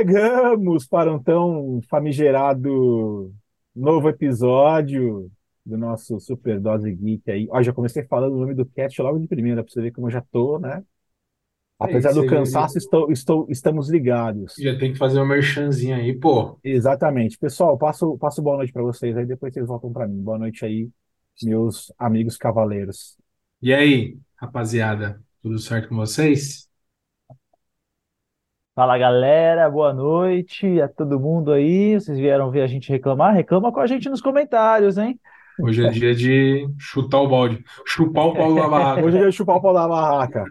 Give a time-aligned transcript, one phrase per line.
[0.00, 3.30] Chegamos para um tão famigerado
[3.76, 5.30] novo episódio
[5.64, 7.46] do nosso Super Dose Geek aí.
[7.50, 10.06] Ó, já comecei falando o nome do cast logo de primeira, para você ver como
[10.06, 10.82] eu já tô, né?
[11.78, 14.54] Apesar É isso do cansaço, estou, estou, estamos ligados.
[14.56, 16.58] já tem que fazer uma merchanzinha aí, pô.
[16.64, 17.36] Exatamente.
[17.36, 20.22] Pessoal, passo, passo boa noite para vocês, aí depois vocês voltam para mim.
[20.22, 20.88] Boa noite aí,
[21.42, 23.18] meus amigos cavaleiros.
[23.60, 26.69] E aí, rapaziada, tudo certo com vocês?
[28.80, 32.00] Fala galera, boa noite a todo mundo aí.
[32.00, 33.34] Vocês vieram ver a gente reclamar?
[33.34, 35.20] Reclama com a gente nos comentários, hein?
[35.60, 39.04] Hoje é dia de chutar o balde, chupar o pau da barraca.
[39.04, 40.44] Hoje eu ia chupar o pau da barraca.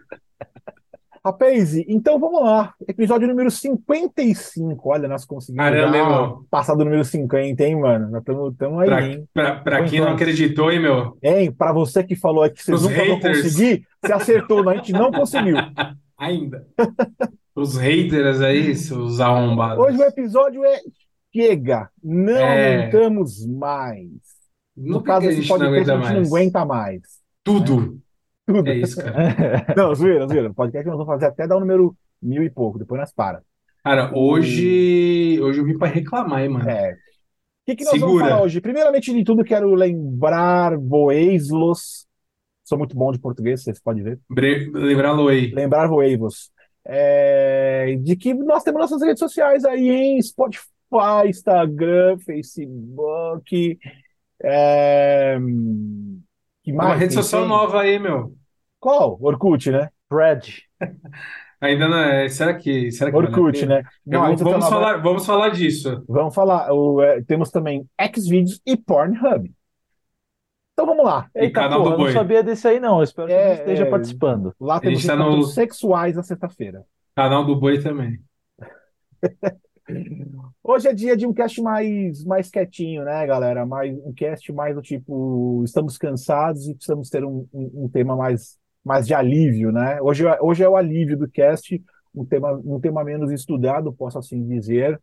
[1.26, 2.72] Rapaz, então vamos lá.
[2.88, 4.88] Episódio número 55.
[4.88, 8.12] Olha, nós conseguimos Caramba, passar do número 50, hein, mano?
[8.12, 9.28] Nós estamos aí, Pra, hein?
[9.34, 10.12] pra, pra quem não é.
[10.12, 11.18] acreditou, hein, meu?
[11.23, 13.42] Hein, pra você que falou aí que vocês Os nunca vão haters.
[13.42, 15.56] conseguir, você acertou, não, a gente não conseguiu.
[16.16, 16.68] Ainda.
[17.55, 19.83] Os haters aí, seus arrombados.
[19.83, 20.80] Hoje o episódio é
[21.36, 22.88] Chega, não É.
[22.88, 24.09] aguentamos mais.
[24.75, 27.02] No caso que a gente não podcast, a aguenta gente não aguenta mais.
[27.44, 28.00] Tudo.
[28.47, 28.67] Tudo.
[28.67, 29.36] É isso, cara.
[29.78, 30.52] Não, zoeira, zoeira.
[30.53, 33.44] Podcast nós vamos fazer até dar o número mil e pouco, depois nós para.
[33.84, 36.67] Cara, hoje, hoje eu vim pra reclamar, hein, mano.
[36.67, 36.94] É.
[36.94, 36.95] O
[37.67, 38.30] que, que nós vamos Segura.
[38.30, 38.59] falar hoje?
[38.59, 42.08] Primeiramente de tudo, quero lembrar voeislos.
[42.63, 44.19] Sou muito bom de português, vocês podem ver.
[44.28, 45.52] Bre- Lembrar-lo aí.
[45.52, 46.50] Lembrar voeivos.
[46.92, 50.66] É, de que nós temos nossas redes sociais aí, em Spotify,
[51.28, 53.78] Instagram, Facebook.
[54.44, 55.38] É,
[56.64, 58.34] que É uma mais rede social Tem- nova aí, meu.
[58.80, 59.18] Qual?
[59.22, 59.90] Orkut, né?
[60.08, 60.64] Fred.
[61.62, 62.30] Ainda não é.
[62.30, 63.84] Será que, será que Orkut, né?
[64.06, 66.03] Não, vamos nova- falar, vamos falar disso.
[66.08, 66.72] Vamos falar.
[66.72, 69.52] O, é, temos também Xvideos e Pornhub.
[70.79, 71.29] Então vamos lá.
[71.35, 72.13] Eita, canal porra, do eu não Boi.
[72.13, 73.00] sabia desse aí não.
[73.00, 73.90] Eu espero que É, você esteja é.
[73.90, 74.56] participando.
[74.57, 76.85] Lá temos gente tá no- sexuais na sexta-feira.
[77.13, 78.17] Canal do Boi também.
[80.63, 83.66] Hoje é dia de um cast mais, mais quietinho, né, galera?
[83.66, 88.16] Mais, um cast mais do tipo, estamos cansados e precisamos ter um, um, um tema
[88.16, 90.01] mais, mais de alívio, né?
[90.01, 91.84] Hoje, é- hoje é o alívio do cast,
[92.16, 94.97] um tema, um tema menos estudado, posso assim dizer.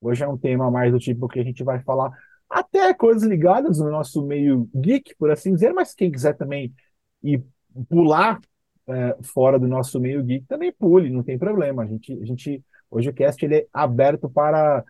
[0.00, 2.10] Hoje é um tema mais do tipo que a gente vai falar
[2.50, 6.72] até coisas ligadas no nosso meio geek, por assim dizer, mas quem quiser também
[7.22, 7.42] ir
[7.88, 8.40] pular
[8.88, 11.82] é, fora do nosso meio geek, também pule, não tem problema.
[11.82, 14.82] A gente, a gente Hoje o cast ele é aberto para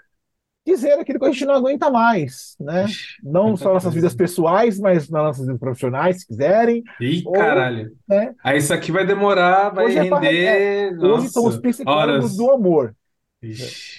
[0.64, 2.86] dizer aquilo que a gente não aguenta mais, né?
[3.22, 7.96] Não só nossas vidas pessoais, mas nas nossas vidas profissionais, se quiserem, Ih, Ou- caralho.
[8.06, 8.34] né?
[8.44, 10.92] Aí isso aqui vai demorar, vai Hoje é render.
[10.98, 12.36] Hoje nossa, são os horas.
[12.36, 12.94] do amor.
[13.42, 13.97] Ixi.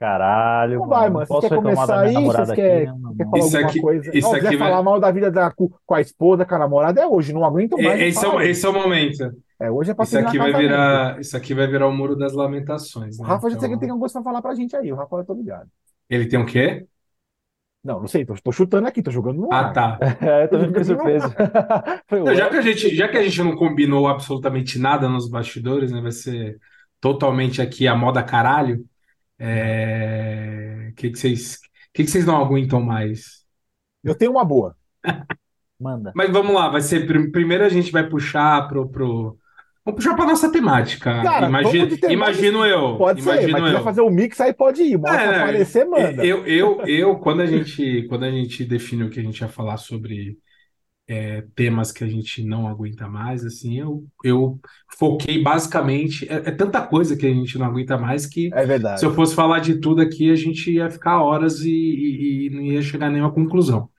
[0.00, 1.14] Caralho, Então vai, mano.
[1.14, 1.18] mano.
[1.20, 2.14] Não Você posso quer reclamar começar da minha aí?
[2.14, 3.14] namorada Vocês aqui, quer- né?
[3.16, 4.10] Quer falar Isso alguma aqui- coisa?
[4.16, 6.58] isso Não, aqui quiser vai- falar mal da vida da, com, a esposa, com a
[6.58, 7.32] namorada, é hoje.
[7.32, 7.84] Não aguento mais.
[7.84, 9.32] Não Esse é, o, esse é o momento.
[9.60, 12.32] É, hoje é pra Isso aqui vai virar, isso aqui vai virar o muro das
[12.32, 13.28] lamentações, O né?
[13.28, 14.92] Rafa já Então, tem tem alguma coisa pra falar pra gente aí.
[14.92, 15.68] O Rafa eu tô ligado.
[16.08, 16.86] ele tem o quê?
[17.84, 19.72] Não, não sei, tô, tô chutando aqui, tô jogando no Ah, ar.
[19.72, 19.98] tá.
[20.20, 21.26] É, eu também fiquei surpreso.
[22.12, 25.90] Não, já que a gente, já que a gente não combinou absolutamente nada nos bastidores,
[25.90, 26.00] né?
[26.00, 26.56] Vai ser
[27.00, 28.84] totalmente aqui a moda caralho.
[29.38, 30.92] É...
[30.96, 31.58] Que que vocês,
[31.92, 33.44] que que vocês não aguentam mais?
[34.02, 34.76] Eu tenho uma boa.
[35.80, 36.12] Manda.
[36.14, 39.38] Mas vamos lá, vai ser prim- primeiro a gente vai puxar pro, pro...
[39.84, 41.22] Vamos puxar para nossa temática.
[41.22, 42.12] Cara, Imagi- vamos de temática.
[42.12, 43.84] Imagino eu, Pode ser, imagino mas quiser eu.
[43.84, 44.98] fazer o mix aí pode ir.
[44.98, 46.24] Mostra É, aparecer, manda.
[46.24, 49.48] Eu, eu, eu, quando a gente, quando a gente define o que a gente vai
[49.48, 50.36] falar sobre
[51.08, 54.60] é, temas que a gente não aguenta mais, assim, eu, eu
[54.98, 56.28] foquei basicamente.
[56.28, 59.00] É, é tanta coisa que a gente não aguenta mais que É verdade.
[59.00, 62.50] se eu fosse falar de tudo aqui, a gente ia ficar horas e, e- e
[62.50, 63.90] não ia chegar a nenhuma conclusão.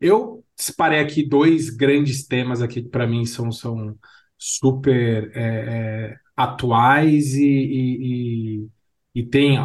[0.00, 3.96] Eu separei aqui dois grandes temas aqui que para mim são, são
[4.38, 8.68] super é, é, atuais e, e,
[9.14, 9.58] e, tem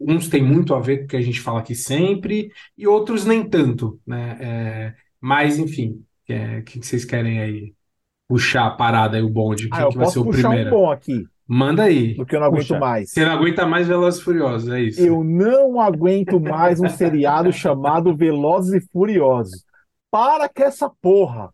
[0.00, 3.24] uns tem muito a ver com o que a gente fala aqui sempre e outros
[3.24, 4.36] nem tanto, né?
[4.40, 7.74] É, mas enfim, é, o que que vocês querem aí?
[8.28, 9.68] Puxar a parada aí, o bonde.
[9.70, 10.70] Ah, Quem eu que vai ser o puxar um primeiro?
[10.70, 12.14] bom aqui, Manda aí.
[12.16, 12.78] porque eu não aguento Puxa.
[12.80, 13.10] mais.
[13.10, 15.00] Você não aguenta mais Velozes e Furiosos, é isso?
[15.00, 19.64] Eu não aguento mais um seriado chamado Velozes e Furiosos.
[20.10, 21.50] Para com essa porra.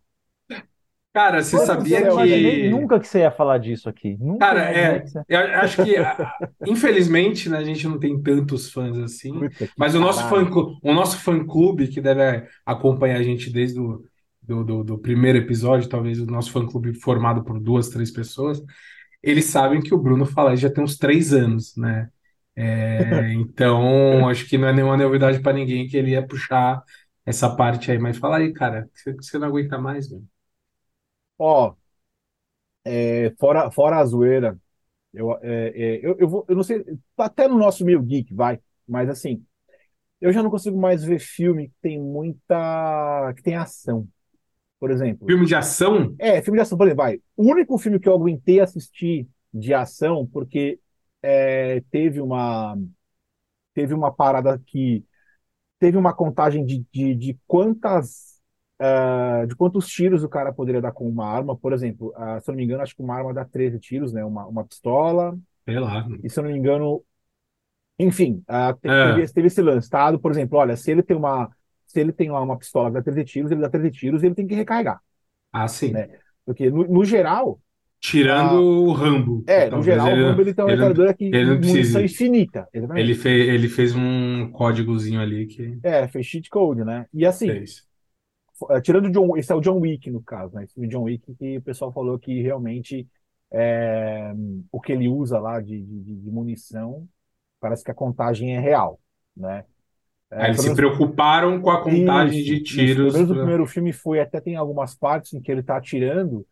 [1.15, 2.69] Cara, você sabia céu, Eu imaginei que.
[2.71, 4.17] nunca que você ia falar disso aqui.
[4.19, 5.01] Nunca Cara, é.
[5.01, 6.35] que você- Eu acho que, ah,
[6.67, 9.33] infelizmente, né, a gente não tem tantos fãs assim.
[9.35, 10.51] Puta que Mas o nosso caralho.
[10.51, 14.03] fã, o nosso fã-clube, que deve acompanhar a gente desde o
[14.43, 18.63] do, do, do primeiro episódio, talvez o nosso fã-clube formado por duas, três pessoas,
[19.23, 22.11] eles sabem que o Bruno fala já tem uns três anos, né?
[22.57, 26.83] É, então, acho que não é nenhuma novidade para ninguém que ele ia puxar
[27.27, 27.99] essa parte aí.
[27.99, 30.25] Mas fala aí, cara, você, você não aguenta mais, velho.
[31.39, 31.77] Ó,
[32.85, 34.59] é, fora, fora a zoeira,
[35.15, 36.85] Eu, é, é, eu, eu, vou, eu não sei,
[37.19, 39.45] até no nosso meio geek, vai, mas assim,
[40.21, 43.33] eu já não consigo mais ver filme que tem muita.
[43.37, 44.09] que tem ação.
[44.83, 45.29] Por exemplo.
[45.29, 46.13] Filme de ação?
[46.19, 47.21] É, filme de ação, por exemplo, vai.
[47.37, 50.81] O único filme que eu aguentei assistir de ação, porque
[51.23, 52.77] é, teve uma.
[53.73, 55.05] Teve uma parada que.
[55.79, 58.41] Teve uma contagem de, de, de quantas.
[58.81, 61.57] Uh, de quantos tiros o cara poderia dar com uma arma.
[61.57, 64.13] Por exemplo, uh, se eu não me engano, acho que uma arma dá 13 tiros,
[64.13, 64.25] né?
[64.25, 65.39] Uma, uma pistola.
[65.65, 66.09] Sei lá.
[66.25, 67.05] E se eu não me engano,
[67.97, 70.19] enfim, uh, teve, teve, esse lance, tá?
[70.19, 71.49] Por exemplo, olha, se ele tem uma,
[71.93, 74.27] se ele tem lá uma pistola que dá 13 tiros, ele dá 13 tiros e
[74.27, 75.01] ele tem que recarregar.
[75.53, 75.93] Ah, sim.
[75.93, 76.09] Né?
[76.45, 77.61] Porque, no, no geral.
[78.01, 79.45] Tirando o Rambo.
[79.47, 82.67] É, no geral, ele, o Rambo ele tem uma metralhadora que ele não infinita.
[82.73, 85.79] Ele fez, ele fez um códigozinho ali que.
[85.83, 87.07] É, fez cheat code, né?
[87.13, 87.47] E assim.
[87.47, 87.87] Fez.
[88.71, 90.65] É, tirando o John, esse é o John Wick, no caso, né?
[90.65, 93.07] Esse é o John Wick que o pessoal falou que realmente
[93.53, 94.33] é,
[94.71, 97.07] o que ele usa lá de, de, de munição
[97.61, 98.99] parece que a contagem é real,
[99.37, 99.65] né?
[100.33, 103.15] É, eles se preocuparam com a contagem isso, de tiros.
[103.15, 103.33] Isso.
[103.33, 106.47] O primeiro filme foi, até tem algumas partes em que ele está atirando,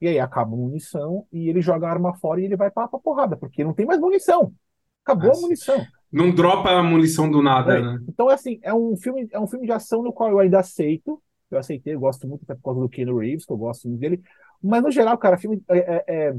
[0.00, 2.84] e aí acaba a munição, e ele joga a arma fora e ele vai para
[2.84, 4.52] a porrada, porque não tem mais munição.
[5.04, 5.84] Acabou a munição.
[6.10, 7.82] Não dropa a munição do nada, é.
[7.82, 8.00] né?
[8.08, 11.22] Então, assim, é um filme, é um filme de ação no qual eu ainda aceito.
[11.50, 14.00] Eu aceitei, eu gosto muito até por causa do Keanu Reeves, que eu gosto muito
[14.00, 14.22] dele.
[14.62, 16.36] Mas, no geral, cara, filme é, é, é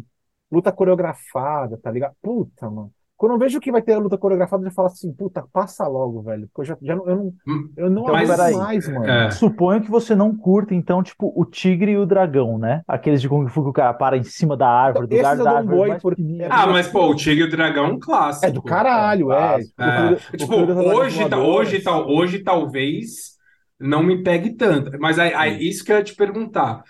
[0.51, 2.15] luta coreografada, tá ligado?
[2.21, 2.91] Puta, mano.
[3.17, 5.87] Quando eu vejo que vai ter a luta coreografada, eu já falo assim, puta, passa
[5.87, 6.47] logo, velho.
[6.53, 9.09] Porque eu já, já não, eu não, hum, eu não então, mais, mano.
[9.09, 9.31] É.
[9.31, 12.83] Suponho que você não curta, então, tipo, o tigre e o dragão, né?
[12.87, 15.37] Aqueles de Kung Fu que o cara para em cima da árvore, então, do lugar
[15.37, 15.89] da árvore.
[15.89, 16.23] Mais porque...
[16.47, 18.45] Ah, mas, pô, o tigre e o dragão é um clássico.
[18.45, 19.61] É do caralho, é.
[19.79, 20.37] é.
[20.37, 23.35] Tipo, hoje, hoje, tal, hoje talvez
[23.79, 24.95] não me pegue tanto.
[24.99, 26.83] Mas aí, aí, isso que eu ia te perguntar.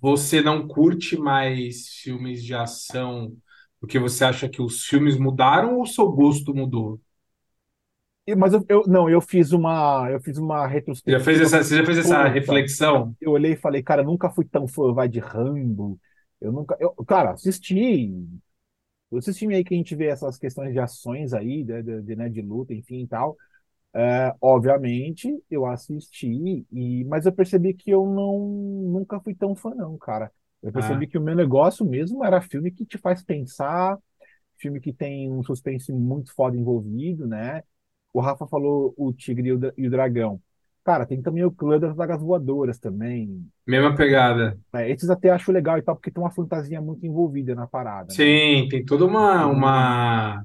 [0.00, 3.32] Você não curte mais filmes de ação
[3.82, 7.00] porque você acha que os filmes mudaram ou o seu gosto mudou?
[8.38, 11.18] Mas eu, eu, não, eu fiz uma, eu fiz uma retrospectiva.
[11.18, 13.14] Já fez essa, você já fez essa reflexão?
[13.20, 15.98] Eu olhei e falei, cara, eu nunca fui tão fã vai de Rambo.
[16.40, 18.10] Eu nunca, eu, cara, assisti.
[19.12, 22.16] Esses filmes aí que a gente vê essas questões de ações aí, de, de, de,
[22.16, 23.36] né, de luta, enfim e tal.
[23.94, 28.38] É, obviamente, eu assisti, e, mas eu percebi que eu não
[28.92, 30.32] nunca fui tão fã, não, cara.
[30.62, 31.08] Eu percebi ah.
[31.08, 33.98] que o meu negócio mesmo era filme que te faz pensar,
[34.58, 37.62] filme que tem um suspense muito foda envolvido, né?
[38.12, 40.40] O Rafa falou o Tigre e o, e o Dragão.
[40.84, 43.44] Cara, tem também o Clã das Vagas Voadoras também.
[43.66, 44.58] Mesma pegada.
[44.74, 48.08] É, esses até acho legal e tal, porque tem uma fantasia muito envolvida na parada.
[48.08, 48.14] Né?
[48.14, 48.68] Sim, né?
[48.68, 50.44] tem toda uma, uma,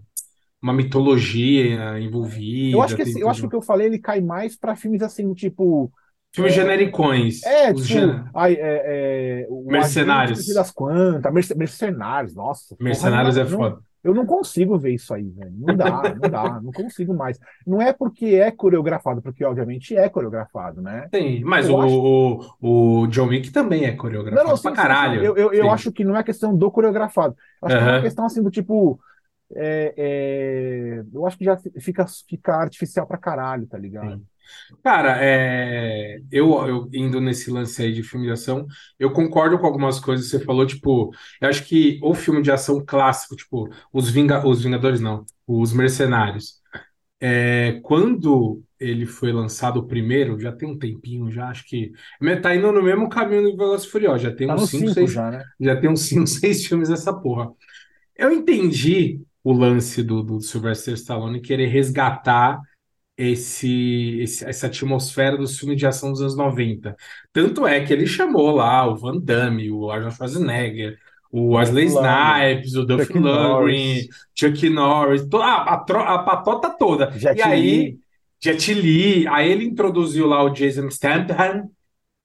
[0.61, 2.77] uma mitologia envolvida.
[2.77, 4.75] Eu acho que, esse, eu acho que o que eu falei, ele cai mais para
[4.75, 5.91] filmes assim, tipo
[6.33, 7.43] Filmes é, genericões.
[7.43, 8.23] É, tipo, gen...
[8.35, 10.45] ai, é, é, Mercenários.
[10.53, 12.75] Das quantas, mercenários, nossa.
[12.79, 13.87] Mercenários porra, é foda.
[14.03, 15.53] Eu não consigo ver isso aí, velho.
[15.57, 17.37] Não dá, não dá, não consigo mais.
[17.65, 21.09] Não é porque é coreografado, porque obviamente é coreografado, né?
[21.13, 21.93] Sim, mas o, acho...
[21.93, 25.19] o, o, John Wick também é coreografado não, não, sim, pra caralho.
[25.19, 27.35] Sim, eu, eu, eu, acho que não é questão do coreografado.
[27.61, 28.99] Acho que é uma questão assim do tipo.
[29.53, 34.21] É, é, eu acho que já fica, fica artificial pra caralho, tá ligado?
[34.83, 38.65] Cara, é, eu, eu indo nesse lance aí de filme de ação,
[38.99, 41.11] eu concordo com algumas coisas que você falou, tipo,
[41.41, 45.73] eu acho que o filme de ação clássico, tipo, os, Vinga, os Vingadores não, os
[45.73, 46.61] Mercenários,
[47.19, 51.91] é, quando ele foi lançado o primeiro, já tem um tempinho, já acho que
[52.41, 55.31] tá indo no mesmo caminho do Velozes Furiosos, já tem tá uns 5, 6 já,
[55.31, 55.43] né?
[55.59, 57.51] já tem uns 5, 6 filmes dessa porra.
[58.15, 62.59] Eu entendi o lance do, do Sylvester Stallone querer resgatar
[63.17, 66.95] esse, esse, essa atmosfera dos filmes de ação dos anos 90.
[67.33, 70.97] Tanto é que ele chamou lá o Van Damme, o Arnold Schwarzenegger,
[71.31, 77.11] o Wesley Snipes, o Duff Lundgren, Chuck Norris, toda, a, a, a patota toda.
[77.11, 77.97] Jet e aí,
[78.39, 81.69] Jet Li, aí ele introduziu lá o Jason Statham,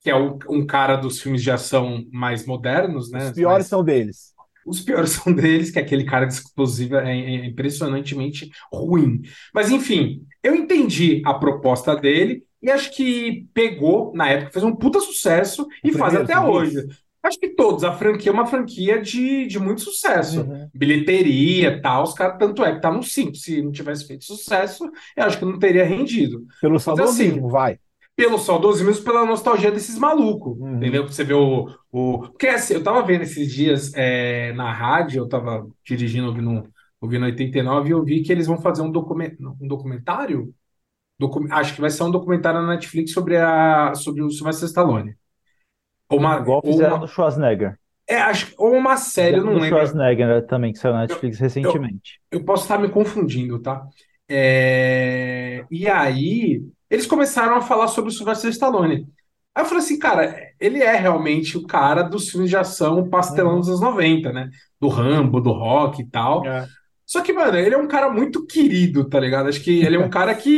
[0.03, 3.29] que é um, um cara dos filmes de ação mais modernos, né?
[3.29, 4.33] Os piores são deles.
[4.67, 9.23] Os piores são deles, que é aquele cara de explosivo é, é impressionantemente ruim.
[9.55, 14.75] Mas enfim, eu entendi a proposta dele e acho que pegou na época, fez um
[14.75, 16.87] puta sucesso e faz até hoje.
[17.23, 20.41] Acho que todos, a franquia é uma franquia de, de muito sucesso.
[20.41, 20.69] Uhum.
[20.75, 23.37] Bilheteria tal, os caras, tanto é que tá no 5.
[23.37, 26.45] Se não tivesse feito sucesso, eu acho que não teria rendido.
[26.61, 27.79] Pelo saudosismo, assim, vai.
[28.15, 30.77] Pelo saudosismo, pela nostalgia desses malucos, uhum.
[30.77, 31.09] entendeu?
[31.09, 32.19] Você vê o, o...
[32.19, 36.71] Porque assim, eu tava vendo esses dias é, na rádio, eu tava dirigindo, ouvindo
[37.03, 40.55] ouvindo 89 e eu vi que eles vão fazer um, document, um documentário.
[41.19, 45.17] Docu, acho que vai ser um documentário na Netflix sobre, a, sobre o Sylvester Stallone.
[46.09, 47.01] Uma, Igual fizeram uma...
[47.01, 47.77] do Schwarzenegger.
[48.09, 49.69] É, acho, ou uma série, eu não lembro.
[49.69, 52.21] Schwarzenegger né, também, que saiu na Netflix recentemente.
[52.31, 53.85] Eu posso estar me confundindo, tá?
[54.29, 56.63] É, E aí,
[56.93, 59.09] eles começaram a falar sobre o Sylvester Stallone.
[59.55, 63.57] Aí eu falei assim, cara, ele é realmente o cara dos filmes de ação pastelão
[63.57, 63.61] Uhum.
[63.61, 64.51] dos anos 90, né?
[64.81, 66.47] Do Rambo, do Rock e tal.
[66.47, 66.69] É.
[67.07, 69.49] Só que, mano, ele é um cara muito querido, tá ligado?
[69.49, 70.51] Acho que ele é um cara que.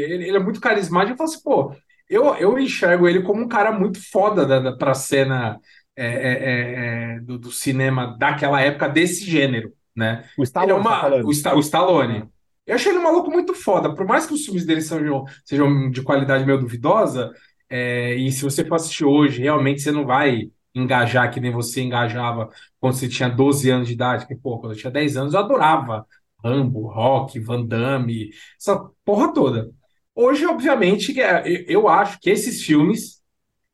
[0.00, 1.12] Ele, é muito carismático.
[1.14, 1.74] Eu falo assim, pô,
[2.08, 5.58] eu, eu enxergo ele como um cara muito foda da, da, pra cena
[5.96, 10.24] é, é, é, é, do, do cinema daquela época, desse gênero, né?
[10.36, 10.96] O Ele é Stallone, tá uma.
[10.96, 11.26] falando.
[11.26, 12.28] O, Sta- o Stallone.
[12.66, 13.94] Eu achei ele um maluco muito foda.
[13.94, 17.32] Por mais que os filmes dele sejam, sejam de qualidade meio duvidosa,
[17.68, 21.82] é, e se você for assistir hoje, realmente você não vai engajar que nem você
[21.82, 22.48] engajava
[22.80, 24.26] quando você tinha 12 anos de idade.
[24.26, 26.06] Que, pô, quando eu tinha 10 anos eu adorava
[26.42, 28.30] Rambo, Rock, Van Damme,
[28.60, 29.70] essa porra toda.
[30.14, 33.22] Hoje, obviamente, é- eu eu acho que esses filmes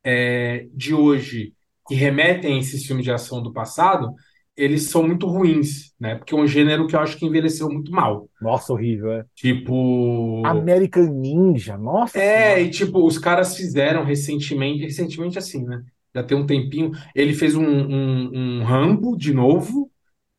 [0.04, 1.54] é, de hoje
[1.88, 4.14] que remetem a esses filmes de ação do passado,
[4.62, 6.16] eles são muito ruins, né?
[6.16, 8.28] Porque é um gênero que eu acho que envelheceu muito mal.
[8.40, 9.24] Nossa, horrível, é.
[9.34, 10.42] Tipo.
[10.42, 15.84] American Ninja, nossa É, e tipo, os caras fizeram recentemente, recentemente assim, né?
[16.14, 16.90] Já tem um tempinho.
[17.14, 19.90] Ele fez um, um, um Rambo de novo,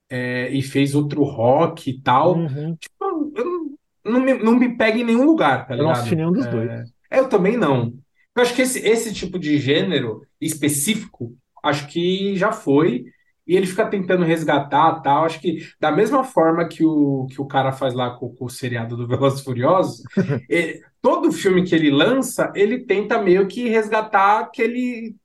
[0.10, 2.38] é, e fez outro rock e tal.
[2.38, 2.78] Uhum.
[2.80, 5.92] Tipo, eu não, não me, não me pega em nenhum lugar, tá Eu não ligado?
[5.92, 6.94] assisti nenhum dos É, dois.
[7.12, 7.94] é, eu também não.
[8.36, 13.06] Eu acho que esse, esse tipo de gênero específico, acho que já foi.
[13.52, 15.26] E ele fica tentando resgatar tal.
[15.26, 18.50] Acho que da mesma forma que o, que o cara faz lá com, com o
[18.50, 20.04] seriado do Velozes e Furiosos,
[20.50, 25.16] ele- todo filme que ele lança, ele tenta meio que resgatar aquele,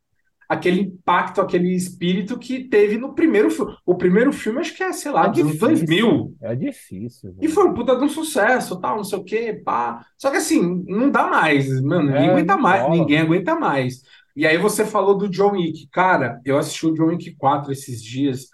[0.48, 3.76] aquele impacto, aquele espírito que teve no primeiro filme.
[3.86, 5.58] O primeiro filme, acho que é, sei lá, É difícil.
[5.58, 6.34] 2000.
[6.40, 7.48] É difícil, E velho.
[7.48, 10.04] foi um puta de um sucesso, tal, não sei o quê, pá.
[10.16, 12.88] Só que assim, não dá mais, mano, ninguém É, aguenta mais, rola.
[12.88, 14.02] ninguém aguenta mais.
[14.36, 15.88] E aí você falou do John Wick.
[15.90, 18.48] Cara, eu assisti o John Wick 4 esses dias.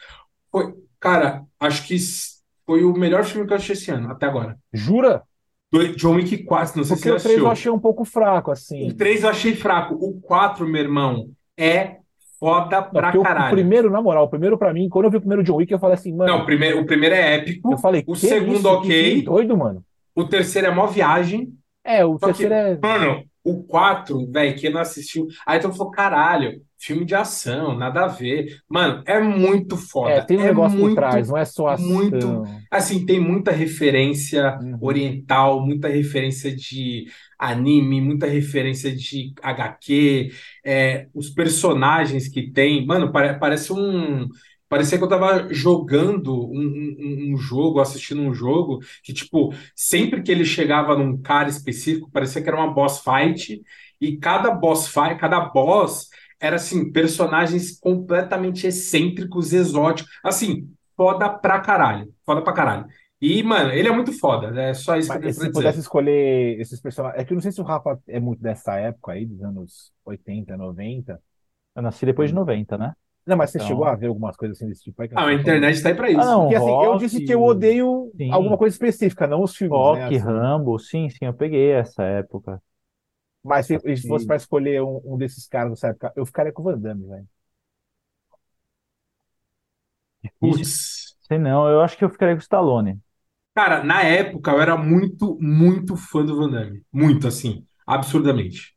[0.51, 1.97] Foi, cara, acho que
[2.65, 4.57] foi o melhor filme que eu assisti esse ano, até agora.
[4.73, 5.23] Jura?
[5.73, 7.51] Do John Wick 4, não sei se Porque você o 3 eu assistiu.
[7.51, 8.89] achei um pouco fraco, assim.
[8.91, 9.95] O 3 eu achei fraco.
[9.95, 11.97] O 4, meu irmão, é
[12.39, 13.51] foda Não, pra porque o- o caralho.
[13.55, 15.79] primeiro, na moral, o primeiro pra mim, quando eu vi o primeiro John Wick, eu
[15.79, 17.73] falei assim, Não, o mano, primeiro, o primeiro é épico.
[17.73, 18.69] eu falei, O segundo, isso?
[18.69, 19.23] Ok.
[19.23, 19.83] doido, mano.
[20.15, 21.55] O terceiro é mó viagem.
[21.83, 22.79] É, o Só que, terceiro é.
[22.83, 25.27] mano, o 4, velho, quem não assistiu.
[25.47, 28.61] Aí mundo falou, caralho, filme de ação, nada a ver.
[28.69, 30.21] Mano, é muito É, foda.
[30.21, 32.43] tem um É negócio por muito, trás, não é só muito.
[32.43, 32.65] ação.
[32.71, 34.79] Assim, tem muita referência Uhum.
[34.81, 37.07] oriental, muita referência de
[37.39, 40.31] anime, muita referência de HQ.
[40.65, 42.85] é, os personagens que tem.
[42.87, 44.29] Mano, pare- parece um.
[44.73, 50.23] Parecia que eu tava jogando um, um- um jogo, assistindo um jogo, que, tipo, sempre
[50.23, 53.61] que ele chegava num cara específico, parecia que era uma boss fight,
[54.01, 56.09] e cada boss fight, cada boss
[56.41, 60.11] era, assim, personagens completamente excêntricos, exóticos.
[60.25, 62.13] Assim, foda pra caralho.
[62.25, 62.87] Foda pra caralho.
[63.21, 64.59] E, mano, ele é muito foda.
[64.61, 65.53] É só isso que eu tenho Mas se dizer.
[65.53, 67.21] pudesse escolher esses personagens.
[67.21, 69.93] É que eu não sei se o Rafa é muito dessa época aí, dos anos
[70.05, 71.21] 80, 90.
[71.77, 72.93] Eu nasci depois de 90, né?
[73.27, 75.19] Não, mas você Então- chegou a ver algumas coisas assim desse tipo aí que eu
[75.19, 76.21] Ah, não a internet tá aí pra isso.
[76.21, 78.31] Ah, não, Porque assim, eu disse que eu odeio sim.
[78.33, 79.85] alguma coisa específica, não os filmes, né?
[79.85, 80.25] Rock, assim.
[80.25, 82.61] Rambo, sim, sim, eu peguei essa época.
[83.45, 84.09] Mas se, se Assisti.
[84.09, 87.07] fosse pra escolher um, um desses caras dessa época, eu ficaria com o Van Damme,
[87.07, 87.27] velho.
[90.41, 91.17] Putz.
[91.23, 93.01] Sei não, eu acho que eu ficaria com o Stallone.
[93.55, 96.83] Cara, na época eu era muito, muito fã do Van Damme.
[96.93, 97.67] Muito, assim.
[97.87, 98.75] Absurdamente.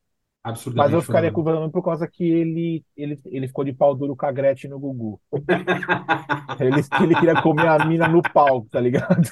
[0.76, 4.16] Mas eu ficaria com o por causa que ele, ele, ele ficou de pau duro
[4.16, 5.20] com a Gretchen no Gugu.
[6.60, 6.70] Ele,
[7.04, 9.30] ele queria comer a mina no palco, tá ligado?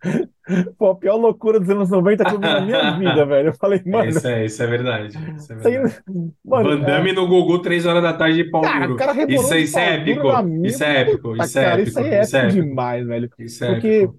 [0.78, 3.48] Pô, a pior loucura dos anos 90 que eu vi na minha vida, velho.
[3.50, 5.18] Eu falei, É, mano, isso é, isso é verdade.
[5.36, 6.02] Isso é verdade.
[6.44, 8.96] mano, Van Damme no Gugu, três horas da tarde de pau Cara, duro.
[8.96, 10.42] cara Isso, de isso é pau épico.
[10.42, 10.66] mina.
[10.68, 11.36] Isso é épico.
[11.36, 11.88] Isso é épico.
[11.88, 12.48] isso é é épico.
[12.48, 13.30] demais, velho.
[13.38, 14.18] Isso é Porque épico.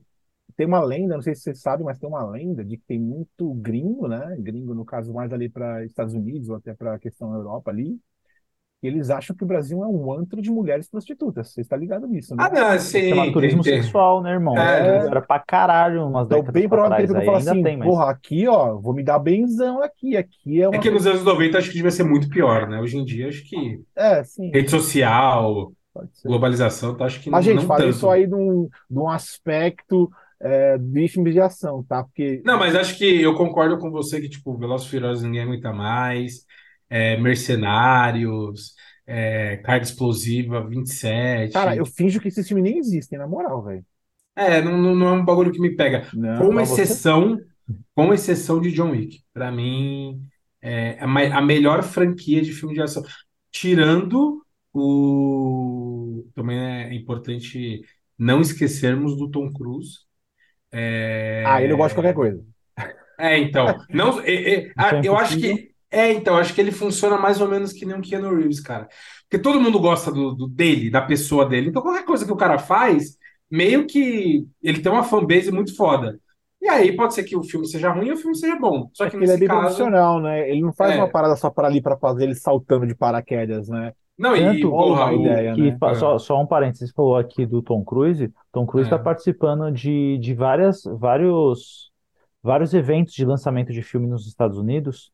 [0.55, 2.99] Tem uma lenda, não sei se você sabe, mas tem uma lenda de que tem
[2.99, 4.35] muito gringo, né?
[4.39, 7.99] Gringo, no caso, mais ali para Estados Unidos ou até para a questão Europa ali.
[8.83, 11.49] E eles acham que o Brasil é um antro de mulheres prostitutas.
[11.53, 12.45] Você está ligado nisso, né?
[12.45, 13.01] Ah, não, sim.
[13.03, 14.57] Chama turismo tem- sexual, né, irmão?
[14.59, 15.07] É.
[15.07, 17.61] Era pra caralho umas Então, décadas bem pra provável que trás aí, fala ainda assim,
[17.61, 17.95] tem, mas...
[17.95, 20.15] porra, aqui, ó, vou me dar benzão aqui.
[20.17, 22.79] Aqui é É uma que nos anos 90 acho que devia ser muito pior, né?
[22.79, 25.73] Hoje em dia acho que É, sim, rede social,
[26.25, 27.05] globalização, tá?
[27.05, 27.89] Acho que Mas, não, gente, não falei tanto.
[27.91, 30.09] isso aí de um, de um aspecto
[30.41, 32.03] é, de filme de ação, tá?
[32.03, 35.71] Porque Não, mas acho que eu concordo com você que, tipo, Velozes Furiosos ninguém aguenta
[35.71, 36.45] mais,
[36.89, 38.73] é, Mercenários,
[39.05, 41.53] é, Carga Explosiva 27.
[41.53, 43.85] Cara, eu finjo que esses filmes nem existem, na moral, velho.
[44.35, 46.07] É, não, não, é um bagulho que me pega.
[46.13, 47.37] Não, Com pra você- exceção,
[47.93, 49.21] com exceção de John Wick.
[49.33, 50.25] Pra mim,
[50.61, 53.03] é a, a melhor franquia de filme de ação.
[53.51, 54.41] Tirando
[54.73, 56.25] O...
[56.33, 57.81] Também é importante
[58.17, 59.99] não esquecermos do Tom Cruise.
[60.73, 62.43] Ah, ele eu gosto de qualquer coisa.
[63.19, 63.65] É, então.
[63.89, 65.71] Não, é- é- a- eu acho que.
[65.89, 68.87] É, então, acho que ele funciona mais ou menos que nem o Keanu Reeves, cara.
[69.29, 71.69] Porque todo mundo gosta do, do- dele, da pessoa dele.
[71.69, 73.17] Então, qualquer coisa que o cara faz,
[73.49, 76.17] meio que ele tem uma fanbase muito foda.
[76.61, 78.89] E aí pode ser que o filme seja ruim ou o filme seja bom.
[78.93, 79.61] Só É que que ele é bem caso.
[79.61, 80.49] profissional, né?
[80.49, 80.97] Ele não faz É.
[80.97, 83.91] uma parada só para ali para fazer ele saltando de paraquedas, né?
[84.21, 85.77] Não, e, Tanto porra, uma o- ideia, que né?
[85.81, 85.95] É.
[85.95, 88.31] só, só um parênteses, você falou aqui do Tom Cruise.
[88.51, 88.93] Tom Cruise É.
[88.93, 91.91] está participando de, de várias, vários,
[92.43, 95.11] vários eventos de lançamento de filme nos Estados Unidos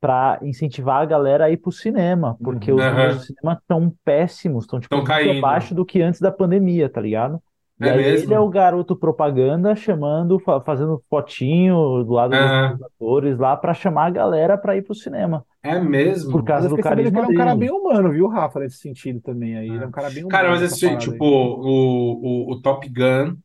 [0.00, 2.90] para incentivar a galera a ir pro cinema, porque os Uhum.
[2.90, 5.38] números do cinema estão péssimos, estão tipo Tão muito caindo.
[5.44, 7.42] abaixo do que antes da pandemia, tá ligado?
[7.80, 8.32] E É aí mesmo?
[8.32, 12.36] ele é o garoto propaganda chamando, fa- fazendo fotinho do lado
[12.68, 16.32] dos atores lá para chamar a galera para ir pro cinema, É mesmo?
[16.32, 17.56] por Mas causa eu do carisma ele é um cara dele.
[17.56, 19.74] bem humano, viu, Rafa, nesse sentido também aí.
[19.74, 20.28] Ele é um cara bem humano.
[20.28, 23.36] Cara, mas nessa esse, tipo, o, o, o Top Gun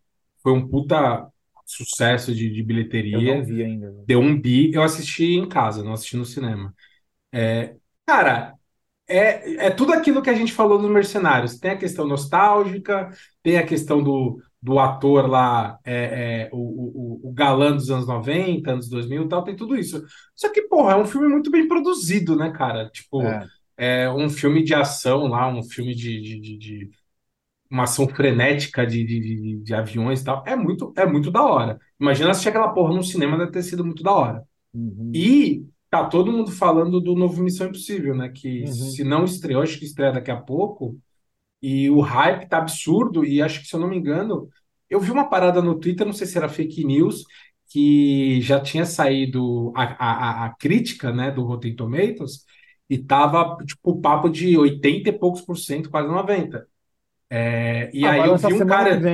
[0.41, 1.27] foi um puta
[1.65, 2.63] sucesso de, de
[3.11, 3.21] Eu bilheteria.
[3.21, 3.93] não vi ainda.
[4.07, 4.73] Deu um bi.
[4.73, 6.73] Eu assisti em casa, não assisti no cinema.
[7.33, 7.75] É,
[8.07, 8.55] cara,
[9.17, 11.57] é, é tudo aquilo que a gente falou dos Mercenários.
[11.59, 16.57] Tem a questão nostálgica, tem a questão do, do ator lá, é, é, o,
[17.25, 20.03] o, o galã dos anos 90, anos 2000 e tal, tem tudo isso.
[20.35, 22.89] Só que, porra, é um filme muito bem produzido, né, cara?
[22.89, 23.45] Tipo, É.
[23.77, 26.89] é um filme de ação lá, um filme de, de, de- de-
[27.69, 30.43] uma ação frenética de, de, de, aviões e tal.
[30.45, 31.79] É muito, é muito da hora.
[31.99, 34.43] Imagina assistir aquela porra no cinema, deve ter sido muito da hora.
[34.73, 35.11] Uhum.
[35.13, 38.29] E tá todo mundo falando do novo Missão Impossível, né?
[38.29, 38.67] Que Uhum.
[38.67, 40.99] se não estreou, acho que estreia daqui a pouco.
[41.61, 43.25] E o hype tá absurdo.
[43.25, 44.49] E acho que, se eu não me engano,
[44.89, 47.23] eu vi uma parada no Twitter, não sei se era fake news,
[47.69, 52.45] que já tinha saído a, a, a- crítica, né, do Rotten Tomatoes,
[52.89, 56.67] e tava, tipo, o papo de 80 e poucos por cento, quase 90.
[57.29, 59.07] É, e Ah, aí eu vi um cara.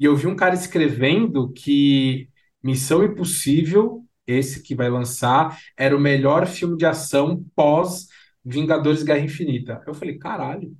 [0.00, 2.28] E eu vi um cara escrevendo que
[2.62, 8.08] Missão Impossível, esse que vai lançar, era o melhor filme de ação pós
[8.44, 9.82] Vingadores Guerra Infinita.
[9.86, 10.74] Eu falei, caralho.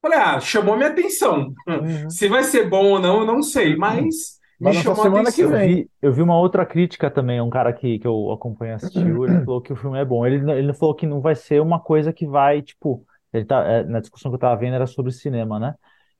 [0.00, 1.54] Falei, ah, chamou minha atenção.
[1.66, 2.08] Uhum.
[2.08, 5.06] Se vai ser bom ou não, eu não sei, mas me Vai lançar chamou a
[5.06, 5.52] semana que atenção.
[5.54, 5.84] Eu vem.
[5.84, 9.40] vi, eu vi uma outra crítica também, um cara que, que eu acompanho assistiu, ele
[9.40, 10.24] falou que o filme é bom.
[10.24, 13.82] Ele, ele falou que não vai ser uma coisa que vai, tipo, ele tá, é,
[13.84, 15.74] na discussão que eu tava vendo era sobre cinema, né?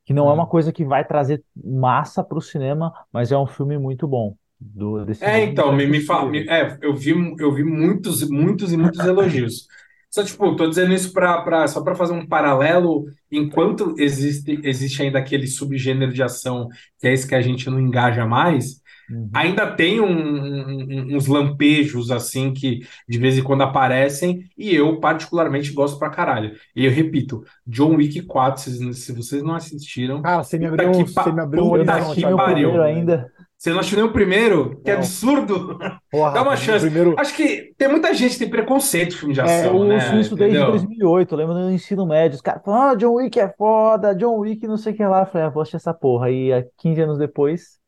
[0.04, 0.34] Que não é Hum.
[0.34, 4.36] uma coisa que vai trazer massa pro cinema, mas é um filme muito bom.
[4.74, 8.72] Do, desse É, então, me, me fala, me- é, eu vi, eu vi muitos, muitos
[8.72, 9.66] e muitos elogios.
[10.10, 15.02] Só, tipo, tô dizendo isso pra, pra, só para fazer um paralelo, enquanto existe, existe
[15.02, 16.68] ainda aquele subgênero de ação,
[17.00, 19.28] que é esse que a gente não engaja mais, Uhum.
[19.34, 25.00] ainda tem um- um- uns lampejos, assim, que de vez em quando aparecem, e eu
[25.00, 26.54] particularmente gosto pra caralho.
[26.76, 30.90] E eu repito, John Wick 4, se, se vocês não assistiram, Cara, você me abriu,
[30.92, 32.36] que um- pa- você me abriu um puta Eu horizonte não assisti que nem o
[32.36, 32.96] pariu, primeiro velho.
[32.98, 33.32] ainda.
[33.62, 34.80] Você não achou nem o primeiro?
[34.84, 34.98] Que Não.
[34.98, 35.78] absurdo!
[36.10, 36.84] Porra, Dá uma chance.
[36.84, 39.84] primeiro, Acho que tem muita gente que tem preconceito com filme de É, ação, Eu
[39.84, 39.94] né?
[39.94, 40.72] ouço isso desde Entendeu?
[40.72, 44.38] 2008, eu lembro no ensino médio, os caras falam, ah, John Wick é foda, John
[44.38, 45.20] Wick não sei o que lá.
[45.20, 46.28] Eu falei, ah, vou assistir essa porra.
[46.30, 47.78] E há 15 anos depois,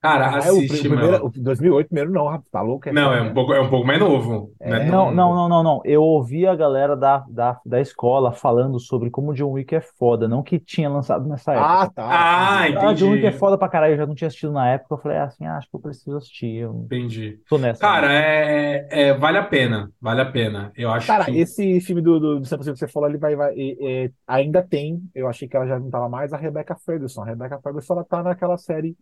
[0.00, 1.26] Cara, Ah, é, o, pri- o assiste, primeiro, mano.
[1.26, 2.88] o 2008 primeiro não, Rafa, tá louco?
[2.88, 3.34] É Não, é um né?
[3.34, 4.54] pouco, é um pouco mais novo.
[4.60, 4.70] É.
[4.70, 4.84] né?
[4.84, 5.80] Não, Tão- não, não, não, não.
[5.84, 10.28] Eu ouvi a galera da, da, da escola falando sobre como John Wick é foda,
[10.28, 11.82] não que tinha lançado nessa época.
[11.82, 12.18] Ah, tá.
[12.60, 12.86] Ah, entendi.
[12.86, 13.38] Ah, John Wick é entendi.
[13.38, 14.94] foda pra caralho, eu já não tinha assistido na época.
[14.94, 16.56] Eu falei, ah, assim, ah, acho que eu preciso assistir.
[16.62, 17.38] Eu Entendi.
[17.48, 17.80] tô nessa.
[17.80, 19.90] Cara, é, é- vale a pena.
[20.00, 20.72] Vale a pena.
[20.76, 21.32] Eu acho Cara, que.
[21.32, 25.02] esse filme do, do, do que você falou, ele vai, vai é, é, ainda tem,
[25.14, 27.22] eu achei que ela já não tava mais, a Rebecca Ferguson.
[27.22, 28.96] A Rebecca Ferguson, ela tá naquela série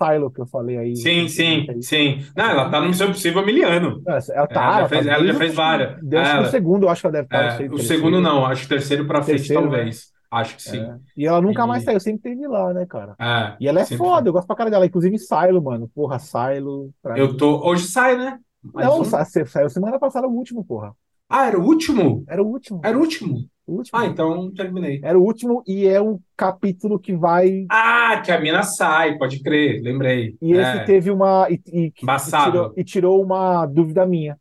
[0.00, 0.96] Silo que eu falei aí.
[0.96, 1.82] Sim, sim, recentemente aí.
[1.82, 2.26] sim.
[2.36, 4.02] Não, ela tá no Missão Impossível há mil anos.
[4.06, 6.12] Ela Ela tá, já fez- tá ela já fez várias.
[6.12, 8.60] Ela- o segundo, eu acho que ela deve estar, É, sei, o segundo não, acho
[8.62, 9.54] que o terceiro pra frente, né?
[9.60, 10.06] talvez.
[10.30, 10.78] Acho que sim.
[10.80, 10.96] É.
[11.16, 13.14] E ela nunca E- mais saiu, sempre teve lá, né, cara?
[13.18, 14.84] É, E ela é foda, eu gosto pra cara dela.
[14.84, 15.90] Inclusive Silo, mano.
[15.94, 16.90] Porra, Silo.
[17.16, 17.66] Eu mim- tô.
[17.66, 18.38] Hoje sai, né?
[18.62, 19.04] Mais Não, um.
[19.04, 20.92] sa- sa- saiu semana passada o último, porra.
[21.30, 22.24] Ah, era o último?
[22.28, 22.80] Era o último.
[22.84, 23.48] Era o último.
[23.68, 24.00] O último.
[24.00, 25.00] Ah, então terminei.
[25.02, 27.66] Era o último e é o capítulo que vai.
[27.70, 30.36] Ah, que a mina sai, pode crer, lembrei.
[30.40, 30.84] E esse É.
[30.84, 31.48] teve uma.
[31.50, 31.90] E, e- e
[32.32, 34.38] tirou, e tirou uma dúvida minha.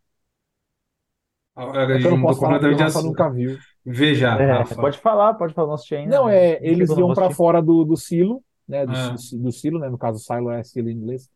[1.91, 3.57] É que eu não posso falar porque o nunca viu.
[3.85, 6.17] Veja, É, pode falar, pode falar, assisti ainda.
[6.17, 6.35] Não, né?
[6.35, 7.33] é, eles Eu iam assistir.
[7.35, 8.85] fora do, do silo, né?
[8.85, 9.15] Do, Ah.
[9.15, 9.89] do, do silo, né?
[9.89, 11.29] No caso, silo é silo em inglês.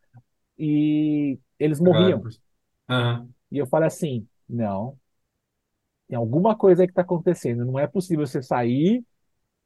[0.58, 2.22] E eles Agora, morriam.
[2.88, 3.34] Aham.
[3.50, 4.98] E eu falei assim: não,
[6.12, 7.64] tem alguma coisa aí que tá acontecendo.
[7.66, 9.04] Não é possível você sair,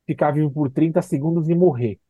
[0.07, 2.01] ficar vivo por 30 segundos e morrer.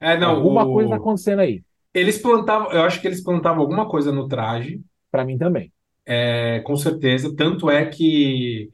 [0.00, 1.64] É, não, alguma o- coisa tá acontecendo aí.
[1.94, 5.72] eles plantavam, eu acho que eles plantavam alguma coisa no traje, Pra mim também.
[6.06, 7.34] é, com certeza.
[7.36, 8.70] Tanto é que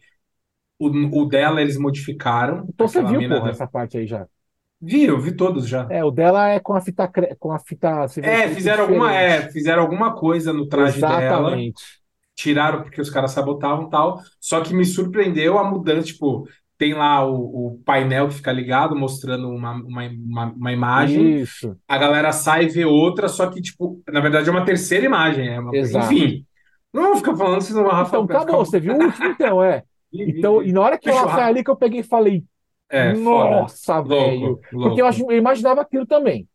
[0.79, 0.89] O,
[1.23, 2.69] o dela eles modificaram.
[2.69, 4.27] Então você viu, porra, da- essa parte aí já.
[4.81, 5.85] Vi, eu vi todos já.
[5.89, 8.07] É, o dela é com a fita, com a fita.
[8.21, 11.67] É, fizeram alguma, é, fizeram alguma coisa no traje dela.
[12.37, 14.21] Tiraram porque os caras sabotavam e tal.
[14.41, 18.97] Só que me surpreendeu a mudança, tipo, tem lá o, o painel que fica ligado,
[18.97, 21.77] mostrando uma, uma, uma, uma imagem, Isso.
[21.87, 25.49] a galera sai e vê outra, só que, tipo, na verdade é uma terceira imagem.
[25.49, 25.75] É uma...
[25.77, 26.13] Exato.
[26.13, 26.45] Enfim,
[26.93, 28.65] não vamos ficar falando, senão o Rafa Então, ficar- acabou.
[28.65, 29.85] Você viu o último, então, é.
[30.13, 32.45] Então, e na hora que Bicho, ela sai ali, que eu peguei e falei,
[32.89, 34.61] É, nossa, velho.
[34.71, 36.49] Porque eu, eu imaginava aquilo também.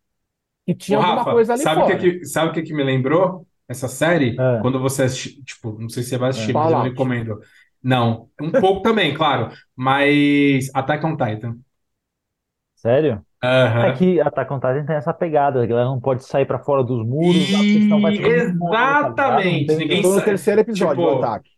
[0.66, 1.98] Que tinha Ô, alguma Rafa, coisa ali sabe o fora.
[1.98, 3.46] que, que- sabe o que, que me lembrou?
[3.70, 4.60] Essa série, É.
[4.62, 6.54] quando você assistir, tipo, não sei se você vai assistir, É.
[6.54, 6.90] mas eu Fallout.
[6.90, 7.40] recomendo.
[7.82, 11.56] Não, um pouco também, claro, mas Attack on Titan.
[12.76, 13.22] Sério?
[13.44, 13.86] Aham.
[13.86, 16.84] É que Attack on Titan tem essa pegada, a galera não pode sair pra fora
[16.84, 20.22] dos muros, senão vai E- mundo morrer, tá exatamente, Não tem- ninguém Eu tô no
[20.22, 21.50] terceiro episódio tipo, do ataque.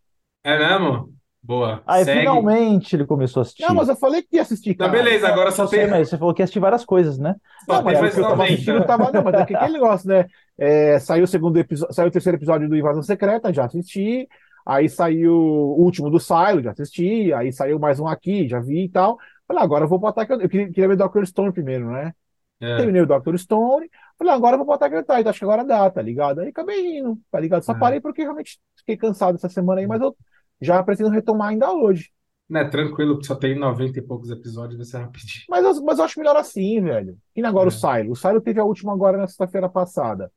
[0.44, 1.14] É mesmo?
[1.52, 1.84] Boa.
[1.86, 2.20] Aí Segue.
[2.20, 3.64] finalmente ele começou a assistir.
[3.64, 6.08] Não, mas eu falei que ia assistir, Tá, beleza, agora só Eu sei, tem, mas
[6.10, 7.36] você falou que ia assistir várias coisas, né?
[7.66, 8.54] só Não, mas o que eu tava 90.
[8.54, 9.12] assistindo tava.
[9.12, 10.26] Não, mas é que aquele negócio, né?
[10.58, 14.28] É, saiu o segundo episódio, saiu o terceiro episódio do Invasão Secreta, já assisti.
[14.66, 17.34] Aí saiu o último do Silo, já assisti.
[17.34, 19.18] Aí saiu mais um aqui, já vi e tal.
[19.48, 21.26] Falei, agora eu vou on- Eu queria, queria ver Dr.
[21.26, 22.14] Stone primeiro, né?
[22.62, 22.78] É.
[22.78, 23.36] Terminei o Dr.
[23.38, 23.90] Stone.
[24.18, 25.30] Falei, agora eu vou on Titan.
[25.30, 26.40] Acho que agora dá, tá ligado?
[26.40, 27.64] Aí acabei indo, tá ligado?
[27.64, 27.78] Só É.
[27.78, 30.16] parei porque realmente fiquei cansado essa semana aí, mas eu
[30.62, 32.10] já pretendo retomar ainda hoje.
[32.50, 35.46] Né, tranquilo, que só tem 90 e poucos episódios, vai ser rapidinho.
[35.50, 37.18] Mas eu, mas eu acho melhor assim, velho.
[37.36, 37.72] E agora o É.
[37.72, 38.12] Silo.
[38.12, 40.30] O Silo teve a última agora na sexta-feira passada.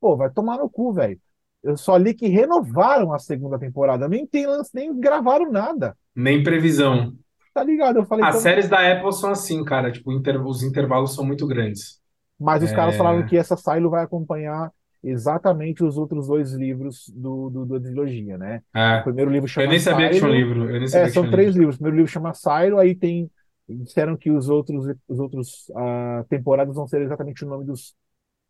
[0.00, 1.18] Pô, vai tomar no cu, velho.
[1.62, 4.08] Eu só li que renovaram a segunda temporada.
[4.08, 5.96] Nem tem lance, nem gravaram nada.
[6.16, 7.12] Nem previsão.
[7.54, 7.98] Tá ligado?
[8.00, 11.24] Eu falei, As então- séries da Apple são assim, cara, tipo, inter- os intervalos são
[11.24, 12.00] muito grandes.
[12.40, 12.98] mas os caras É.
[12.98, 18.38] falaram que essa Silo vai acompanhar exatamente os outros dois livros do, do, da trilogia,
[18.38, 18.62] né?
[18.74, 19.00] É.
[19.00, 20.70] O primeiro livro chama Eu nem sabia que tinha um livro.
[20.70, 21.60] Eu nem sabia É, são três livro.
[21.60, 21.76] livros.
[21.76, 23.30] O primeiro livro chama Silo, aí tem.
[23.68, 27.94] Disseram que os outros, os outros ah, temporadas vão ser exatamente o nome dos,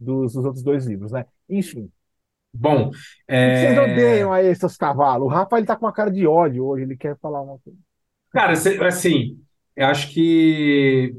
[0.01, 1.27] dos, dos outros dois livros, né?
[1.49, 1.91] Enfim.
[2.53, 2.91] Bom,
[3.55, 3.81] Vocês é...
[3.81, 5.27] odeiam aí seus cavalos.
[5.27, 7.79] O Rafa ele tá com uma cara de ódio hoje, ele quer falar uma coisa.
[8.33, 9.45] Cara, assim,
[9.77, 11.17] eu acho que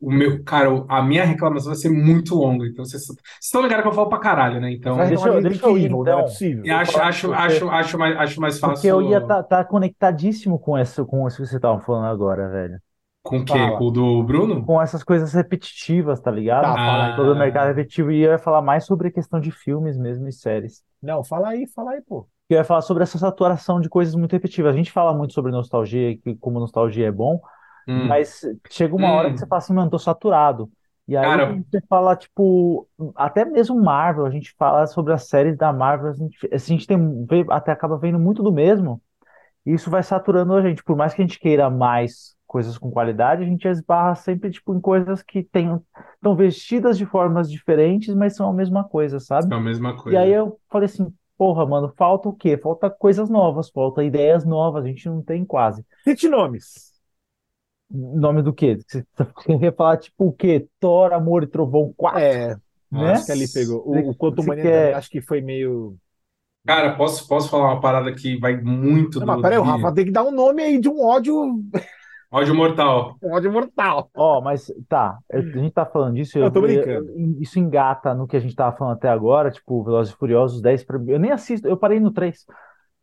[0.00, 2.66] o meu, cara, a minha reclamação vai ser muito longa.
[2.66, 4.72] Então, vocês vocês estão ligados que eu falo pra caralho, né?
[4.72, 6.22] Então, Deixa eu- de deixa eu ir, Evil, não é então.
[6.24, 6.64] possível.
[6.64, 9.64] eu acho, acho, porque- acho, acho mais, acho mais Porque fácil eu ia estar tá,
[9.64, 12.78] conectadíssimo com isso, com isso que você tava falando agora, velho.
[13.22, 13.54] com o quê?
[13.58, 13.76] Fala.
[13.76, 14.64] Com o do Bruno?
[14.64, 16.62] Com essas coisas repetitivas, tá ligado?
[16.62, 17.16] Tá, aí.
[17.16, 17.38] Todo o Ah.
[17.40, 18.12] mercado repetitivo.
[18.12, 20.84] E eu ia falar mais sobre a questão de filmes mesmo e séries.
[21.02, 22.28] Não, fala aí, fala aí, pô.
[22.48, 24.72] Eu ia falar sobre essa saturação de coisas muito repetitivas.
[24.72, 27.40] A gente fala muito sobre nostalgia, e que como nostalgia é bom,
[27.86, 28.08] Hum.
[28.08, 29.34] mas chega uma hora Hum.
[29.34, 30.70] que você fala assim, mano, tô saturado.
[31.08, 35.28] E aí Cara- a gente fala, tipo, até mesmo Marvel, a gente fala sobre as
[35.28, 36.98] séries da Marvel, a gente, a gente tem,
[37.50, 39.00] até acaba vendo muito do mesmo,
[39.64, 40.82] e isso vai saturando a gente.
[40.84, 44.74] Por mais que a gente queira mais coisas com qualidade, a gente esbarra sempre, tipo,
[44.74, 45.80] em coisas que tem,
[46.14, 49.52] estão vestidas de formas diferentes, mas são a mesma coisa, sabe?
[49.52, 50.16] É a mesma E coisa.
[50.16, 52.56] aí eu falei assim, porra, mano, falta o quê?
[52.58, 55.84] Falta coisas novas, falta ideias novas, a gente não tem quase.
[56.04, 56.85] Cite nomes.
[57.90, 58.78] Nome do quê?
[58.88, 59.04] Você
[59.60, 60.68] quer falar tipo o quê?
[60.80, 62.56] Thor, Amor e Trovão 4, É,
[62.90, 63.12] né?
[63.12, 63.82] acho que ali pegou.
[63.86, 65.96] O, o Quantum Você Mania quer- acho que foi meio.
[66.66, 69.94] Cara, posso, posso falar uma parada que vai muito Não, do mas peraí, o Rafa
[69.94, 71.60] tem que dar um nome aí de um ódio,
[72.28, 73.16] ódio mortal.
[73.22, 74.10] ódio mortal.
[74.16, 77.10] Ó, mas tá, a gente tá falando disso, Eu tô eu- brincando.
[77.10, 80.60] eu- isso engata no que a gente tava falando até agora, tipo, Velozes e Furiosos
[80.60, 81.12] 10 pra mim.
[81.12, 82.44] Eu nem assisto, eu parei no 3,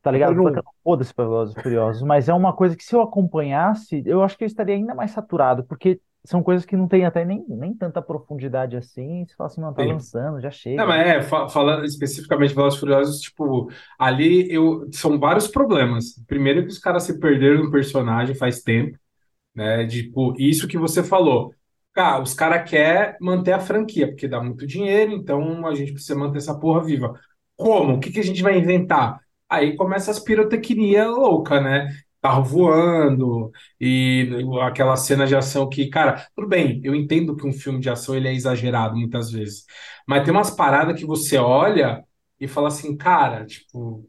[0.04, 0.36] tá ligado?
[0.84, 4.44] Foda-se Velozes e Furiosos, mas é uma coisa que se eu acompanhasse, eu acho que
[4.44, 8.02] eu estaria ainda mais saturado, porque são coisas que não tem até nem, nem tanta
[8.02, 9.26] profundidade assim.
[9.26, 9.88] Você fala assim, mano, tá Sim.
[9.88, 10.86] lançando, já chega.
[10.86, 15.48] Não, mas é, fa- falando especificamente de Velozes e Furiosos, tipo, ali eu, são vários
[15.48, 16.16] problemas.
[16.28, 18.98] Primeiro que os caras se perderam no personagem faz tempo,
[19.56, 19.88] né?
[19.88, 21.54] Tipo, isso que você falou.
[21.94, 26.16] Cara, os caras querem manter a franquia, porque dá muito dinheiro, então a gente precisa
[26.18, 27.14] manter essa porra viva.
[27.56, 27.96] Como?
[27.96, 29.20] O que que a gente vai inventar?
[29.54, 31.90] Aí começa as pirotecnia louca, né?
[32.22, 34.30] Carro voando e
[34.62, 38.16] aquela cena de ação que, cara, tudo bem, eu entendo que um filme de ação
[38.16, 39.66] ele é exagerado muitas vezes,
[40.08, 42.02] mas tem umas paradas que você olha
[42.40, 44.08] e fala assim, cara, tipo,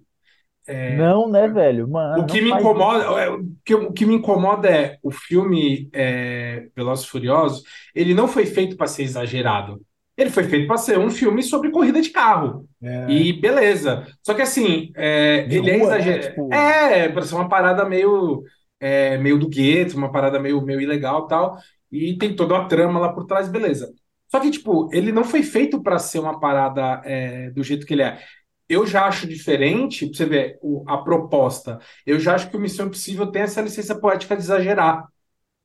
[0.87, 1.87] Não, né, velho?
[1.89, 5.89] Mano, o que me incomoda, é, o que, o que me incomoda é o filme
[5.93, 7.63] é, Velozes e Furiosos,
[7.95, 9.85] ele não foi feito para ser exagerado.
[10.17, 12.69] Ele foi feito para ser um filme sobre corrida de carro.
[12.83, 13.11] É.
[13.11, 14.07] E beleza.
[14.23, 15.97] Só que assim, é, ele é rua, né?
[15.99, 16.29] exagerado.
[16.29, 18.43] Tipo- É, para ser uma parada meio,
[18.81, 21.59] é, meio do gueto, uma parada meio, meio ilegal e tal.
[21.91, 23.93] E tem toda uma trama lá por trás, beleza.
[24.29, 27.95] Só que, tipo, ele não foi feito para ser uma parada é, do jeito que
[27.95, 28.19] ele é.
[28.69, 31.79] eu já acho diferente, pra você ver o- a proposta.
[32.07, 35.07] Eu já acho que o Missão Impossível tem essa licença poética de exagerar,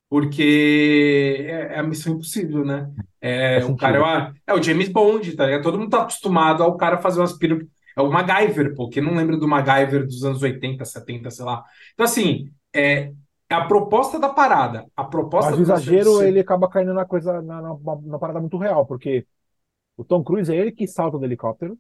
[0.10, 2.90] porque é, é a Missão Impossível, né?
[3.22, 5.64] É, o cara é, uma- é o James Bond, tá ligado?
[5.64, 7.68] Todo mundo tá acostumado ao cara fazer umas perucas.
[7.98, 11.64] É o MacGyver, pô, quem não lembra do MacGyver dos anos 80, 70, sei lá.
[11.94, 13.12] Então, assim, é,
[13.50, 14.86] é a proposta da parada.
[14.96, 18.58] A proposta Mas o exagero, ele acaba caindo na coisa, na, na, na parada muito
[18.58, 19.26] real, porque
[19.98, 21.80] o Tom Cruise é ele que salta do helicóptero,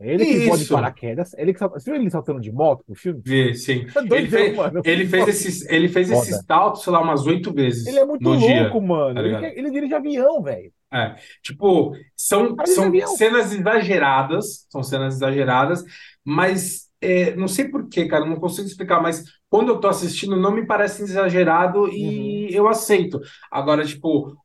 [0.00, 0.66] é ele que voa de Isso.
[0.66, 1.80] paraquedas, é ele que salta.
[1.80, 3.24] Você viu ele saltando de moto no filme?
[3.24, 3.86] Vê, sim.
[4.10, 4.84] É Ele fez, mano.
[4.84, 6.38] ele fez esses, ele fez Foda.
[6.38, 8.82] esses saltos, sei lá, umas oito vezes Ele é muito louco, dia.
[8.82, 9.22] mano.
[9.30, 10.72] tá ele, ele dirige avião, velho.
[10.92, 15.82] É, tipo, são, são cenas exageradas, são cenas exageradas,
[16.24, 20.36] mas é, não sei por quê, cara, não consigo explicar, mas quando eu tô assistindo
[20.36, 23.20] não me parece exagerado e eu aceito.
[23.50, 24.36] Agora, tipo,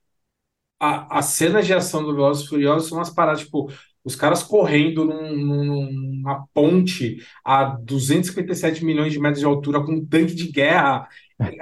[0.80, 3.72] a, as cenas de ação do Velozes Furiosos são umas paradas, tipo,
[4.04, 9.94] os caras correndo num- num- numa ponte a 257 milhões de metros de altura com
[9.94, 11.08] um tanque de guerra.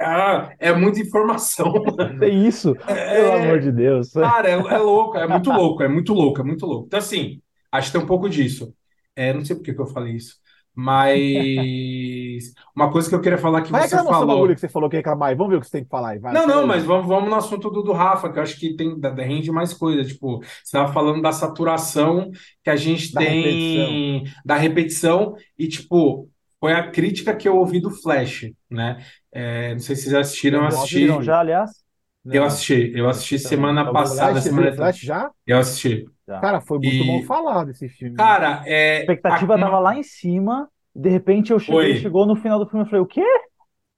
[0.00, 2.24] Ah, é muita informação, mano.
[2.24, 4.12] É isso, pelo amor de Deus.
[4.12, 6.86] Cara, é, é louco, é muito louco, é muito louco, é muito louco.
[6.86, 7.40] Então, assim,
[7.72, 8.74] acho que tem um pouco disso.
[9.16, 10.36] É, não sei por que que eu falei isso,
[10.74, 14.26] mas uma coisa que eu queria falar que Vai você falou.
[14.26, 15.36] bagulho que você falou que ia reclamar.
[15.36, 16.18] Vamos ver o que você tem que falar.
[16.18, 18.76] Vai, Não, não, mas vamos, vamos no assunto do, do Rafa, que eu acho que
[18.76, 20.04] tem, rende mais coisa.
[20.04, 22.30] Tipo, você estava falando da saturação
[22.62, 26.28] que a gente Da tem da repetição, e, tipo,
[26.60, 29.04] foi a crítica que eu ouvi do Flash, né?
[29.32, 31.00] É, não sei se vocês assistiram, eu Vocês assisti.
[31.00, 31.84] Viram já, aliás?
[32.30, 33.58] Eu assisti, eu assisti também.
[33.58, 33.92] semana bom.
[33.92, 35.30] passada, Flash, você semana viu Flash já?
[35.46, 36.06] Eu assisti.
[36.26, 36.40] Já.
[36.40, 38.16] Cara, foi muito E- mal falado esse filme.
[38.16, 39.16] Cara, é.
[39.28, 41.94] A expectativa a- tava lá em cima, de repente eu cheguei, Foi.
[41.94, 43.24] chegou no final do filme, eu falei, o quê?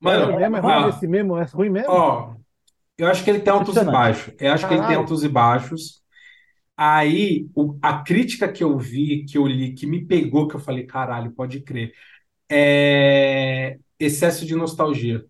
[0.05, 2.07] é Mano, mesmo, é ruim ah, esse mesmo, é ruim mesmo.
[2.07, 2.35] Ó,
[2.99, 4.35] eu acho que ele tem altos e baixos.
[4.41, 4.97] Eu acho que ele tem Caralho.
[4.97, 6.03] altos e baixos.
[6.77, 10.61] Aí, o- a crítica que eu vi, que eu li, que me pegou, que eu
[10.61, 11.93] falei, caralho, pode crer,
[12.53, 15.25] é excesso de nostalgia.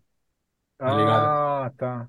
[0.77, 1.25] tá ligado?
[1.25, 2.07] Ah, tá.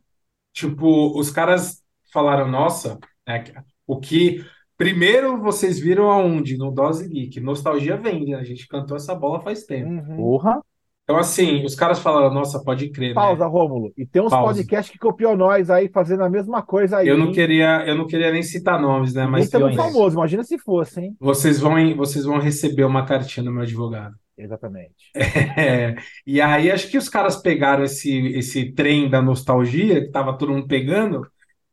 [0.52, 3.52] Tipo, os caras falaram, nossa, é que-
[3.86, 4.44] o que.
[4.76, 6.56] Primeiro vocês viram aonde?
[6.56, 7.40] No Dose Geek.
[7.40, 8.38] Nostalgia vende, né?
[8.38, 9.88] A gente cantou essa bola faz tempo.
[9.88, 10.16] Uhum.
[10.16, 10.60] Porra.
[11.04, 13.14] Então, assim, os caras falaram, nossa, pode crer, né?
[13.14, 13.92] Pausa, Rômulo.
[13.96, 14.54] E tem uns Pausa.
[14.54, 17.08] podcasts que copiou nós aí, fazendo a mesma coisa aí.
[17.08, 17.32] Eu não hein?
[17.32, 19.26] queria, eu não queria nem citar nomes, né?
[19.26, 19.92] Mas estamos Milhões.
[19.92, 21.16] famosos, imagina se fosse, hein?
[21.20, 24.16] vocês vão, vocês vão receber uma cartinha do meu advogado.
[24.36, 24.94] Exatamente.
[25.56, 25.94] É,
[26.26, 30.52] e aí acho que os caras pegaram esse, esse trem da nostalgia que tava todo
[30.52, 31.26] mundo pegando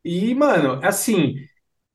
[0.03, 1.35] e, mano, assim,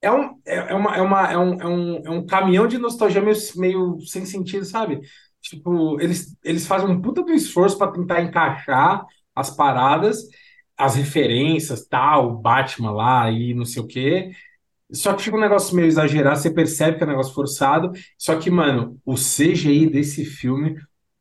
[0.02, 2.78] é um, é, é uma, é uma, é um, é um, é um caminhão de
[2.78, 5.00] nostalgia meio, meio sem sentido, sabe?
[5.42, 10.18] Tipo, eles, eles fazem um puta do esforço para tentar encaixar as paradas,
[10.76, 14.32] as referências, tal, o Batman lá e não sei o quê.
[14.92, 17.92] Só que fica um negócio meio exagerado, você percebe que é um negócio forçado.
[18.18, 20.76] Só que, mano, o CGI desse filme,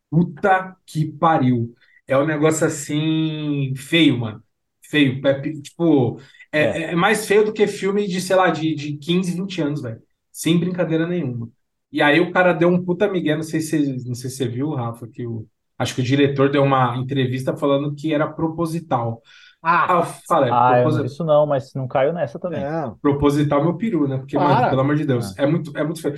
[0.10, 1.74] puta que pariu.
[2.08, 4.44] É um negócio assim, feio, mano.
[4.90, 5.22] Feio.
[5.28, 6.20] É, tipo,
[6.52, 6.82] é, É.
[6.92, 10.02] é mais feio do que filme de, sei lá, de, de 15, 20 anos, velho.
[10.32, 11.50] Sem brincadeira nenhuma.
[11.92, 14.48] E aí o cara deu um puta migué, não sei se, não sei se você
[14.48, 15.48] viu, Rafa, que o,
[15.78, 19.22] acho que o diretor deu uma entrevista falando que era proposital.
[19.68, 22.62] Ah, Ah, eu falei, Ah, não vi isso não, mas não caiu nessa também.
[22.62, 22.98] não.
[23.02, 24.18] proposital meu peru, né?
[24.18, 26.16] Porque, mano, pelo amor de Deus, é muito, é muito feio.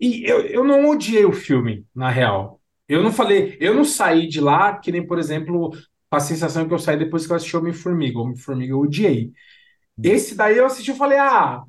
[0.00, 2.60] E eu, eu não odiei o filme, na real.
[2.88, 5.70] Eu não falei, eu não saí de lá que nem, por exemplo,
[6.10, 8.18] a sensação que eu saí depois que eu assisti Homem-Formiga.
[8.20, 9.32] Homem-Formiga eu odiei.
[10.02, 11.62] Esse daí eu assisti e falei, ah,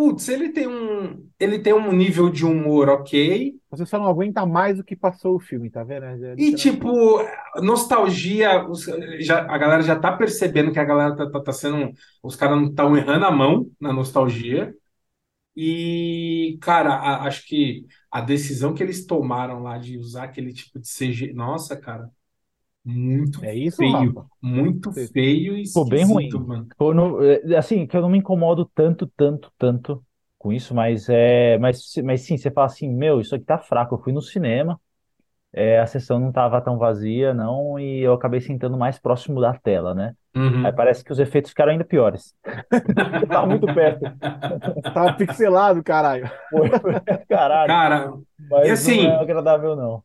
[0.00, 3.54] putz, ele tem um, ele tem um nível de humor ok.
[3.70, 6.04] Você só não aguenta mais do que passou o filme, tá vendo?
[6.04, 7.18] É E, tipo,
[7.62, 8.84] nostalgia, os-
[9.20, 11.92] já, a galera já tá percebendo que a galera tá, tá, tá sendo.
[12.22, 14.74] Os caras não estão errando a mão na nostalgia.
[15.56, 20.78] E, cara, a- acho que a decisão que eles tomaram lá de usar aquele tipo
[20.80, 21.32] de CG.
[21.34, 22.10] Nossa, cara,
[22.84, 23.86] muito É isso, feio.
[23.86, 24.26] Rafa?
[24.42, 25.08] Muito Sim.
[25.12, 26.46] feio e Ficou bem esquisito, ruim.
[26.46, 26.68] mano.
[26.94, 30.04] Não- é, assim, que eu não me incomodo tanto, tanto, tanto
[30.38, 33.94] com isso, mas é, mas, mas sim, você fala assim, meu, isso aqui tá fraco.
[33.94, 34.80] Eu fui no cinema,
[35.52, 39.54] é, a sessão não tava tão vazia, não, e eu acabei sentando mais próximo da
[39.58, 40.16] tela, né?
[40.34, 40.64] Uhum.
[40.64, 42.34] Aí parece que os efeitos ficaram ainda piores.
[43.20, 44.10] Eu tava muito perto.
[44.92, 46.30] Tava pixelado, caralho.
[47.28, 47.78] Caralho.
[47.78, 50.04] Cara, Mas e assim- não é agradável, não.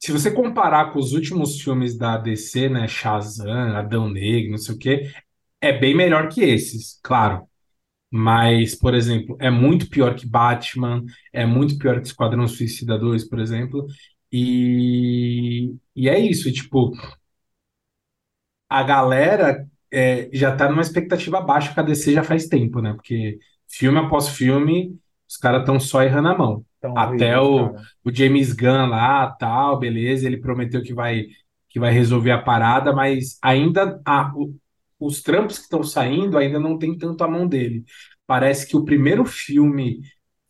[0.00, 4.74] Se você comparar com os últimos filmes da DC, né, Shazam, Adão Negro, não sei
[4.74, 5.12] o quê,
[5.60, 7.46] é bem melhor que esses, claro.
[8.10, 13.28] Mas, por exemplo, é muito pior que Batman, é muito pior que Esquadrão Suicida 2,
[13.28, 13.86] por exemplo.
[14.32, 16.92] E, e é isso, tipo,
[18.68, 22.92] a galera é, já tá numa expectativa baixa com a DC já faz tempo, né?
[22.94, 26.64] Porque filme após filme, Os caras estão só errando a mão.
[26.80, 27.86] Então, Até horríveis, o, cara.
[28.04, 31.26] o James Gunn lá, tal, beleza, ele prometeu que vai,
[31.68, 34.54] que vai resolver a parada, mas ainda a- o-
[34.98, 37.84] os trampos que estão saindo ainda não tem tanto a mão dele.
[38.26, 40.00] Parece que o primeiro filme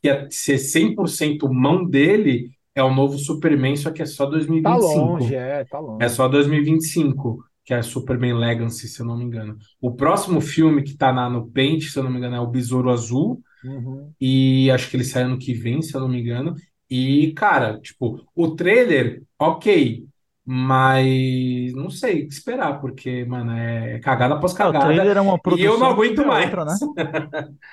[0.02, 4.26] que ia ser 100% mão dele é o novo Superman, só que é só
[4.62, 4.76] Tá 2025.
[4.76, 6.08] longe, é, tá É longe.
[6.08, 9.58] só 2025, que é Superman Legacy, se eu não me engano.
[9.80, 12.46] O próximo filme que tá na, no Paint, se eu não me engano, é o
[12.46, 13.42] Besouro Azul.
[13.62, 14.14] Uhum.
[14.20, 16.54] E acho que ele sai ano que vem, se eu não me engano.
[16.90, 20.06] E, cara, tipo, o trailer, ok.
[20.44, 24.74] Mas não sei o que esperar, porque, mano, é cagada após É, o cagada.
[24.74, 26.54] trailer é uma E eu não produção que aguento mais.
[26.54, 26.78] outra, né?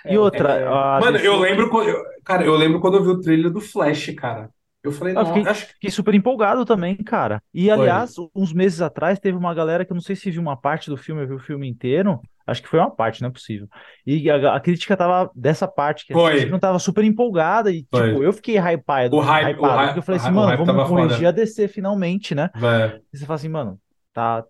[0.04, 3.04] É, E outra, é, a Mano, eu lembro quando, eu- cara, eu lembro quando eu
[3.04, 4.50] vi o trailer do Flash, cara.
[4.84, 7.42] Eu falei, Eu não, fiquei, acho que fiquei super empolgado também, cara.
[7.54, 7.92] E, foi.
[7.92, 10.90] aliás, uns meses atrás teve uma galera que eu não sei se viu uma parte
[10.90, 12.24] do filme, eu vi o filme inteiro.
[12.48, 13.68] Acho que foi uma parte, não é possível.
[14.06, 16.32] E a, a crítica tava dessa parte, que a Foi.
[16.32, 17.70] crítica não tava super empolgada.
[17.72, 18.08] E, Foi.
[18.10, 20.34] tipo, eu fiquei hypado, O hype, o hypado, hype, porque eu falei o assim, hype,
[20.34, 21.30] o mano, hype vamos corrigir foda.
[21.30, 22.50] a DC finalmente, né?
[22.56, 23.02] Vai.
[23.14, 23.80] E você fala assim, mano,
[24.14, 24.44] tá.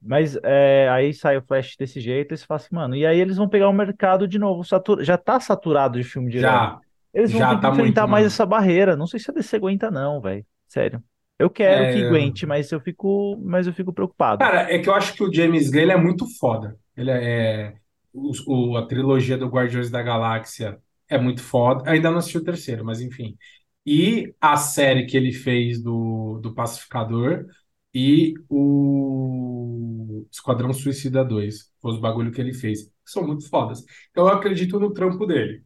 [0.00, 3.18] Mas é, aí sai o Flash desse jeito, e você fala assim, mano, e aí
[3.18, 4.64] eles vão pegar o mercado de novo.
[4.64, 6.50] satur- Já tá saturado de filme de herói.
[6.52, 6.80] Já,
[7.12, 8.34] Eles vão já ter que tá enfrentar muito, mais mano.
[8.34, 8.96] essa barreira.
[8.96, 10.44] Não sei se a DC aguenta, não, velho.
[10.68, 11.02] Sério.
[11.38, 14.38] Eu quero que É, aguente, mas eu fico, mas eu fico preocupado.
[14.38, 16.76] Cara, é que eu acho que o James Gunn é muito foda.
[16.98, 17.76] Ele é,
[18.14, 18.32] o,
[18.72, 21.90] o- a trilogia do Guardiões da Galáxia é muito foda.
[21.90, 23.38] Ainda não assisti o terceiro, mas enfim.
[23.86, 27.46] E a série que ele fez do, do Pacificador
[27.94, 31.72] e o Esquadrão Suicida 2.
[31.80, 32.90] Foi os bagulho que ele fez.
[33.06, 33.84] São muito fodas.
[34.10, 35.64] Então eu acredito no trampo dele,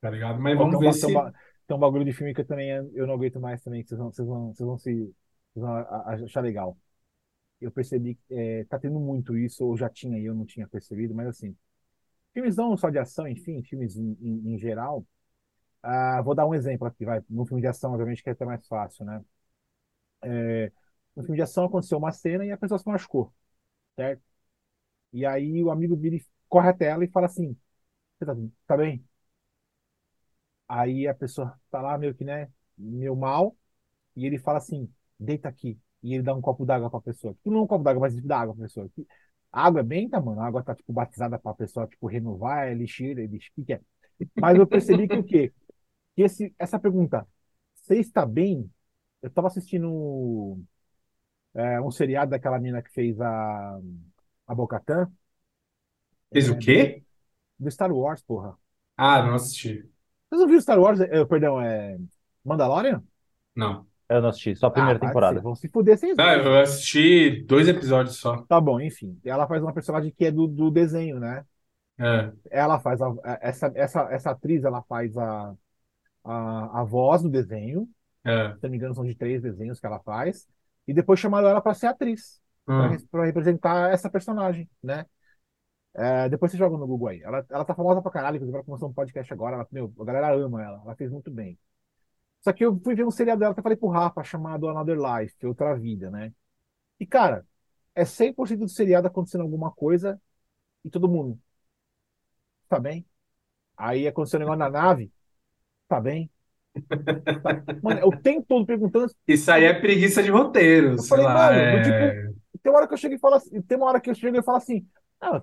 [0.00, 0.40] tá ligado?
[0.40, 1.26] Mas vamos ver se.
[1.66, 3.98] tem um bagulho de filme que eu também eu não aguento mais também, que vocês
[4.00, 5.14] vão, vocês vão, vocês vão se
[5.54, 5.74] vocês vão
[6.24, 6.76] achar legal.
[7.60, 10.68] Eu percebi que é, tá tendo muito isso, ou já tinha e eu não tinha
[10.68, 11.56] percebido, mas assim,
[12.34, 15.06] filmes não só de ação, enfim, filmes em, em- em geral.
[15.82, 17.22] Ah, vou dar um exemplo aqui, vai.
[17.30, 19.24] No filme de ação, obviamente, que é até mais fácil, né?
[20.22, 20.72] É,
[21.16, 23.32] no filme de ação aconteceu uma cena e a pessoa se machucou,
[23.96, 24.22] certo?
[25.12, 27.56] E aí o amigo vira e corre até ela e fala assim:
[28.18, 28.34] Você tá,
[28.66, 29.04] tá bem?
[30.68, 33.56] Aí a pessoa tá lá meio que, né, meio mal,
[34.16, 35.80] e ele fala assim: Deita aqui.
[36.04, 37.34] E ele dá um copo d'água pra pessoa.
[37.34, 38.88] Tipo, não um copo d'água, mas dá água pra pessoa.
[38.96, 39.06] Que-
[39.52, 40.40] A água é benta, mano.
[40.42, 43.66] A água tá, tipo, batizada pra pessoa, tipo, renovar, é lixeira, é lixo, o que
[43.66, 43.82] que é?
[44.38, 45.52] Mas eu percebi que o quê?
[46.16, 47.26] Que esse, essa pergunta,
[47.74, 48.70] você está bem?
[49.22, 50.60] Eu tava assistindo
[51.54, 53.80] é, um seriado daquela mina que fez a,
[54.46, 55.10] a Bo-Katan,
[56.32, 57.02] Fez o quê?
[57.58, 58.56] do Star Wars, porra.
[58.96, 59.88] Ah, não assisti.
[60.28, 61.00] Vocês não viram Star Wars?
[61.00, 61.98] É, perdão, é
[62.44, 63.02] Mandalorian?
[63.54, 63.86] Não.
[64.14, 65.34] Eu não assisti, só a primeira Ah, temporada.
[65.34, 68.36] vocês vão se fuder sem Não, eu assisti dois episódios só.
[68.42, 69.18] Tá bom, enfim.
[69.24, 71.44] Ela faz uma personagem que é do, do desenho, né?
[71.98, 72.32] É.
[72.50, 75.54] Ela faz a, essa, essa, essa atriz, ela faz a,
[76.24, 77.88] a, a voz do desenho.
[78.24, 78.54] É.
[78.54, 80.46] Se não me engano, são de três desenhos que ela faz.
[80.86, 82.96] E depois chamaram ela para ser atriz, Hum.
[83.10, 85.04] para representar essa personagem, né?
[85.94, 87.22] É, depois você joga no Google aí.
[87.22, 89.56] Ela, ela tá famosa pra caralho, inclusive ela começou um podcast agora.
[89.56, 91.58] Ela, meu, a galera ama ela, ela fez muito bem.
[92.44, 94.98] Só que eu fui ver um seriado dela que eu falei pro Rafa, chamado Another
[94.98, 96.32] Life, Outra Vida, né?
[97.00, 97.46] E, cara,
[97.94, 100.20] é 100% do seriado acontecendo alguma coisa
[100.84, 101.40] e todo mundo.
[102.68, 103.06] Tá bem?
[103.76, 105.12] Aí aconteceu um negócio na nave.
[105.88, 106.30] Tá bem?
[107.42, 107.62] Tá.
[107.82, 109.12] Mano, eu tempo todo perguntando.
[109.26, 111.34] Isso aí é preguiça de roteiro, Eu falei, lá.
[111.34, 112.16] mano, é- tipo,
[112.62, 114.36] tem uma hora que eu chego e falo assim, tem uma hora que eu chego
[114.36, 114.86] e falo assim,
[115.20, 115.42] ah,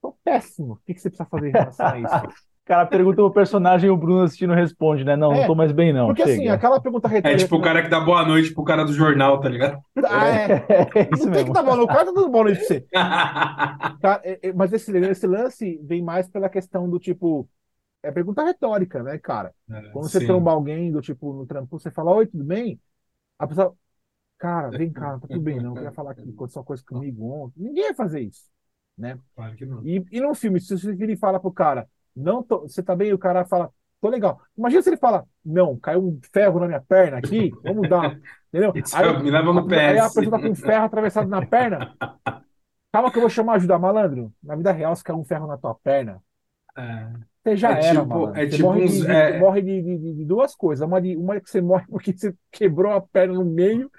[0.00, 0.74] tô péssimo.
[0.74, 2.26] O que que você precisa fazer em relação a isso?
[2.64, 5.16] O cara pergunta pro personagem e o Bruno assistindo responde, né?
[5.16, 6.06] Não, É, não tô mais bem, não.
[6.08, 6.54] Porque assim, chega.
[6.54, 7.42] aquela pergunta É retórica.
[7.44, 9.80] tipo o cara que dá boa noite pro cara do jornal, tá ligado?
[10.04, 10.46] Ah, é.
[10.94, 11.90] É isso Não tem que dar boa noite.
[11.90, 12.86] O cara tá dando boa noite pra você.
[14.00, 17.48] Tá, é, é, mas esse, esse lance vem mais pela questão do tipo.
[18.02, 19.54] É pergunta retórica, né, cara?
[19.92, 20.26] Quando você Sim.
[20.26, 22.80] tromba alguém do tipo no trampo, você fala, oi, tudo bem?
[23.38, 23.76] A pessoa,
[24.38, 25.70] cara, vem cá, não tá tudo bem, não.
[25.70, 27.62] Eu queria falar que aconteceu uma coisa comigo ontem.
[27.62, 28.44] Ninguém ia fazer isso,
[28.96, 29.18] né?
[29.34, 29.86] Claro que não.
[29.86, 31.88] E, e num filme, se você vira e fala pro cara,
[32.20, 33.08] não tô, você tá bem?
[33.10, 34.40] E o cara fala, tô legal.
[34.56, 38.18] Imagina se ele fala, não, caiu um ferro na minha perna aqui, vamos dar.
[38.48, 38.72] Entendeu?
[38.74, 40.14] Isso Aí, me leva no a, aí a PS.
[40.14, 41.94] pessoa tá com um ferro atravessado na perna.
[42.92, 44.32] Calma que eu vou chamar ajuda, malandro.
[44.42, 46.20] Na vida real, se caiu um ferro na tua perna,
[46.76, 47.12] É.
[47.42, 48.40] você já É era, tipo- malandro.
[48.40, 50.86] é Você tipo morre, uns- de, é- morre de, de- de- de duas coisas.
[50.86, 53.90] Uma, de, uma é que você morre porque você quebrou a perna no meio,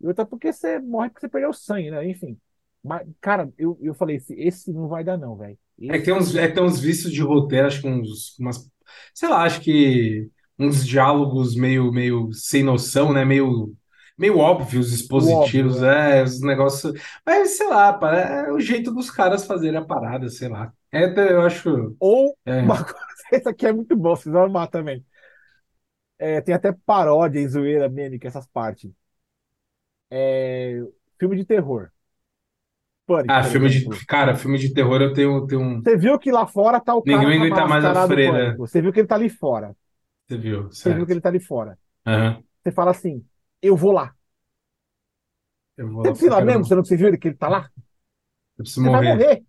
[0.00, 2.06] e outra porque você morre porque você perdeu sangue, né?
[2.08, 2.38] Enfim.
[2.82, 5.58] Mas, cara, eu, eu falei, esse, esse não vai dar, não, velho.
[5.88, 8.70] É que tem uns, é tem uns vícios de roteiro, acho que uns, umas,
[9.14, 10.28] sei lá, acho que
[10.58, 13.24] uns diálogos meio, meio sem noção, né?
[13.24, 13.74] Meio,
[14.18, 16.92] meio óbvios, expositivos, Óbvio, é, os negócios.
[17.24, 20.72] Mas sei lá, pá, é o jeito dos caras fazerem a parada, sei lá.
[20.92, 21.96] É, eu acho.
[21.98, 22.60] Ou É.
[22.60, 22.98] uma coisa,
[23.32, 25.04] esse aqui é muito bom, vocês vão amar também.
[26.18, 28.90] É, tem até paródia e zoeira, meme, essas partes.
[30.10, 30.80] É,
[31.18, 31.90] filme de terror.
[33.10, 34.06] Pânico, Ah, filme de.
[34.06, 35.80] Cara, filme de terror eu tenho, tenho um.
[35.82, 38.32] Você viu que lá fora tá o cara Ninguém aguenta mais a freira.
[38.44, 38.66] Pânico.
[38.66, 39.74] Você viu que ele tá ali fora.
[40.26, 41.06] Você viu, Você viu certo.
[41.06, 41.78] que ele tá ali fora.
[42.06, 42.42] Aham.
[42.62, 43.24] Você fala assim,
[43.62, 44.14] eu vou lá.
[45.76, 46.64] Eu vou Você lá precisa porque eu mesmo?
[46.64, 47.70] Você não precisa ver que ele tá lá?
[48.58, 49.02] eu preciso Você vai morrer.
[49.02, 49.44] morrer.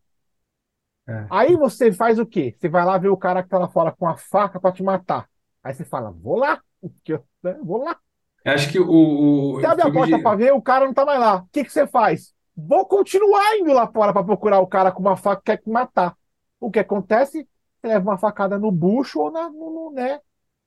[1.07, 1.27] É.
[1.29, 2.55] Aí você faz o quê?
[2.59, 4.83] Você vai lá ver o cara que tá lá fora com a faca pra te
[4.83, 5.29] matar.
[5.63, 6.61] Aí você fala, vou lá.
[7.03, 7.99] Que eu, né, Vou lá.
[8.43, 10.93] Eu acho que o, o, Você abre a porta de- pra ver, o cara não
[10.93, 11.35] tá mais lá.
[11.37, 12.33] O que que você faz?
[12.55, 15.73] Vou continuar indo lá fora pra procurar o cara com uma faca que quer me
[15.73, 16.15] matar.
[16.59, 17.47] O que acontece?
[17.83, 20.19] Leva uma facada no bucho ou na, no, no- né?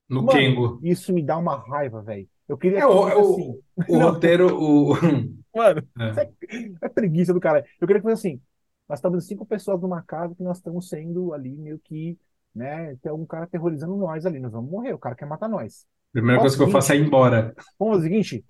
[0.08, 0.80] no Mano, Kengo.
[0.82, 2.28] Isso me dá uma raiva, velho.
[2.48, 3.60] Eu queria É, o, o, assim.
[3.88, 4.10] o Não.
[4.10, 4.46] roteiro.
[4.60, 4.94] O...
[5.54, 6.34] Mano, É.
[6.82, 7.64] é preguiça do cara.
[7.80, 8.42] Eu queria que fosse assim.
[8.88, 12.18] Nós estamos cinco pessoas numa casa que nós estamos sendo ali meio que,
[12.54, 12.96] né?
[12.96, 14.40] Tem algum cara aterrorizando nós ali.
[14.40, 14.92] Nós vamos morrer.
[14.92, 15.86] O cara quer matar nós.
[16.12, 17.54] Primeira Ó, coisa que eu faço é ir embora.
[17.78, 18.44] Vamos fazer o seguinte: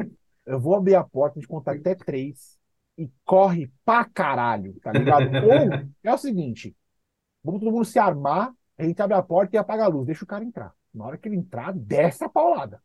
[0.46, 2.58] eu vou abrir a porta, a gente contar até três
[2.96, 5.26] e corre pra caralho, tá ligado?
[5.46, 6.74] Ou é o seguinte:
[7.42, 10.24] vamos todo mundo se armar, a gente abre a porta e apaga a luz, deixa
[10.24, 10.72] o cara entrar.
[10.94, 12.80] Na hora que ele entrar, desce a paulada.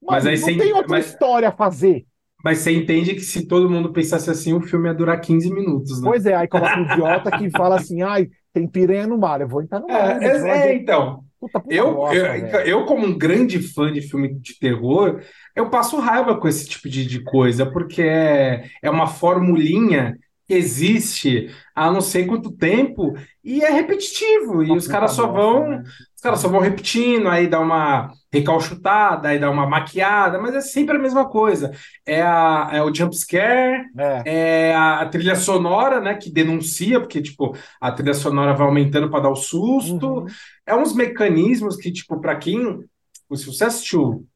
[0.00, 2.06] Mano, Mas aí não você- tem outra mas- história a fazer.
[2.44, 6.00] Mas você entende que se todo mundo pensasse assim, o filme ia durar 15 minutos,
[6.02, 6.06] né?
[6.08, 9.48] Pois é, aí coloca um idiota que fala assim: ai, tem piranha no mar, eu
[9.48, 10.22] vou entrar no mar.
[10.22, 10.68] É, eu vou é, ver.
[10.68, 11.24] é, então.
[11.44, 15.20] Puta, puta Eu, bosta, eu, eu, como um grande fã de filme de terror,
[15.54, 20.16] eu passo raiva com esse tipo de, de coisa, porque é, é uma formulinha
[20.46, 24.62] que existe há não sei quanto tempo e é repetitivo.
[24.62, 25.82] E os caras só vão, né?
[26.16, 30.60] os caras só vão repetindo, aí dá uma recalchutada, aí dá uma maquiada, mas é
[30.60, 31.70] sempre a mesma coisa.
[32.06, 37.00] É, a, é o jump scare, É, é a, a trilha sonora, né, que denuncia,
[37.00, 40.24] porque, tipo, a trilha sonora vai aumentando para dar o susto.
[40.24, 40.36] uhum.
[40.66, 42.80] É uns mecanismos que, tipo, para quem.
[43.12, 44.26] tipo, Se você assistiu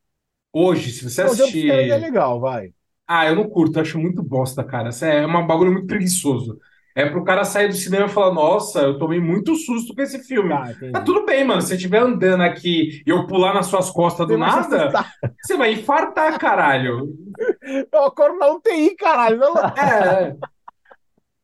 [0.53, 1.99] hoje, se você Não, o jumpscare é assistir.
[1.99, 2.75] legal, vai.
[3.07, 4.91] Ah, eu não curto, eu acho muito bosta, cara.
[5.03, 6.59] É um bagulho muito preguiçoso.
[7.01, 10.19] É pro cara sair do cinema e falar: Nossa, eu tomei muito susto com esse
[10.25, 10.53] filme.
[10.53, 10.91] Entendi.
[10.91, 11.63] Tá tudo bem, mano.
[11.63, 14.91] Se você estiver andando aqui e eu pular nas suas costas do nada,
[15.41, 17.09] você vai infartar, caralho.
[17.93, 19.39] Eu acordo na UTI, caralho.
[19.39, 20.35] Não- É.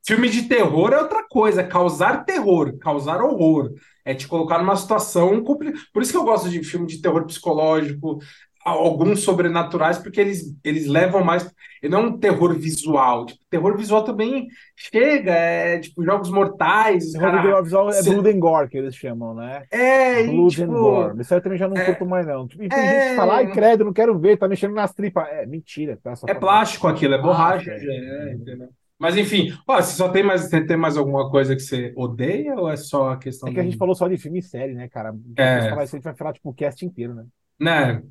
[0.06, 3.70] Filme de terror é outra coisa, é causar terror, causar horror.
[4.04, 5.78] É te colocar numa situação complicada.
[5.92, 8.18] Por isso que eu gosto de filme de terror psicológico,
[8.64, 11.48] alguns sobrenaturais, porque eles, eles levam mais.
[11.82, 13.26] e Não é um terror visual.
[13.26, 18.28] Tipo, terror visual também chega, é tipo Jogos Mortais, Terror cara- audiovisual é Cê- Blood
[18.30, 19.64] and Gore, que eles chamam, né?
[19.70, 21.20] É, Blood and tipo, Gore.
[21.20, 22.46] Isso aí eu também já não é- curto mais, não.
[22.58, 25.26] E tem é- gente que fala, ai, credo, não quero ver, tá mexendo nas tripas.
[25.28, 25.98] É, mentira.
[26.02, 26.16] Tá?
[26.16, 27.70] Só É plástico aquilo, é borracha.
[27.70, 27.76] é.
[27.76, 28.68] é, entendeu?
[28.98, 32.54] Mas enfim, ó, você só tem mais, tem, tem mais alguma coisa que você odeia
[32.54, 34.42] ou é só a questão É que a do- gente falou só de filme e
[34.42, 35.12] série, né, cara?
[35.36, 35.62] É.
[35.62, 37.24] Se falar isso, a gente vai falar, tipo, o cast inteiro, né?
[37.60, 38.02] Né?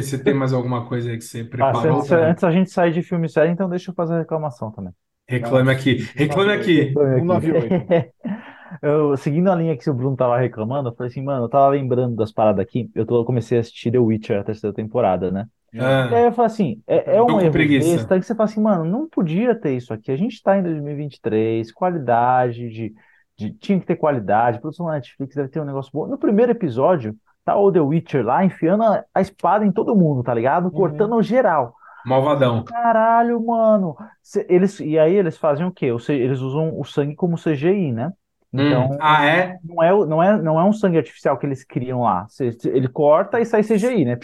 [0.00, 1.86] Que você tem mais alguma coisa aí que você Ah, preparou?
[1.86, 4.70] antes, pra- antes a gente sair de filme sério, então deixa eu fazer a reclamação
[4.72, 4.92] também.
[5.28, 5.94] Reclame aqui.
[6.14, 7.02] Reclame aqui.
[7.14, 7.82] 198.
[8.82, 11.68] Eu, seguindo a linha que o Bruno tava reclamando, eu falei assim, mano, eu tava
[11.70, 12.90] lembrando das paradas aqui.
[12.94, 15.46] Eu, tô, eu comecei a assistir The Witcher, a terceira temporada, né?
[16.08, 17.76] E Ah, aí eu falei assim, é, é um erro preguiça.
[17.76, 20.12] besta que você fala assim, mano, não podia ter isso aqui.
[20.12, 22.94] A gente tá em 2023, qualidade de,
[23.38, 26.06] de- Tinha que ter qualidade, produção da Netflix deve ter um negócio bom.
[26.06, 30.22] No primeiro episódio, tá o The Witcher lá enfiando a, a espada em todo mundo,
[30.22, 30.70] tá ligado?
[30.70, 31.74] Cortando o geral.
[32.04, 32.64] malvadão.
[32.64, 33.96] Caralho, mano.
[34.48, 35.86] Eles, e aí eles fazem o quê?
[36.08, 38.12] Eles usam o sangue como CGI, né?
[38.52, 39.58] Então, Hum, Ah, é?
[39.64, 42.26] não é, não é, não é um sangue artificial que eles criam lá.
[42.64, 44.16] Ele corta e sai CGI, né?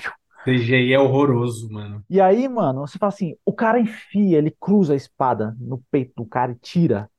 [0.45, 2.05] CGI é horroroso, mano.
[2.11, 6.13] E aí, mano, você fala assim, o cara enfia, ele cruza a espada no peito
[6.17, 7.11] do cara e tira.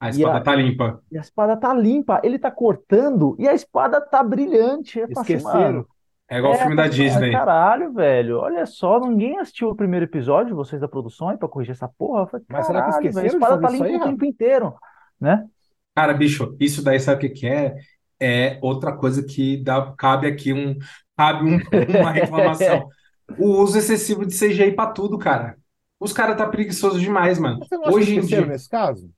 [0.00, 1.00] A espada a- tá limpa.
[1.10, 5.00] E a espada tá limpa, ele tá cortando e a espada tá brilhante.
[5.00, 5.86] Assim, Esqueceram.
[6.28, 7.32] É igual o é, filme da assim, Disney.
[7.32, 11.72] Caralho, velho, olha só, ninguém assistiu o primeiro episódio, vocês da produção, aí pra corrigir
[11.72, 12.26] essa porra.
[12.26, 14.24] Falei, Mas será que caralho, velho, esqueceram a de espada tá limpa aí, o tempo
[14.24, 14.74] inteiro,
[15.20, 15.46] né?
[15.94, 17.76] Cara, bicho, isso daí sabe o que que é?
[18.18, 20.76] É outra coisa que dá, cabe aqui um,
[21.16, 22.88] cabe um- uma reclamação.
[23.38, 25.56] O uso excessivo de CGI pra tudo, cara.
[25.98, 27.58] Os caras tá preguiçoso demais, mano.
[27.58, 29.10] Você não acha Hoje que em esqueceram dia, nesse caso?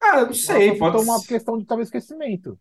[0.00, 1.26] Cara, eu não sei, Nossa, pode então uma ser.
[1.26, 2.58] questão de talvez esquecimento.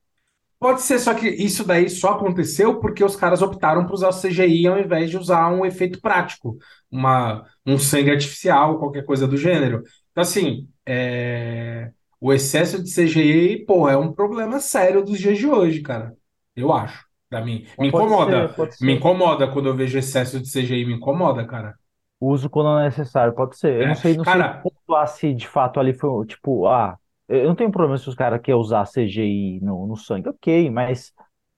[0.59, 4.13] Pode ser, só que isso daí só aconteceu porque os caras optaram por usar o
[4.13, 6.57] CGI ao invés de usar um efeito prático,
[6.89, 9.83] uma, um sangue artificial, qualquer coisa do gênero.
[10.11, 15.45] Então, assim, é, o excesso de CGI, pô, é um problema sério dos dias de
[15.45, 16.15] hoje, cara.
[16.55, 17.67] Eu acho, pra mim.
[17.77, 18.49] Me incomoda.
[18.55, 18.77] ser, ser.
[18.79, 21.75] Me incomoda quando eu vejo excesso de CGI, me incomoda, cara.
[22.19, 23.81] Uso quando é necessário, pode ser.
[23.81, 26.97] Eu É, não sei, não sei cara- pontuar se de fato ali foi, tipo, ah,
[27.27, 31.13] eu não tenho problema se os caras querem usar CGI no, no sangue, ok, mas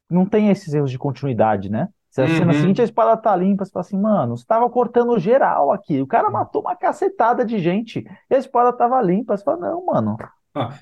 [0.10, 1.90] não tem esses erros de continuidade, né?
[2.10, 2.54] Se a cena Uhum.
[2.54, 6.02] seguinte a espada tá limpa, você fala assim, mano, você tava cortando geral aqui.
[6.02, 9.38] O cara matou uma cacetada de gente e a espada tava limpa.
[9.38, 10.24] Você fala, não, mano.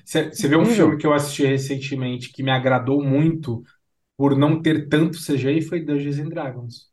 [0.04, 3.62] Você vê um filme que eu assisti recentemente que me agradou muito
[4.16, 6.90] por não ter tanto CGI foi Dungeons and Dragons.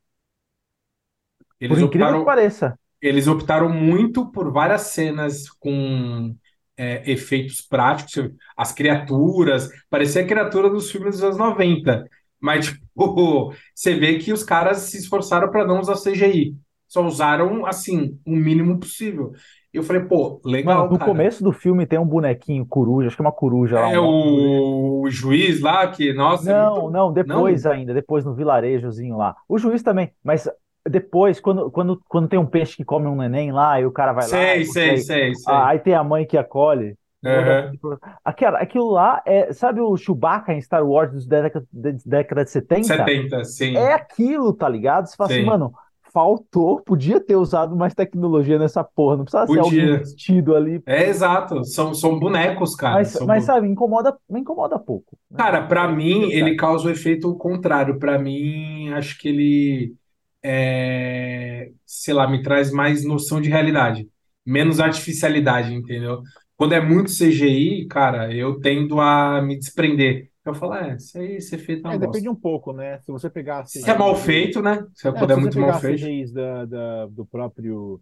[1.60, 2.78] Eles Por incrível optaram, que pareça.
[3.02, 6.36] eles optaram muito por várias cenas com
[6.78, 12.08] é, efeitos práticos, as criaturas, parecia a criatura dos filmes dos anos 90,
[12.40, 16.56] mas tipo, você vê que os caras se esforçaram para não usar CGI,
[16.88, 19.32] só usaram assim o mínimo possível.
[19.74, 21.10] Eu falei, pô, legal, Mano, no cara.
[21.10, 23.90] começo do filme tem um bonequinho coruja, acho que é uma coruja lá.
[23.92, 28.36] É um- o juiz lá que, nossa, é Não, muito- não, depois ainda, depois no
[28.36, 29.36] vilarejozinho lá.
[29.50, 30.48] O juiz também, mas
[30.90, 34.14] depois, quando, quando, quando tem um peixe que come um neném lá e o cara
[34.14, 34.50] vai lá.
[34.50, 35.44] Sei, e sei, sei, sei.
[35.46, 36.98] Ah, aí tem a mãe que acolhe.
[37.26, 37.80] Aham.
[38.24, 43.16] Aquela, aquilo lá é, sabe o Chewbacca em Star Wars dos década, década de 70?
[43.16, 43.76] 70, sim.
[43.76, 45.08] É aquilo, tá ligado?
[45.08, 45.44] Você fala assim, Sim.
[45.44, 45.74] mano,
[46.14, 49.60] faltou, podia ter usado mais tecnologia nessa porra, não precisava ser Podia.
[49.60, 50.84] alguém vestido ali.
[50.86, 53.04] É exato, são, são bonecos, cara.
[53.04, 55.18] Mas, são mas bo- sabe, incomoda, me incomoda pouco.
[55.32, 55.48] né?
[55.48, 57.98] Cara, pra mim, ele causa o efeito contrário.
[58.00, 59.96] Pra mim, acho que ele,
[60.44, 64.10] é, sei lá, me traz mais noção de realidade,
[64.46, 66.22] menos artificialidade, entendeu?
[66.58, 70.30] Quando é muito CGI, cara, eu tendo a me desprender.
[70.46, 73.00] Eu falo, é, isso aí, efeito é uma É, depende um pouco, né?
[73.02, 74.86] Se você pegar Se é mal feito, né?
[74.94, 76.08] Se É, quando se é você muito mal feito.
[76.08, 78.02] CGIs da, da- do próprio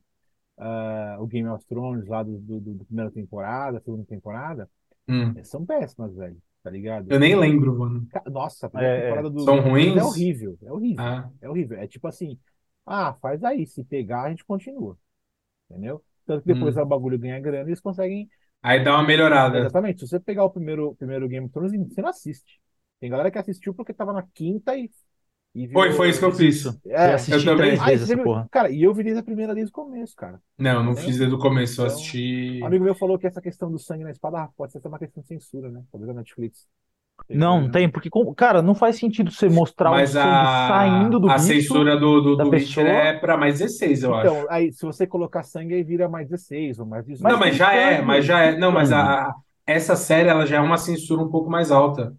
[0.58, 4.70] ah, o Game of Thrones lá do, do, do- da primeira temporada, segunda temporada,
[5.08, 6.42] Hum, são péssimas, velho.
[6.64, 7.09] Tá ligado?
[7.09, 8.07] eu nem lembro, mano.
[8.32, 8.89] Nossa, a É, é.
[8.91, 9.97] temporada do São Thrones ruins?
[9.97, 11.78] é horrível, é horrível, Ah, é horrível.
[11.80, 12.39] É tipo assim,
[12.86, 14.97] ah, faz aí, se pegar a gente continua,
[15.70, 16.03] entendeu?
[16.26, 16.82] Tanto que depois Hum.
[16.84, 18.30] o bagulho ganha grana e eles conseguem
[18.62, 19.59] aí dá uma melhorada.
[19.59, 19.99] Exatamente.
[20.01, 22.62] Se você pegar o primeiro, primeiro Game of Thrones, você não assiste.
[22.99, 24.89] Tem galera que assistiu porque tava na quinta e
[25.54, 25.74] viu.
[25.74, 26.66] Foi, foi isso que eu fiz.
[26.66, 27.14] Eu É.
[27.14, 27.76] assisti eu também.
[27.78, 28.16] vezes você.
[28.49, 30.41] Cara, e eu vi desde a primeira desde o começo, cara.
[30.58, 31.06] Não, não Entendeu?
[31.06, 32.60] fiz desde o começo, eu Então, assisti.
[32.62, 34.88] Um amigo meu falou que essa questão do sangue na espada ah, pode ser até
[34.88, 35.84] uma questão de censura, né?
[35.91, 36.68] Talvez a Netflix.
[37.30, 40.68] Não, não tem, porque, com- cara, não faz sentido você mostrar o Mas sangue a,
[40.68, 41.47] saindo do a bicho.
[41.47, 42.88] censura do, do, da do pessoa.
[42.88, 44.28] é pra mais 16, eu acho.
[44.28, 47.32] Então, aí, se você colocar sangue, aí vira mais 16 ou mais 18.
[47.34, 48.58] Não, mas já é, sangue, mas já é.
[48.58, 49.36] Não, mas a, a-
[49.66, 52.16] essa série ela já é uma censura um pouco mais alta.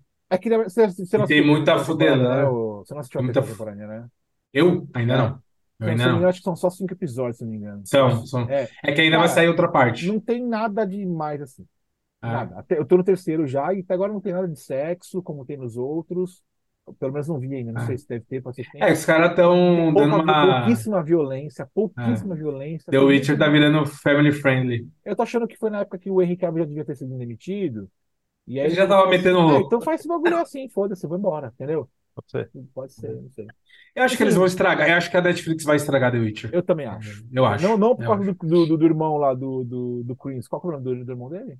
[0.64, 2.42] Você, você não tem muita fudela, né?
[2.42, 2.48] né?
[2.48, 4.06] Você não assistiu a muita temporada, né?
[4.52, 4.88] Eu?
[4.94, 5.16] Ainda É.
[5.16, 5.42] não.
[5.80, 7.82] Eu ainda não acho que são só cinco episódios, se não me engano.
[7.84, 8.42] São, são.
[8.48, 10.06] É, É que ainda vai Cara, sair outra parte.
[10.06, 11.66] não tem nada demais assim.
[12.20, 12.58] Ah, Nada.
[12.60, 15.44] Até, eu tô no terceiro já e até agora não tem nada de sexo, como
[15.44, 16.40] tem nos outros.
[16.98, 17.86] Pelo menos não vi ainda, não Ah.
[17.86, 18.66] sei se deve ter, pode ser.
[18.76, 20.60] É, os caras estão dando uma.
[20.60, 22.90] pouquíssima violência, pouquíssima violência.
[22.90, 24.88] The Witcher tá virando family friendly.
[25.04, 27.16] Eu tô achando que foi na época que o Henry Cavill já devia ter sido
[27.18, 27.88] demitido.
[28.46, 29.66] E aí Ele já tava metendo Ah, louco.
[29.66, 31.88] então faz esse bagulho assim, foda-se, vou embora, entendeu?
[32.14, 32.50] Pode ser.
[32.74, 33.46] Pode ser, não sei.
[33.94, 34.88] Eu acho que eles vão estragar.
[34.88, 36.50] Eu acho que a Netflix vai estragar The Witcher.
[36.52, 37.24] Eu também acho.
[37.32, 37.64] Eu acho.
[37.64, 40.46] Não, não por causa do, do, do irmão lá do, do, do Chris.
[40.48, 41.58] Qual que é o nome do, do irmão dele?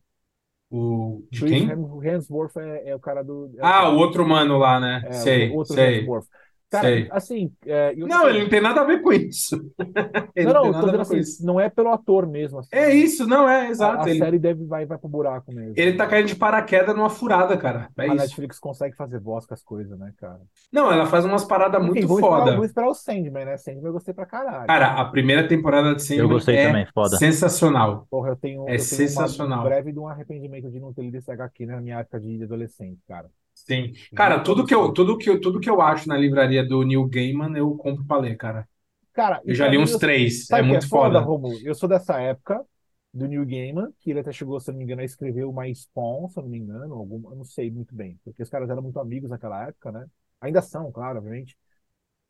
[0.70, 1.22] O...
[1.30, 1.68] De Chris quem?
[1.68, 3.50] Hem- Hemsworth é, é o cara do.
[3.58, 5.02] é Ah, cara- o outro mano lá, né?
[5.02, 5.98] é, sei, o outro sei.
[6.00, 6.26] Hemsworth.
[6.72, 7.08] Cara, sei.
[7.10, 7.52] assim.
[7.66, 9.56] é, outra Não, coisa- ele não tem nada a ver com isso.
[10.34, 11.44] Ele Não, não não, eu tô a dizendo assim, isso.
[11.46, 12.58] não é pelo ator mesmo.
[12.58, 12.70] assim.
[12.72, 14.04] É isso, não é, A, exato.
[14.04, 15.74] a Ele, série deve, vai, vai pro buraco mesmo.
[15.76, 17.88] ele tá caindo de paraquedas numa furada, cara.
[17.98, 18.16] É a isso.
[18.16, 20.40] Netflix consegue fazer voz com as coisas, né, cara?
[20.72, 22.50] Não, ela faz umas paradas Enfim, muito esperar, foda.
[22.52, 23.56] vamos esperar o Sandman, né?
[23.58, 24.66] Sandman eu gostei pra caralho.
[24.66, 27.16] Cara, a primeira temporada de Eu Sandman gostei é também, foda.
[27.18, 28.06] sensacional.
[28.10, 29.60] Porra, eu tenho, é eu tenho uma- sensacional.
[29.60, 32.42] um breve de um arrependimento de não ter lido esse HQ na minha época de
[32.42, 33.26] adolescente, cara.
[33.66, 33.92] Sim.
[34.14, 37.06] Cara, tudo que eu, tudo que eu, tudo que eu acho na livraria do Neil
[37.08, 38.68] Gaiman, eu compro pra ler, cara.
[39.12, 40.50] Cara, Eu já li uns eu- três.
[40.52, 41.20] É o muito foda, foda.
[41.20, 41.60] Romulo?
[41.64, 42.64] Eu sou dessa época
[43.12, 46.28] do Neil Gaiman, que ele até chegou, se não me engano, a escrever uma Spawn,
[46.30, 48.82] se eu não me engano, algum, eu não sei muito bem, porque os caras eram
[48.82, 50.06] muito amigos naquela época, né?
[50.40, 51.58] Ainda são, claro, obviamente.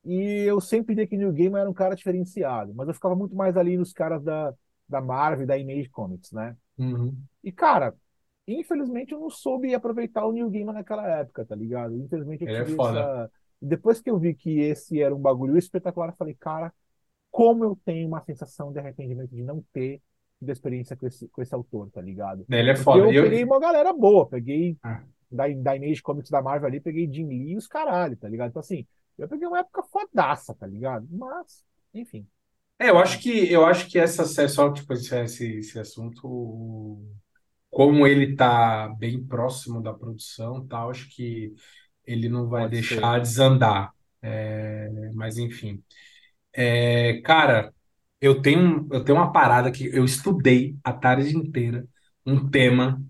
[0.04, 3.36] E eu sempre dizia que Neil Gaiman era um cara diferenciado, mas eu ficava muito
[3.36, 4.54] mais ali nos caras da,
[4.88, 6.56] da Marvel e da Image Comics, né?
[6.78, 7.26] Uhum.
[7.42, 7.94] E, cara,
[8.46, 11.96] infelizmente eu não soube aproveitar o Neil Gaiman naquela época, tá ligado?
[11.96, 13.00] Infelizmente eu Ele é tive foda.
[13.00, 13.30] essa...
[13.60, 16.72] Depois que eu vi que esse era um bagulho espetacular, eu falei, cara,
[17.30, 20.00] como eu tenho uma sensação de arrependimento de não ter
[20.38, 22.44] tido experiência com esse, com esse autor, tá ligado?
[22.50, 22.98] Ele é Porque foda.
[22.98, 25.02] eu E eu- peguei uma galera boa, peguei Ah.
[25.30, 28.50] da, da Image Comics da Marvel ali, peguei Jim Lee e os caralho, tá ligado?
[28.50, 28.84] Então, assim,
[29.16, 31.06] eu peguei uma época fodaça, tá ligado?
[31.10, 31.64] Mas,
[31.94, 32.26] enfim.
[32.78, 37.00] É, eu acho que eu acho que essa é só tipo esse, esse assunto,
[37.72, 41.54] como ele tá bem próximo da produção, tal, acho que
[42.06, 43.92] ele não vai Pode deixar desandar.
[44.22, 45.82] É, mas enfim,
[46.54, 47.74] É, cara,
[48.20, 51.86] eu tenho eu tenho uma parada que eu estudei a tarde inteira,
[52.26, 53.02] um tema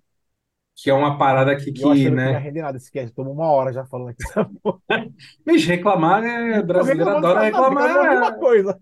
[0.76, 2.38] que é uma parada que, Eu que não ia né?
[2.38, 3.14] render nada esse cast.
[3.14, 4.22] Tomou uma hora já falando aqui.
[5.44, 6.62] Bicho, reclamar, né?
[6.62, 8.00] Brasileiro adora fala, não, reclamar.
[8.00, 8.78] alguma coisa.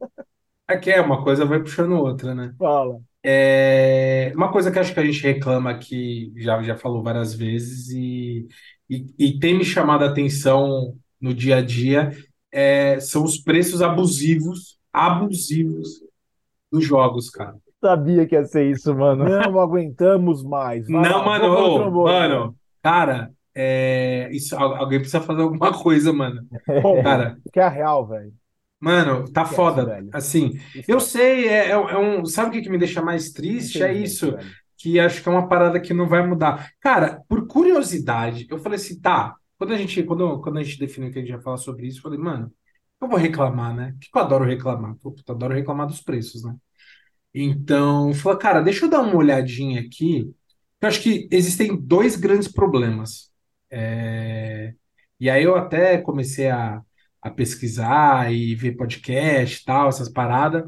[0.68, 2.54] É que é, uma coisa vai puxando outra, né?
[2.58, 3.00] Fala.
[3.22, 7.90] É, uma coisa que acho que a gente reclama aqui, já, já falou várias vezes,
[7.90, 8.48] e,
[8.88, 12.10] e, e tem me chamado a atenção no dia a dia,
[12.52, 16.02] é, são os preços abusivos, abusivos
[16.72, 17.56] dos jogos, cara.
[17.82, 19.24] Sabia que ia ser isso, mano.
[19.24, 20.88] Não aguentamos mais.
[20.88, 25.72] Vai Não, lá, mano, ô, trombone, mano, cara, é, isso, al- alguém precisa fazer alguma
[25.82, 26.48] coisa, mano.
[27.02, 28.34] Cara, que é a real, velho.
[28.80, 29.84] Mano, tá foda.
[29.84, 30.08] velho.
[30.12, 30.52] Assim,
[30.88, 33.82] eu sei, é, é, é um, sabe o que que me deixa mais triste?
[33.82, 34.36] É isso.
[34.76, 36.70] que acho que é uma parada que não vai mudar.
[36.80, 41.10] Cara, por curiosidade, eu falei assim, tá, quando a gente, quando, quando a gente definiu
[41.12, 42.52] que a gente ia falar sobre isso, eu falei, mano,
[43.00, 43.92] eu vou reclamar, né?
[43.96, 44.94] O que que eu adoro reclamar?
[45.02, 46.54] Pô, eu adoro reclamar dos preços, né?
[47.34, 50.34] Então, eu falei, cara, deixa eu dar uma olhadinha aqui.
[50.80, 53.30] Eu acho que existem dois grandes problemas.
[53.70, 54.74] É,
[55.20, 56.82] E aí eu até comecei a,
[57.22, 60.64] a pesquisar e ver podcast e tal, essas paradas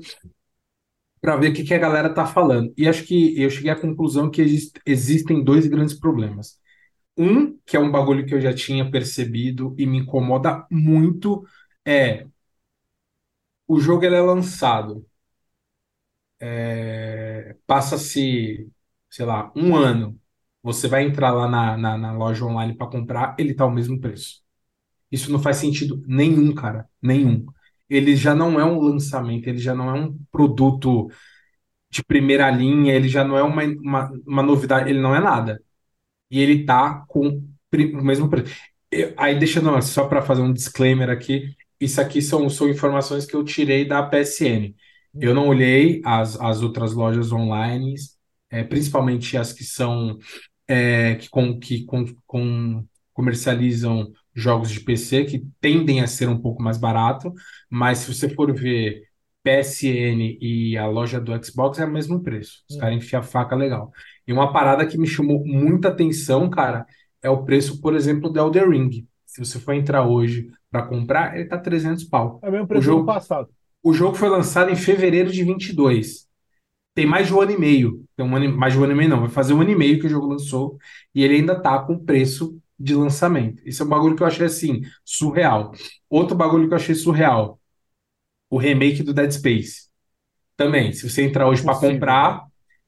[1.20, 2.72] para ver o que que a galera tá falando.
[2.76, 6.59] E acho que eu cheguei à conclusão que exist- existem dois grandes problemas.
[7.18, 11.44] Um, que é um bagulho que eu já tinha percebido e me incomoda muito,
[11.86, 12.26] é
[13.66, 15.05] o jogo ele é lançado,
[16.40, 18.70] é, passa-se,
[19.11, 20.20] sei lá, um ano.
[20.62, 24.00] Você vai entrar lá na, na, na loja online para comprar, ele tá ao mesmo
[24.00, 24.41] preço.
[25.12, 27.46] Isso não faz sentido nenhum, cara, nenhum.
[27.90, 31.10] Ele já não é um lançamento, ele já não é um produto
[31.90, 35.62] de primeira linha, ele já não é uma, uma, uma novidade, ele não é nada.
[36.30, 37.28] E ele tá com
[37.74, 38.54] o mesmo preço.
[38.90, 43.26] Eu- aí deixa não, só para fazer um disclaimer aqui, isso aqui são, são informações
[43.26, 44.76] que eu tirei da PSN.
[45.20, 47.94] Eu não olhei as, as outras lojas online,
[48.50, 50.18] é, principalmente as que são
[50.68, 56.39] é, que, com, que com, com- comercializam jogos de PC, que tendem a ser um
[56.41, 57.33] pouco mais barato,
[57.70, 59.03] mas se você for ver
[59.43, 62.62] PSN e a loja do Xbox é o mesmo preço.
[62.68, 62.80] Os Hum.
[62.80, 63.91] caras enfiam a faca legal.
[64.26, 66.87] E uma parada que me chamou muita atenção, cara,
[67.22, 69.07] é o preço, por exemplo, do Elden Ring.
[69.26, 72.43] Se você for entrar hoje para comprar, ele tá 300 pau.
[72.43, 73.51] É o mesmo O preço do jogo, passado.
[73.83, 76.26] o jogo foi lançado em fevereiro de 22.
[76.95, 78.05] Tem mais de um ano e meio.
[78.16, 79.20] Tem um ano, e- mais de um ano e meio, não.
[79.20, 80.78] Vai fazer um ano e meio que o jogo lançou
[81.14, 83.62] e ele ainda tá com preço de lançamento.
[83.66, 85.72] Isso é um bagulho que eu achei assim, surreal.
[86.11, 87.61] Outro bagulho que eu achei surreal,
[88.51, 89.89] o remake do Dead Space.
[90.57, 92.45] Também, se você entrar hoje para comprar,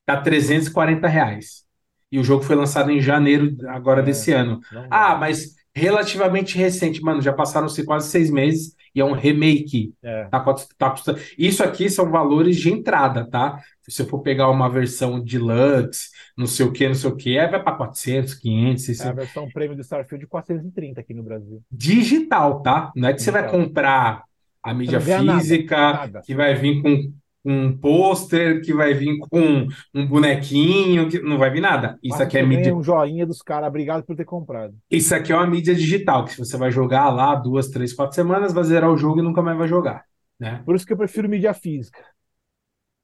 [0.07, 1.65] tá 340 reais.
[2.13, 4.61] E o jogo foi lançado em janeiro agora É, desse ano.
[4.91, 9.93] Ah, mas relativamente recente, mano, já passaram-se quase seis meses e é um remake.
[10.03, 10.25] É.
[10.27, 10.41] Tá,
[10.79, 11.21] tá custando.
[11.37, 13.61] Isso aqui são valores de entrada, tá?
[13.85, 17.37] Se você for pegar uma versão deluxe, não sei o que, não sei o que,
[17.37, 19.15] é, vai para 400, 500, É a 600.
[19.15, 21.63] versão prêmio do Starfield 430 aqui no Brasil.
[21.71, 22.93] Digital, tá?
[22.97, 23.67] Não é que você vai Digital.
[23.67, 24.25] comprar
[24.63, 26.23] a mídia ganha nada, física, nada.
[26.25, 27.13] que vai vir com
[27.47, 31.99] um pôster, que vai vir com um bonequinho, que não vai vir nada.
[32.03, 32.75] Isso Mas aqui é mídia.
[32.75, 33.69] um joinha dos caras.
[33.69, 34.75] Obrigado por ter comprado.
[34.91, 38.55] Isso aqui é uma mídia digital, que você vai jogar lá duas, três, quatro semanas,
[38.55, 40.05] vai zerar o jogo e nunca mais vai jogar,
[40.41, 40.63] né?
[40.65, 41.99] Por isso que eu prefiro mídia física.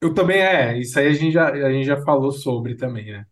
[0.01, 3.25] Eu também é, isso aí a gente já, a gente já falou sobre também, né?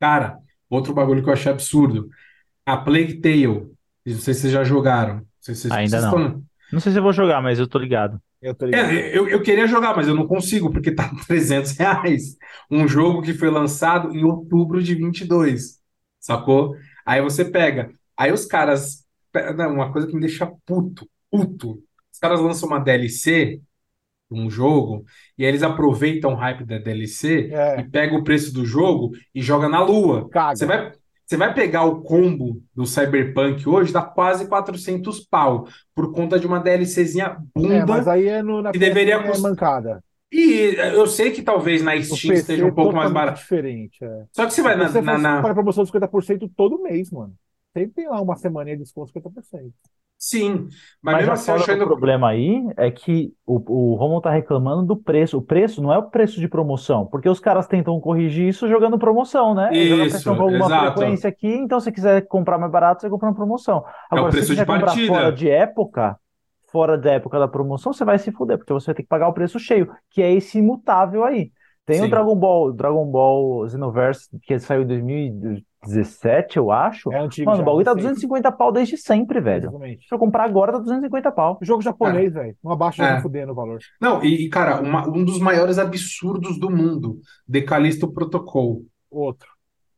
[0.00, 0.38] Cara,
[0.68, 2.08] outro bagulho que eu achei absurdo.
[2.64, 3.46] A Plague Tale.
[4.06, 5.16] Não sei se vocês já jogaram.
[5.16, 6.18] Não sei se vocês, Ainda vocês não.
[6.26, 8.20] estão- Não sei se eu vou jogar, mas eu tô ligado.
[8.40, 8.90] Eu tô ligado.
[8.90, 12.36] É, eu, eu queria jogar, mas eu não consigo, porque tá 300 reais.
[12.70, 15.80] Um jogo que foi lançado em outubro de 22,
[16.18, 16.74] sacou?
[17.04, 17.90] Aí você pega.
[18.16, 19.04] Aí os caras.
[19.34, 21.82] Uma coisa que me deixa puto, puto.
[22.12, 23.60] Os caras lançam uma DLC,
[24.30, 25.04] um jogo,
[25.36, 29.10] e aí eles aproveitam o hype da DLC e É, pegam o preço do jogo
[29.34, 30.28] e joga na lua.
[30.54, 30.92] Você vai,
[31.26, 36.46] você vai pegar o combo do Cyberpunk hoje, dá quase 400 pau, por conta de
[36.46, 37.86] uma DLCzinha É, bunda.
[37.86, 40.04] mas aí é no, na que deveria é custar- mancada.
[40.32, 43.40] E eu sei que talvez na Steam esteja um pouco mais barato.
[43.40, 43.98] diferente.
[44.04, 44.24] É.
[44.30, 47.32] Só que você vai na, Você na, na- promoção de 50% todo mês, mano.
[47.74, 49.74] Sempre tem lá uma semaninha de desconto 50%.
[50.18, 50.68] Sim,
[51.02, 51.80] mas Mas mesmo assim eu fora acho do ainda.
[51.80, 53.54] problema aí é que o,
[53.92, 55.38] o Romulo tá reclamando do preço.
[55.38, 58.98] O preço não é o preço de promoção, porque os caras tentam corrigir isso jogando
[58.98, 59.74] promoção, né?
[59.74, 60.76] Isso, com alguma exato.
[60.92, 63.82] frequência aqui, então se quiser comprar mais barato, você compra na promoção.
[64.12, 65.06] É o Agora, se preço você de quiser comprar partida.
[65.06, 66.18] fora de época,
[66.70, 69.28] fora da época da promoção, você vai se fuder, porque você vai ter que pagar
[69.28, 71.50] o preço cheio, que é esse imutável aí.
[71.86, 72.10] Tem o Sim.
[72.10, 77.12] Dragon Ball, Dragon Ball Xenoverse, que saiu em 2017, eu acho.
[77.12, 78.08] É antigo Mano, já, o bagulho tá recente.
[78.08, 79.64] 250 pau desde sempre, velho.
[79.64, 80.06] Exatamente.
[80.08, 81.58] Se eu comprar agora, tá 250 pau.
[81.62, 82.56] Jogo japonês, velho.
[82.62, 83.20] Não abaixa É.
[83.22, 83.78] fudendo o valor.
[84.00, 87.20] Não, e, e, cara, uma- um dos maiores absurdos do mundo,
[87.50, 88.84] The Callisto Protocol.
[89.10, 89.48] Outro.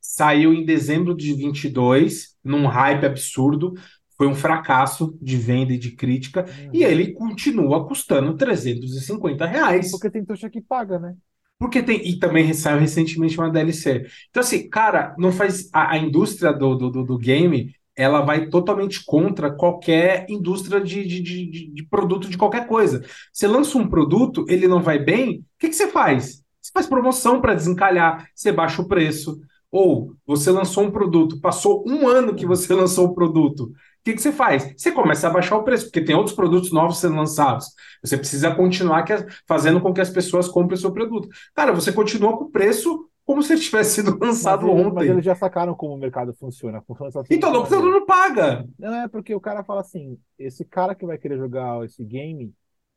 [0.04, 3.72] saiu em dezembro de 22, num hype absurdo,
[4.18, 6.70] foi um fracasso de venda e de crítica, uhum.
[6.72, 9.90] e ele continua custando 350 reais.
[9.92, 11.14] Porque tem trouxa que paga, né?
[11.62, 12.04] Porque tem.
[12.08, 14.04] E também saiu recentemente uma DLC.
[14.28, 15.70] Então, assim, cara, não faz.
[15.72, 21.22] A, a indústria do, do, do, game ela vai totalmente contra qualquer indústria de, de,
[21.22, 23.04] de, de, produto de qualquer coisa.
[23.32, 26.42] Você lança um produto, ele não vai bem, o que, que você faz?
[26.60, 29.40] Você faz promoção para desencalhar, você baixa o preço.
[29.70, 33.70] Ou você lançou um produto, passou um ano que você lançou o produto,
[34.02, 34.74] o que, que você faz?
[34.76, 37.66] Você começa a baixar o preço, porque tem outros produtos novos sendo lançados.
[38.02, 39.14] Você precisa continuar que,
[39.46, 41.28] fazendo com que as pessoas comprem o seu produto.
[41.54, 44.94] Cara, você continua com o preço como se ele tivesse sido lançado mas ontem.
[44.94, 46.82] Mas eles já sacaram como o mercado funciona.
[46.82, 48.66] funciona assim, então, não, todo mundo paga.
[48.76, 52.52] Não, é porque o cara fala assim: esse cara que vai querer jogar esse game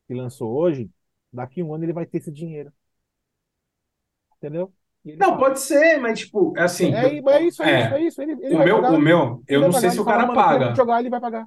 [0.07, 0.89] que lançou hoje,
[1.31, 2.73] daqui a um ano ele vai ter esse dinheiro.
[4.37, 4.73] Entendeu?
[5.05, 5.37] Não, fala.
[5.37, 6.93] pode ser, mas tipo, é assim.
[6.93, 8.21] É, é isso, é, é, isso, é isso.
[8.21, 10.73] Ele, ele o, meu, o meu, eu não sei se o cara paga.
[10.75, 11.45] jogar, ele vai pagar.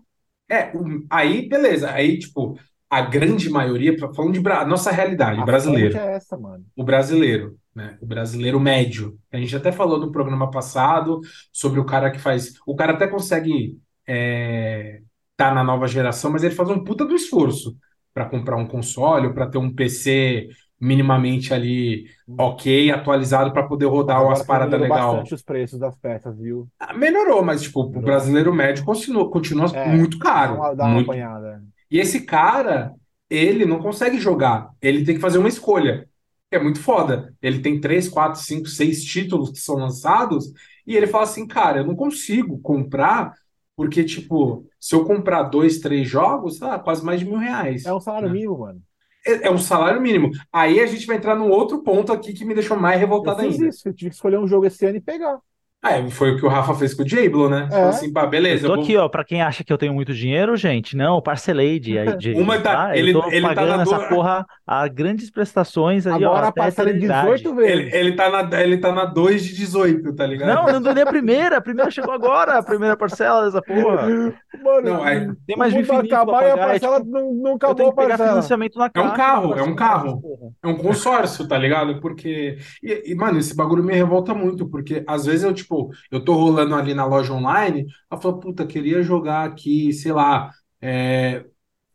[0.51, 0.73] É,
[1.11, 1.91] aí beleza.
[1.91, 5.97] Aí, tipo, a grande maioria, falando de nossa realidade, a brasileiro.
[5.97, 6.65] É essa, mano.
[6.77, 7.99] O brasileiro, né?
[8.01, 9.19] O brasileiro médio.
[9.33, 11.21] A gente até falou no programa passado
[11.53, 12.55] sobre o cara que faz.
[12.67, 15.01] O cara até consegue é,
[15.37, 17.77] tá na nova geração, mas ele faz um puta do esforço
[18.15, 20.49] para comprar um console, para ter um PC
[20.81, 22.07] minimamente ali
[22.39, 25.13] ok, atualizado para poder rodar umas paradas legal.
[25.13, 26.69] bastante os preços das peças, viu?
[26.79, 28.03] Ah, melhorou, mas tipo, Melhorou.
[28.03, 30.55] o brasileiro médio continua, continua é, muito caro.
[30.55, 31.11] Dá uma, dá muito.
[31.11, 31.63] Apanhada.
[31.91, 32.95] E esse cara,
[33.29, 36.09] ele não consegue jogar, ele tem que fazer uma escolha.
[36.51, 37.35] É muito foda.
[37.43, 40.51] Ele tem três, quatro, cinco, seis títulos que são lançados
[40.87, 43.35] e ele fala assim, cara, eu não consigo comprar
[43.77, 47.85] porque, tipo, se eu comprar dois, três jogos, ah, quase mais de mil reais.
[47.85, 48.35] É um salário né?
[48.35, 48.83] mínimo, mano.
[49.27, 50.31] É, é um salário mínimo.
[50.53, 53.47] Aí a gente vai entrar num outro ponto aqui que me deixou mais revoltado eu
[53.47, 53.69] fiz ainda.
[53.69, 55.39] Isso, eu tive que escolher um jogo esse ano e pegar.
[55.85, 57.69] É, foi o que o Rafa fez com o Diablo, né?
[57.71, 57.83] É.
[57.85, 58.67] assim, pá, beleza.
[58.67, 58.85] Eu tô eu vou...
[58.85, 62.33] aqui, ó, pra quem acha que eu tenho muito dinheiro, gente, não, parcelei de, de
[62.33, 62.97] Uma tá, tá?
[62.97, 66.49] ele, eu tô ele pagando tá na essa porra a grandes prestações aí, Agora ó,
[66.49, 67.73] a parcela de 18 vezes.
[67.73, 70.49] Ele, ele, tá na, ele tá na 2 de 18, tá ligado?
[70.49, 74.09] Não, não deu nem a primeira, a primeira chegou agora, a primeira parcela dessa porra.
[74.63, 75.33] Mano, não, é...
[75.47, 77.97] tem mais de infinito acabar e a parcela tipo, não, não acabou eu tenho que
[77.97, 79.09] pegar financiamento na caixa.
[79.09, 80.23] É um carro, é um carro.
[80.61, 82.01] É um consórcio, tá ligado?
[82.01, 85.68] Porque, e, e, mano, esse bagulho me revolta muito, porque às vezes eu, tipo,
[86.11, 90.51] eu tô rolando ali na loja online, ela falou, puta, queria jogar aqui, sei lá,
[90.81, 91.45] é,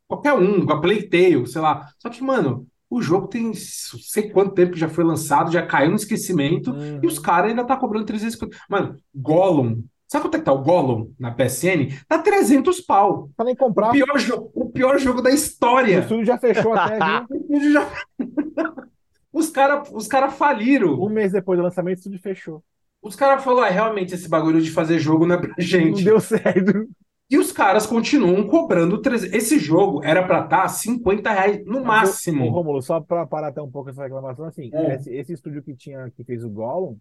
[0.08, 1.90] qualquer um, a Playtale, sei lá.
[2.00, 5.90] Só que, mano, o jogo tem sei quanto tempo que já foi lançado, já caiu
[5.90, 7.00] no esquecimento, uhum.
[7.02, 8.56] e os caras ainda tá cobrando 350.
[8.70, 9.84] Mano, Gollum.
[10.08, 11.88] Sabe quanto é que tá o Gollum na PSN?
[12.08, 13.30] Tá 300 pau.
[13.36, 13.90] Pra nem comprar.
[13.90, 15.98] O pior, o pior jogo da história.
[15.98, 17.00] O estúdio já fechou até,
[17.50, 17.74] viu?
[17.74, 17.90] já...
[19.34, 21.02] os caras os cara faliram.
[21.02, 22.64] Um mês depois do lançamento, o estúdio fechou.
[23.04, 25.98] Os caras falaram, ah, realmente esse bagulho de fazer jogo não é pra gente.
[25.98, 26.88] Não deu certo.
[27.30, 29.34] E os caras continuam cobrando 300.
[29.34, 32.50] Esse jogo era pra estar tá 50 reais no máximo.
[32.50, 34.96] Rômulo, só pra parar até um pouco essa reclamação, assim, é.
[34.96, 36.96] esse, esse, estúdio que tinha que fez o Gollum,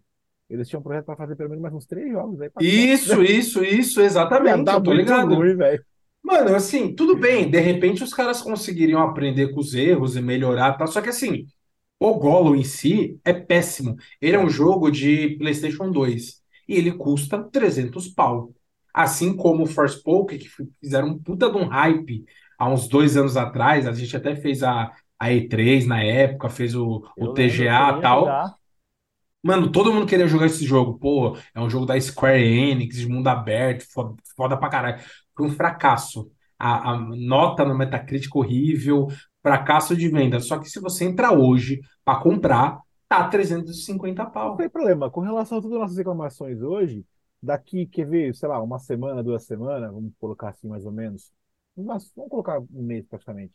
[0.49, 2.49] eles tinham um projeto pra fazer pelo menos mais uns três jogos aí.
[2.59, 4.69] Isso, isso, isso, exatamente.
[4.69, 5.35] eu tô ligado.
[5.35, 5.55] Ruim,
[6.21, 10.73] Mano, assim, tudo bem, de repente os caras conseguiriam aprender com os erros e melhorar,
[10.73, 10.87] tá?
[10.87, 11.45] Só que assim,
[12.03, 13.95] o Golo em si é péssimo.
[14.21, 18.53] Ele é um jogo de PlayStation 2 e ele custa 300 pau.
[18.93, 20.49] Assim como o Forspoken, que
[20.81, 22.25] fizeram um puta de um hype
[22.59, 23.87] há uns dois anos atrás.
[23.87, 28.19] A gente até fez a, a E3 na época, fez o, o TGA e tal.
[28.21, 28.55] Jogar.
[29.41, 30.99] Mano, todo mundo queria jogar esse jogo.
[30.99, 35.01] Pô, é um jogo da Square Enix, de mundo aberto, foda, foda pra caralho.
[35.35, 36.29] Foi um fracasso.
[36.59, 39.07] A, a, nota no Metacritic horrível,
[39.43, 40.39] fracasso de venda.
[40.39, 44.51] Só que se você entrar hoje para comprar, tá 350 pau.
[44.51, 45.11] Não tem problema.
[45.11, 47.05] Com relação a todas as nossas reclamações hoje,
[47.41, 51.31] daqui, quer ver, sei lá, uma semana, duas semanas, vamos colocar assim mais ou menos.
[51.75, 53.53] Mas, vamos colocar um mês praticamente.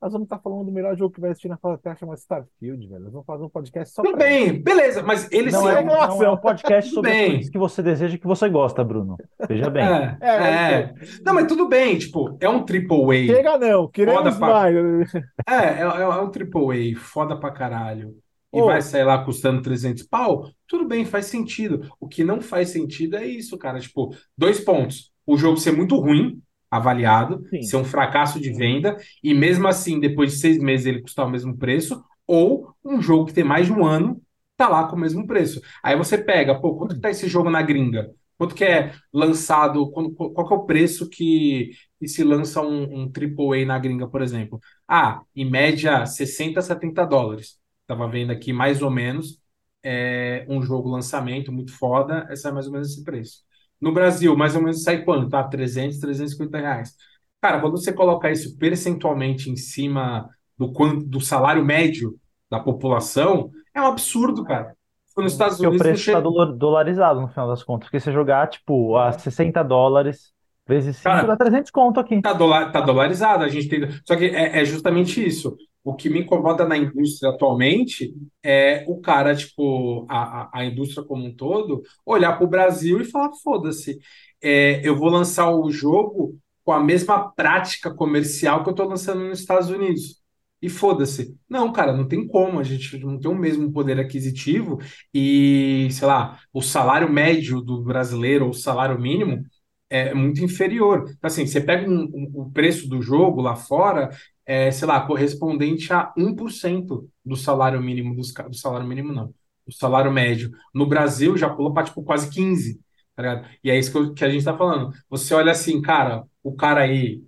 [0.00, 2.86] Nós vamos estar falando do melhor jogo que vai assistir na fase até chamado Starfield,
[2.86, 3.02] velho.
[3.02, 4.62] Nós vamos fazer um podcast só Tudo bem, isso.
[4.62, 7.40] beleza, mas ele não sim é, não é um podcast sobre bem.
[7.40, 9.16] que você deseja que você gosta, Bruno.
[9.48, 9.82] Veja bem.
[9.82, 10.94] É, é, é.
[11.24, 13.34] Não, mas tudo bem, tipo, é um triple A.
[13.34, 14.48] Chega não, queremos pra...
[14.48, 14.74] mais.
[15.48, 18.14] É, é, é, um triple A, foda pra caralho.
[18.52, 18.66] E oh.
[18.66, 21.90] vai sair lá custando 300 pau, tudo bem, faz sentido.
[21.98, 23.80] O que não faz sentido é isso, cara.
[23.80, 25.12] Tipo, dois pontos.
[25.26, 26.40] O jogo ser muito ruim,
[26.70, 27.62] avaliado, Sim.
[27.62, 31.30] ser um fracasso de venda, e mesmo assim, depois de seis meses, ele custar o
[31.30, 34.20] mesmo preço, ou um jogo que tem mais de um ano,
[34.56, 35.60] tá lá com o mesmo preço.
[35.82, 38.10] Aí você pega, pô, quanto que tá esse jogo na gringa?
[38.36, 43.10] Quanto que é lançado, qual que é o preço que, que se lança um, um
[43.10, 44.60] AAA na gringa, por exemplo?
[44.86, 47.58] Ah, em média, 60, 70 dólares.
[47.86, 49.40] Tava vendo aqui mais ou menos
[49.82, 53.42] é, um jogo lançamento muito foda, essa é mais ou menos esse preço.
[53.80, 55.28] No Brasil, mais ou menos sai quanto?
[55.28, 55.42] Tá?
[55.44, 56.94] 300, 350 reais.
[57.40, 62.18] Cara, quando você colocar isso percentualmente em cima do, quanto, do salário médio
[62.50, 64.76] da população, é um absurdo, cara.
[65.16, 66.56] Nos Estados Porque o Unidos não preço está chega.
[66.56, 67.88] dolarizado no final das contas.
[67.88, 70.32] Porque se você jogar, tipo, a 60 dólares
[70.66, 72.20] vezes 5 Cara, dá 300 conto aqui.
[72.20, 73.88] Tá, dolar, tá dolarizado, a gente tem.
[74.04, 75.56] Só que é, é justamente isso.
[75.84, 81.04] O que me incomoda na indústria atualmente é o cara, tipo, a, a, a indústria
[81.06, 83.98] como um todo, olhar para o Brasil e falar: foda-se,
[84.42, 89.24] é, eu vou lançar o jogo com a mesma prática comercial que eu estou lançando
[89.24, 90.18] nos Estados Unidos.
[90.60, 91.36] E foda-se.
[91.48, 94.78] Não, cara, não tem como, a gente não tem o mesmo poder aquisitivo
[95.14, 99.40] e, sei lá, o salário médio do brasileiro ou o salário mínimo
[99.88, 101.04] é muito inferior.
[101.08, 104.10] Então, assim, você pega um- um- o preço do jogo lá fora,
[104.48, 109.12] é, sei lá, correspondente a um por cento do salário mínimo dos, do salário mínimo,
[109.14, 109.28] não,
[109.66, 110.52] do salário médio.
[110.74, 112.80] No Brasil já pulou para tipo quase 15,
[113.16, 113.48] tá ligado?
[113.64, 114.92] E é isso que, eu- que a gente tá falando.
[115.10, 117.22] Você olha assim, cara, o cara aí,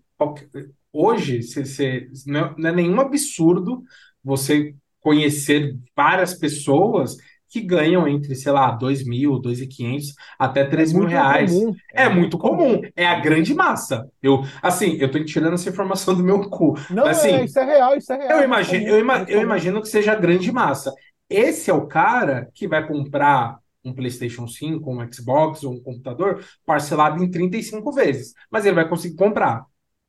[0.92, 3.82] hoje, você- não é, não é nenhum absurdo
[4.22, 7.16] você conhecer várias pessoas
[7.50, 11.06] que ganham entre, sei lá, dois mil, dois mil e quinhentos até É três mil
[11.06, 11.66] reais.
[11.66, 11.80] comum.
[11.94, 13.54] É muito comum, é a grande comum.
[13.54, 14.08] massa.
[14.22, 17.58] Eu, assim, eu tô tirando essa informação do meu cu, Não, mas é, assim, isso
[17.58, 18.38] é real, isso é real.
[18.38, 19.42] eu é imagino, comum, eu, é ima- eu comum.
[19.42, 20.92] imagino que seja a grande massa.
[21.28, 26.44] Esse é o cara que vai comprar um PlayStation 5, um Xbox ou um computador
[26.66, 29.64] parcelado em 35 vezes, mas ele vai conseguir comprar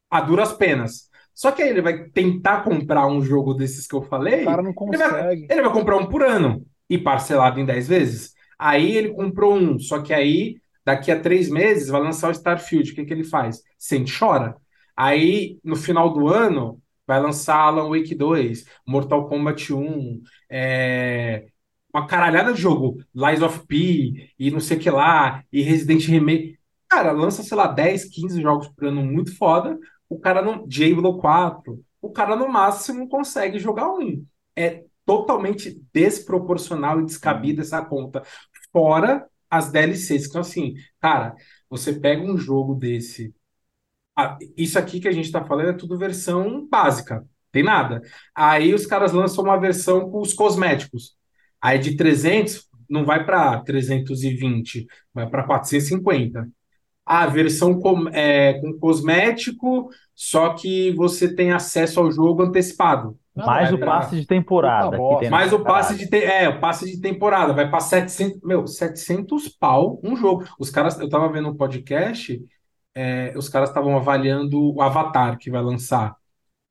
[0.10, 1.10] a duras penas.
[1.34, 4.64] Só que aí ele vai tentar comprar um jogo desses que eu O falei, cara
[4.64, 5.48] não ele vai, consegue.
[5.50, 8.34] ele vai comprar um por ano e parcelado em 10 vezes.
[8.60, 12.92] Aí ele comprou um, só que aí daqui a três meses vai lançar o Starfield.
[12.92, 13.62] O que que ele faz?
[13.78, 14.58] Sente, chora.
[14.96, 21.48] Aí no final do ano vai lançar Alan Wake 2, Mortal Kombat 1, é,
[21.94, 26.06] uma caralhada de jogo, Lies of P e não sei o que lá, e Resident
[26.08, 26.60] Remake.
[26.89, 29.80] Cara, lança, sei lá, 10, 15 jogos por ano muito foda.
[30.10, 30.68] O cara não.
[30.68, 31.82] Diablo 4.
[32.02, 34.26] O cara no máximo consegue jogar um.
[34.58, 38.24] É totalmente desproporcional e descabido essa conta.
[38.72, 41.36] Fora as DLCs, que são assim, cara,
[41.70, 43.34] você pega um jogo desse.
[44.18, 48.02] ah, isso aqui que a gente tá falando é tudo versão básica, tem nada.
[48.36, 51.16] Aí os caras lançam uma versão com os cosméticos.
[51.62, 56.49] Aí de 300 não vai para 320, vai para 450.
[57.06, 63.20] A versão com, é, com cosmético, só que você tem acesso ao jogo antecipado.
[63.36, 66.23] Não, Mais o é, passe de temporada Puta que tem mais o passe de te-
[66.23, 70.45] é, o passe de temporada vai para 700, meu, 700 pau um jogo.
[70.59, 72.41] Os caras, eu tava vendo um podcast,
[72.95, 76.15] é, os caras estavam avaliando o Avatar que vai lançar.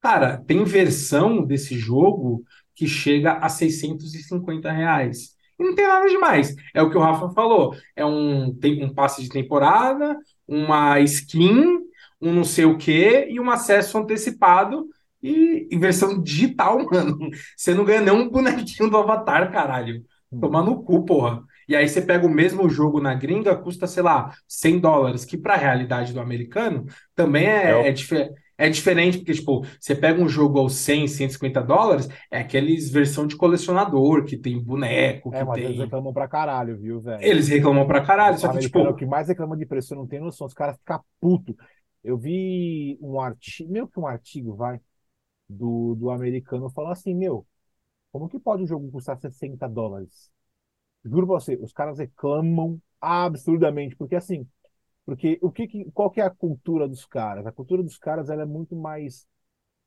[0.01, 2.43] Cara, tem versão desse jogo
[2.75, 5.37] que chega a 650 reais.
[5.59, 6.55] E não tem nada demais.
[6.75, 7.75] É o que o Rafa falou.
[7.95, 10.17] É um, tem um passe de temporada,
[10.49, 11.81] uma skin,
[12.21, 14.87] um não sei o quê, e um acesso antecipado
[15.23, 17.19] e, e versão digital, mano.
[17.57, 20.05] Você não ganha nem um bonequinho do Avatar, caralho.
[20.39, 21.43] Tomar no cu, porra.
[21.69, 25.37] E aí você pega o mesmo jogo na gringa, custa, sei lá, 100 dólares, que
[25.37, 29.95] para a realidade do americano também É é, é, dife- é diferente, porque, tipo, você
[29.95, 35.31] pega um jogo aos 100, 150 dólares, é aqueles versão de colecionador, que tem boneco,
[35.31, 35.79] É, que mas eles tem...
[35.79, 37.29] reclamam pra caralho, viu, velho?
[37.29, 39.67] Eles reclamam pra caralho, O só que, americano é o tipo, que mais reclama de
[39.67, 40.47] preço, você não tem noção.
[40.47, 41.55] Os caras ficam putos.
[42.03, 44.81] Eu vi um artigo, meio que um artigo, vai,
[45.51, 47.47] do, do americano falando assim, meu,
[48.13, 50.31] como que pode um jogo custar 60 dólares?
[51.05, 54.49] Juro pra você, os caras reclamam absurdamente, porque assim,
[55.07, 57.47] porque o que, que- qual que é a cultura dos caras?
[57.47, 59.27] A cultura dos caras ela é muito mais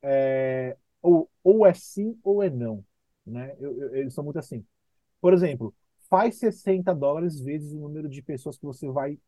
[0.01, 2.85] é, ou, ou é sim ou é não,
[3.25, 3.55] né?
[3.59, 4.65] Eu- eu- eles são muito assim.
[5.21, 5.75] Por exemplo,
[6.09, 9.19] faz 60 dólares vezes o número de pessoas que você vai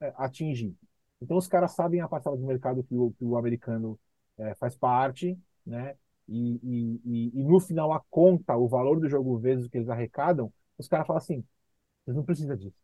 [0.00, 0.76] é, atingir.
[1.20, 3.98] Então os caras sabem a parcela de mercado que o, que o americano
[4.38, 5.96] é, faz parte, né?
[6.28, 9.78] E, e, e, e no final a conta, o valor do jogo vezes o que
[9.78, 11.44] eles arrecadam, os caras falam assim,
[12.04, 12.76] vocês não precisam disso,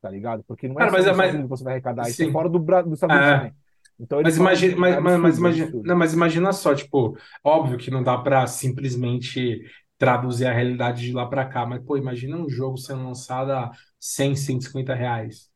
[0.00, 0.42] tá ligado?
[0.44, 2.28] Porque não é cara, só mas, Estados mas você vai arrecadar, isso é sim.
[2.28, 3.28] fora do, dos Estados Unidos É.
[3.28, 3.54] também.
[3.98, 6.74] Então Mas imagina, assim, mas, é mas, mas absurdo, é imagina, não, mas imagina só,
[6.74, 9.62] tipo, óbvio que não dá pra simplesmente
[9.98, 13.72] traduzir a realidade de lá pra cá, mas, pô, imagina um jogo sendo lançado a
[14.00, 15.51] 100, 150 reais.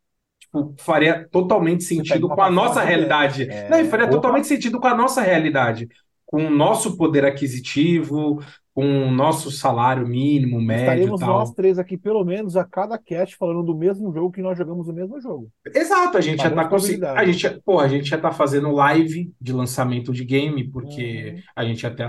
[0.46, 3.48] Tipo, faria totalmente sentido com a nossa realidade.
[3.50, 4.14] É, Não, e faria Opa.
[4.14, 5.88] totalmente sentido com a nossa realidade,
[6.24, 8.40] com o nosso poder aquisitivo,
[8.76, 11.54] com o nosso salário mínimo, médio Estaremos nós tal.
[11.54, 14.92] três aqui, pelo menos, a cada cast falando do mesmo jogo que nós jogamos o
[14.92, 15.50] mesmo jogo.
[15.74, 17.06] Exato, a gente já tá conseguindo.
[17.06, 21.42] A gente, pô, a gente já tá fazendo live de lançamento de game, porque Uhum.
[21.56, 22.06] a gente até.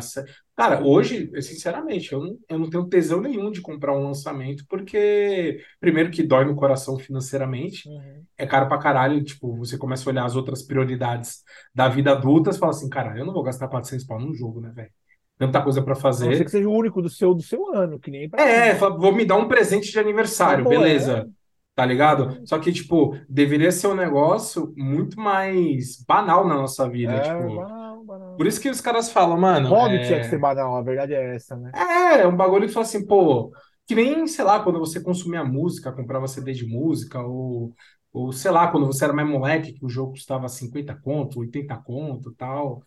[0.57, 5.61] Cara, hoje, sinceramente, eu não, eu não tenho tesão nenhum de comprar um lançamento, porque,
[5.79, 8.23] primeiro, que dói no coração financeiramente, Uhum.
[8.37, 9.23] é caro pra caralho.
[9.23, 11.43] Tipo, você começa a olhar as outras prioridades
[11.73, 14.59] da vida adulta, você fala assim, cara, eu não vou gastar 400 pau num jogo,
[14.59, 14.89] né, velho?
[15.37, 16.45] Tanta coisa pra A não ser fazer.
[16.45, 18.75] que seja o único do seu, do seu ano, que nem pra É, mim.
[18.75, 21.25] vou me dar um presente de aniversário, Acabou, beleza.
[21.25, 21.27] é.
[21.75, 22.39] Tá ligado?
[22.39, 22.45] Uhum.
[22.45, 27.19] Só que, tipo, deveria ser um negócio muito mais banal na nossa vida.
[27.19, 28.37] É, Tipo, banal, banal.
[28.37, 30.39] por isso que os caras falam, mano, Hobby tinha que ser é.
[30.39, 31.73] banal, a verdade é essa, né?
[31.73, 33.51] É, é um bagulho que fala assim, pô,
[33.85, 37.73] que nem, sei lá, quando você consumia música, comprava CD de música, ou,
[38.11, 41.77] ou sei lá, quando você era mais moleque, que o jogo custava 50 conto, 80
[41.77, 42.81] conto, tal.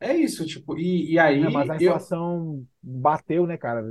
[0.00, 1.94] É isso, tipo, e, e É, mas aí a eu.
[1.96, 3.82] inflação bateu, né, cara?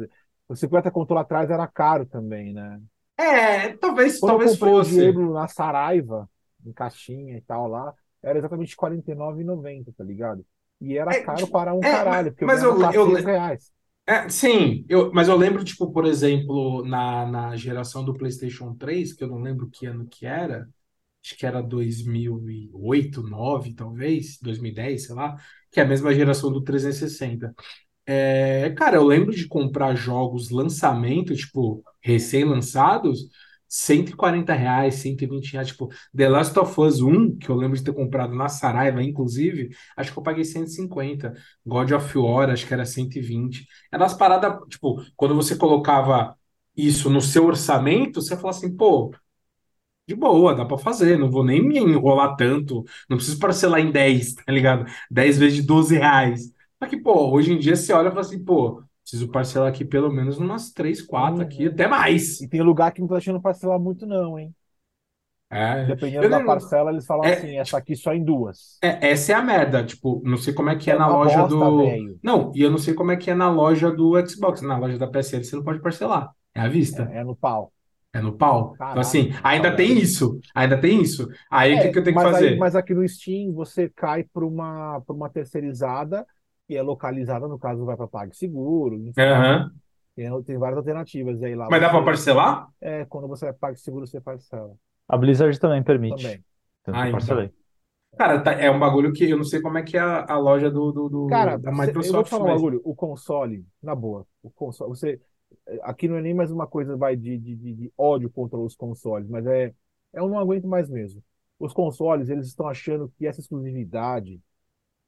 [0.48, 2.82] O 50 conto lá atrás era caro também, né?
[3.18, 4.82] É, talvez, Quando eu talvez o fosse.
[4.82, 6.30] Diablo na Saraiva,
[6.66, 7.94] em caixinha e tal lá,
[8.24, 10.46] era exatamente R$ 49,90, tá ligado?
[10.82, 13.24] E era É, caro tipo, para um é, caralho, porque eu mas eu, eu, 400
[13.24, 13.72] reais.
[14.08, 19.14] É, sim, eu, mas eu lembro, tipo, por exemplo, na, na geração do PlayStation 3,
[19.14, 20.70] que eu não lembro que ano que era,
[21.26, 25.36] acho que era 2008, 2009, talvez, 2010, sei lá,
[25.72, 27.54] que é a mesma geração do 360.
[28.06, 33.28] É, cara, eu lembro de comprar jogos lançamento, tipo, recém-lançados,
[33.68, 37.94] 140 reais, 120 reais, tipo, The Last of Us 1, que eu lembro de ter
[37.94, 41.34] comprado na Saraiva, inclusive, acho que eu paguei 150.
[41.66, 43.66] God of War, acho que era 120.
[43.92, 46.38] Eram as paradas, tipo, quando você colocava
[46.78, 49.12] isso no seu orçamento, você fala assim, pô,
[50.08, 53.92] de boa, dá pra fazer, não vou nem me enrolar tanto, não preciso parcelar em
[53.92, 54.86] 10, tá ligado?
[55.10, 56.54] 10 vezes de 12 reais.
[56.82, 59.84] Só que, pô, hoje em dia você olha e fala assim, pô, preciso parcelar aqui
[59.86, 61.70] pelo menos umas 3, 4 aqui, Uhum.
[61.70, 62.40] até mais.
[62.40, 64.56] E tem lugar que não tá deixando parcelar muito, não, hein?
[65.50, 68.84] É, Dependendo da não, parcela, eles falam é, assim, essa aqui só em duas.
[68.84, 71.42] é, essa é a merda, tipo, não sei como é que é É na loja
[71.42, 72.06] bosta, do...
[72.24, 74.98] Não, e eu não sei como é que é na loja do Xbox, na loja
[74.98, 77.14] da PSN você não pode parcelar, é à vista.
[77.14, 77.74] É, é no pau.
[78.16, 78.76] É no pau.
[78.90, 80.00] Então, assim, ainda tem saudade.
[80.00, 80.40] isso.
[80.56, 81.28] Ainda tem isso.
[81.52, 82.54] Aí, o que É, que eu tenho que mas aí, fazer?
[82.54, 86.26] mas aqui no Steam você cai para uma, para uma terceirizada
[86.68, 89.80] que é localizada, no caso, vai para PagSeguro, enfim, Aham.
[90.16, 91.42] tem, tem várias alternativas.
[91.44, 92.68] Aí lá Mas dá pra você, parcelar?
[92.82, 96.28] é, quando você vai PagSeguro, você parcela A Blizzard também permite.
[96.28, 96.44] também.
[96.84, 97.10] Tanto Ah, que então.
[97.10, 97.52] parcelei.
[98.18, 100.38] Cara, tá- é um bagulho que eu não sei como é que é a, a
[100.40, 102.96] loja do, do, do- Cara, da cê- eu vou te Microsoft falar um bagulho, o
[102.96, 105.20] console, na boa, o console, você,
[105.84, 109.28] aqui não é nem mais uma coisa vai de, de, de- ódio contra os consoles,
[109.30, 109.66] mas é,
[110.14, 111.24] é eu não aguento mais mesmo.
[111.60, 114.42] Os consoles, eles estão achando que essa exclusividade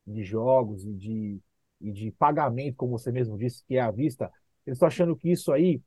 [0.06, 1.42] de jogos e de,
[1.82, 4.32] e de pagamento, como você mesmo disse, que é à vista,
[4.66, 5.82] eles estão achando que isso aí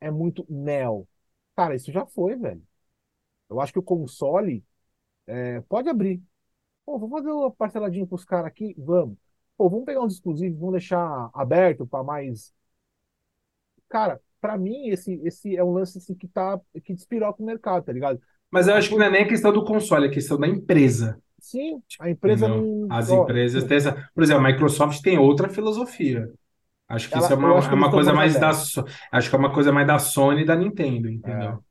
[0.00, 1.08] é muito neo.
[1.56, 2.62] Cara, isso já foi, velho.
[3.48, 4.64] Eu acho que o console
[5.26, 6.22] é, pode abrir.
[6.86, 8.74] Pô, vamos fazer uma parceladinha pros caras aqui?
[8.78, 9.18] Vamos.
[9.56, 12.54] Pô, vamos pegar uns exclusivos, vamos deixar aberto para mais.
[13.92, 17.84] Cara, pra mim, esse, esse é um lance assim, que tá, que despiroca o mercado,
[17.84, 18.20] tá ligado?
[18.50, 21.20] Mas eu É acho que não é nem questão do console, é questão da empresa.
[21.40, 22.64] Sim, a empresa não.
[22.88, 24.10] As ó, empresas têm essa.
[24.14, 26.30] Por exemplo, a Microsoft tem outra filosofia.
[26.88, 28.50] Acho que isso ela, é eu uma, é uma coisa mais da.
[29.12, 31.30] Acho que é uma coisa mais da Sony e da Nintendo, É.
[31.30, 31.62] entendeu?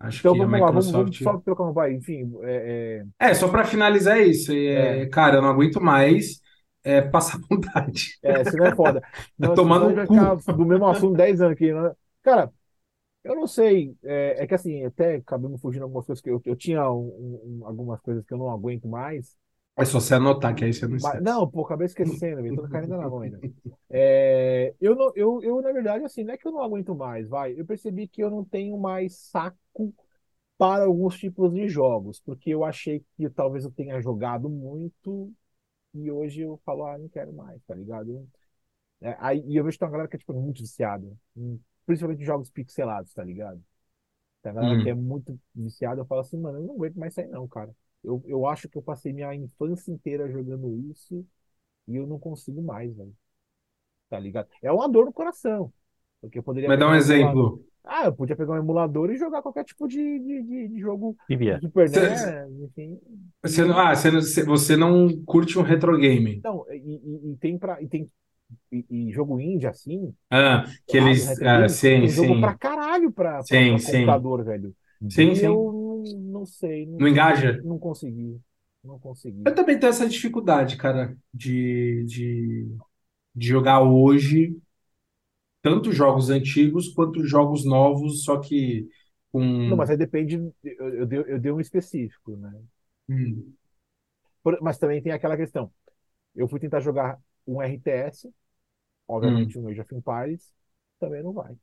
[0.00, 1.22] Acho Então que a vamos lá, vamos, vamos Microsoft.
[1.22, 1.94] só trocar vai.
[1.94, 4.52] Enfim, é, É, só pra finalizar isso.
[4.74, 6.40] é, É, cara, eu não aguento mais
[6.84, 8.18] é, passar vontade.
[8.22, 9.02] é, é, senão é foda.
[9.38, 10.06] Não, tomar senão a no vai cu.
[10.06, 11.92] ficar do mesmo assunto 10 anos aqui, né?
[12.22, 12.52] Cara,
[13.24, 13.96] eu não sei.
[14.04, 17.66] É, é que assim, até acabamos fugindo algumas coisas que eu, eu tinha um- um-
[17.66, 19.36] algumas coisas que eu não aguento mais.
[19.76, 21.22] É só você anotar, que aí você não Mas, esquece.
[21.22, 22.54] não, pô, acabei esquecendo, velho.
[22.54, 23.42] Tô na mão ainda.
[23.90, 27.28] É, eu, não, eu, eu, na verdade, assim, não é que eu não aguento mais,
[27.28, 27.52] vai.
[27.58, 29.94] Eu percebi que eu não tenho mais saco
[30.58, 35.32] para alguns tipos de jogos, porque eu achei que talvez eu tenha jogado muito
[35.94, 38.28] e hoje eu falo, ah, não quero mais, tá ligado?
[39.02, 41.06] É, aí, e eu vejo que tem uma galera que é, tipo, muito viciada,
[41.86, 43.62] principalmente em jogos pixelados, tá ligado?
[44.42, 44.96] Tem a galera que é Hum.
[44.96, 47.74] muito viciada, eu falo assim, mano, eu não aguento mais aí não, cara.
[48.04, 51.26] Eu, eu acho que eu passei minha infância inteira jogando isso
[51.88, 53.14] e eu não consigo mais, velho.
[54.08, 54.48] Tá ligado?
[54.62, 55.72] É uma dor no coração.
[56.20, 57.64] Porque eu poderia Mas dá um exemplo.
[57.84, 61.16] Ah, eu podia pegar um emulador e jogar qualquer tipo de, de, de, de jogo
[61.36, 61.60] vier.
[61.60, 61.88] Super
[62.64, 63.00] enfim.
[63.42, 66.44] você, não- ah, você, não- você não curte um retro game.
[66.44, 68.10] não, e, e, e tem pra, e tem
[68.72, 71.24] e, e jogo indie assim, Ah, que lado eles.
[71.24, 72.58] retro Ah, sim, tem jogo pra sim.
[72.58, 73.82] caralho pra, pra, Sim, pra sim.
[73.82, 74.74] computador, velho.
[75.08, 75.46] Sim, E sim.
[75.46, 77.62] eu não, não sei, não, Não engaja?
[77.62, 78.40] não consegui.
[78.84, 79.44] Não consegui.
[79.44, 82.76] Eu também tenho essa dificuldade, cara, de, de,
[83.34, 84.56] de jogar hoje.
[85.62, 88.88] Tanto jogos antigos quanto jogos novos, só que
[89.66, 89.76] Não, com.
[89.76, 90.36] mas aí depende.
[90.62, 92.52] Eu, eu, dei, eu dei um específico, né?
[93.08, 93.56] Hum,
[94.42, 95.72] Por- mas também tem aquela questão.
[96.34, 98.32] Eu fui tentar jogar um RTS,
[99.20, 99.54] hum.
[99.54, 100.54] obviamente um Age of Empires,
[101.00, 101.56] também não vai.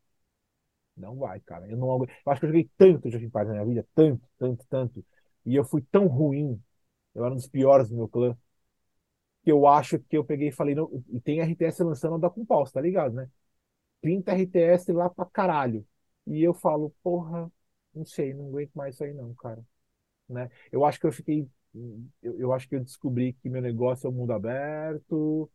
[0.95, 1.67] Não vai, cara.
[1.69, 4.21] Eu não eu acho que eu joguei tanto Age of Empires na minha vida, tanto,
[4.37, 5.05] tanto, tanto.
[5.45, 6.61] E eu fui tão ruim,
[7.15, 8.37] eu era um dos piores do meu clã,
[9.43, 12.45] que eu acho que eu peguei e falei, não, e tem RTS lançando andar com
[12.45, 13.29] pau, tá ligado, né?
[14.01, 15.85] 30 RTS lá pra caralho.
[16.27, 17.51] E eu falo, porra,
[17.93, 19.63] não sei, não aguento mais isso aí não, cara.
[20.29, 20.49] Né?
[20.71, 21.47] Eu acho que eu fiquei,
[22.21, 25.49] eu, eu acho que eu descobri que meu negócio é o mundo aberto,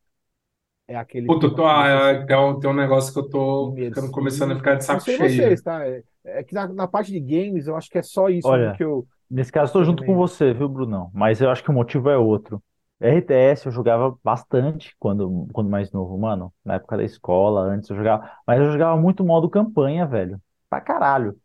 [0.88, 4.10] é aquele Puta, tô, ah, é, tem um, tem um negócio que eu tô ficando,
[4.10, 5.18] começando a ficar de Não saco sei cheio.
[5.18, 5.86] vocês, tá?
[5.86, 8.72] É, é que na, na parte de games eu acho que é só isso Olha,
[8.72, 11.10] que eu, nesse caso estou junto com você, viu, Brunão?
[11.14, 12.62] Mas eu acho que o motivo é outro.
[13.04, 16.52] RTS eu jogava bastante quando, quando mais novo, mano.
[16.64, 18.30] Na época da escola, antes eu jogava.
[18.46, 20.40] Mas eu jogava muito modo campanha, velho.
[20.70, 21.36] Pra caralho.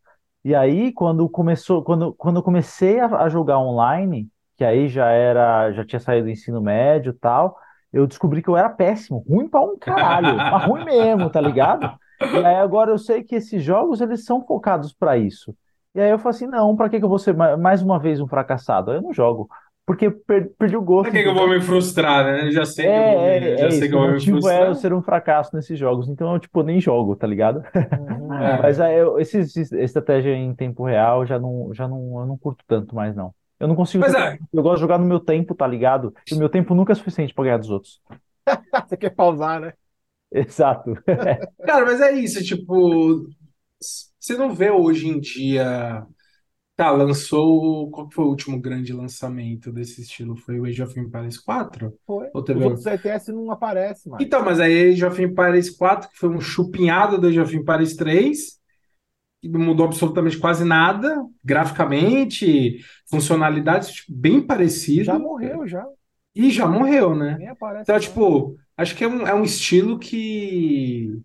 [0.43, 5.09] E aí, quando começou, quando, quando eu comecei a, a jogar online, que aí já
[5.11, 7.57] era, já tinha saído do ensino médio e tal,
[7.91, 11.91] eu descobri que eu era péssimo, ruim pra um caralho, mas ruim mesmo, tá ligado?
[12.31, 15.55] E aí agora eu sei que esses jogos eles são focados pra isso.
[15.95, 17.99] E aí eu falo assim, não, pra que que eu vou ser ma- mais uma
[17.99, 18.91] vez um fracassado?
[18.93, 19.49] Eu não jogo,
[19.89, 22.51] porque per- perdi o gosto, que que eu vou me frustrar, né?
[22.51, 23.89] Já sei que eu vou É, me, é, já é sei isso.
[23.89, 24.75] que eu vou me é eu frustrar.
[24.75, 27.61] ser um fracasso nesses jogos, então eu tipo nem jogo, tá ligado?
[27.91, 28.83] Uhum, Mas é.
[28.85, 28.89] É.
[28.89, 32.63] aí eu, esse, esse- estratégia em tempo real já não, já não, eu não curto
[32.67, 33.33] tanto mais não.
[33.59, 36.13] Eu não consigo Mas ter é, eu gosto de jogar no meu tempo, tá ligado?
[36.29, 38.01] E o meu tempo nunca é suficiente pra ganhar dos outros.
[38.87, 39.73] Você quer pausar, né?
[40.31, 40.93] Exato.
[41.65, 43.27] cara, mas é isso, tipo,
[44.19, 46.05] você não vê hoje em dia.
[46.79, 47.91] Tá, lançou.
[47.91, 50.35] Qual que foi o último grande lançamento desse estilo?
[50.37, 51.93] Foi o Age of Empires 4?
[52.05, 52.29] Foi.
[52.33, 54.27] Ou Os teve outros RTS não aparecem mais.
[54.27, 57.95] Então, mas aí Age of Empires 4, que foi um chupinhado do Age of Empires
[57.95, 58.59] 3,
[59.41, 64.41] que não mudou absolutamente quase nada, graficamente, funcionalidades tipo, bem
[64.99, 65.85] Já parecido, morreu, já.
[66.35, 67.39] e já morreu, né?
[67.39, 68.09] Nem aparece Então, mais.
[68.09, 71.07] tipo, acho que é um, é um estilo que.
[71.11, 71.23] Não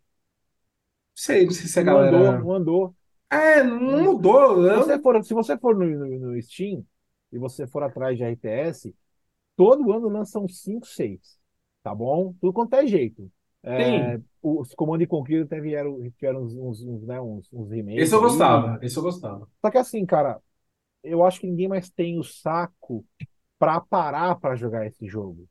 [1.15, 2.39] sei, não sei se a Não andou, galera.
[2.39, 2.97] não andou.
[3.31, 4.62] É, não mudou.
[4.68, 6.85] Se você for, se você for no, no, no Steam
[7.33, 8.95] e você for atrás de RTS,
[9.57, 11.39] todo ano lançam 5, 6.
[11.83, 12.35] Tá bom?
[12.41, 13.31] Tudo quanto é jeito.
[13.62, 18.03] É, os Command e Conquer até vieram, tiveram uns, uns, uns, né, uns, uns remakes
[18.03, 18.20] esse eu aí.
[18.20, 19.49] gostava, esse eu gostava.
[19.61, 20.41] Só que assim, cara,
[21.03, 23.05] eu acho que ninguém mais tem o saco
[23.59, 25.49] pra parar pra jogar esse jogo.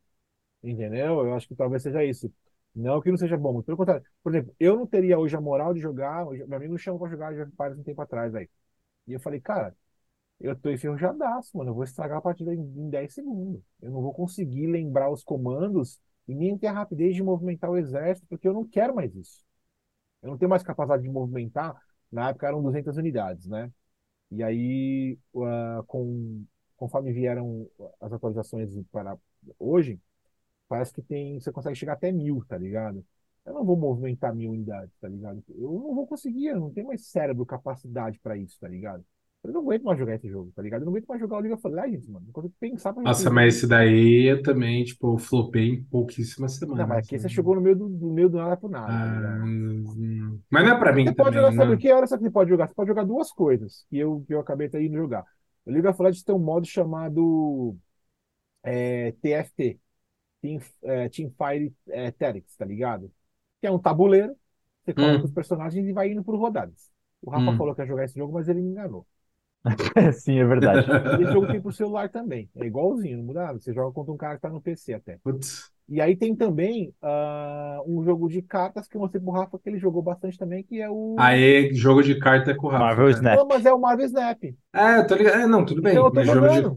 [0.63, 1.25] Entendeu?
[1.25, 2.31] Eu acho que talvez seja isso.
[2.75, 4.03] Não que não seja bom, pelo contrário.
[4.23, 6.25] Por exemplo, eu não teria hoje a moral de jogar.
[6.25, 8.49] Meu amigo me chamou pra jogar já faz um tempo atrás aí.
[9.07, 9.75] E eu falei, cara,
[10.39, 11.71] eu tô enferrujadaço, mano.
[11.71, 13.61] Eu vou estragar a partida em, em 10 segundos.
[13.81, 17.77] Eu não vou conseguir lembrar os comandos e nem ter a rapidez de movimentar o
[17.77, 19.43] exército, porque eu não quero mais isso.
[20.21, 21.75] Eu não tenho mais capacidade de movimentar.
[22.11, 23.71] Na época eram 200 unidades, né?
[24.31, 26.45] E aí, ah, com,
[26.77, 27.69] conforme vieram
[28.01, 29.17] as atualizações para
[29.59, 29.99] hoje,
[30.73, 33.05] parece que tem, você consegue chegar até mil, tá ligado?
[33.45, 35.43] Eu não vou movimentar mil unidades, tá ligado?
[35.49, 39.05] Eu não vou conseguir, eu não tenho mais cérebro, capacidade para isso, tá ligado?
[39.43, 40.81] Eu não aguento mais jogar esse jogo, tá ligado?
[40.81, 42.25] Eu não aguento mais jogar o League of Legends, mano.
[42.25, 46.85] Não consigo pensar pra Nossa, mas esse daí eu também, tipo, flopei em pouquíssimas Não,
[46.87, 47.05] mas semanas.
[47.05, 47.29] aqui você né?
[47.29, 49.45] chegou no meio do, do meio do nada pro nada, tá Ah, ligado?
[49.45, 51.79] hum, mas não é pra mim Você pode também, jogar, sabe o né?
[51.79, 51.91] que?
[51.91, 52.67] Olha só que você pode jogar.
[52.67, 55.25] Você pode jogar duas coisas que eu, que eu acabei até indo jogar.
[55.65, 57.75] O League of Legends tem um modo chamado
[58.63, 59.79] é, TFT,
[60.43, 63.11] Team, é, Teamfight é, Tactics, tá ligado?
[63.61, 64.37] Que é um tabuleiro,
[64.85, 66.91] você coloca os Hum, personagens e vai indo por rodadas.
[67.21, 67.55] O Rafa hum.
[67.55, 69.07] falou que ia jogar esse jogo, mas ele me enganou.
[70.13, 70.87] Sim, é verdade.
[71.15, 72.49] E esse jogo tem pro celular também.
[72.55, 73.59] É igualzinho, não muda nada.
[73.59, 75.19] Você joga contra um cara que tá no PC até.
[75.23, 75.73] Putz.
[75.89, 79.69] E aí tem também ah, um jogo de cartas que eu mostrei pro Rafa que
[79.69, 81.33] ele jogou bastante também, que é o.
[81.35, 83.21] Aí, jogo de carta é com o Rafa, Marvel cara.
[83.21, 83.43] Snap.
[83.43, 84.43] Não, mas é o Marvel Snap.
[84.73, 85.35] É, eu tô ligado.
[85.41, 85.97] É, não, tudo bem.
[85.97, 86.71] Então eu tô Mas jogo de.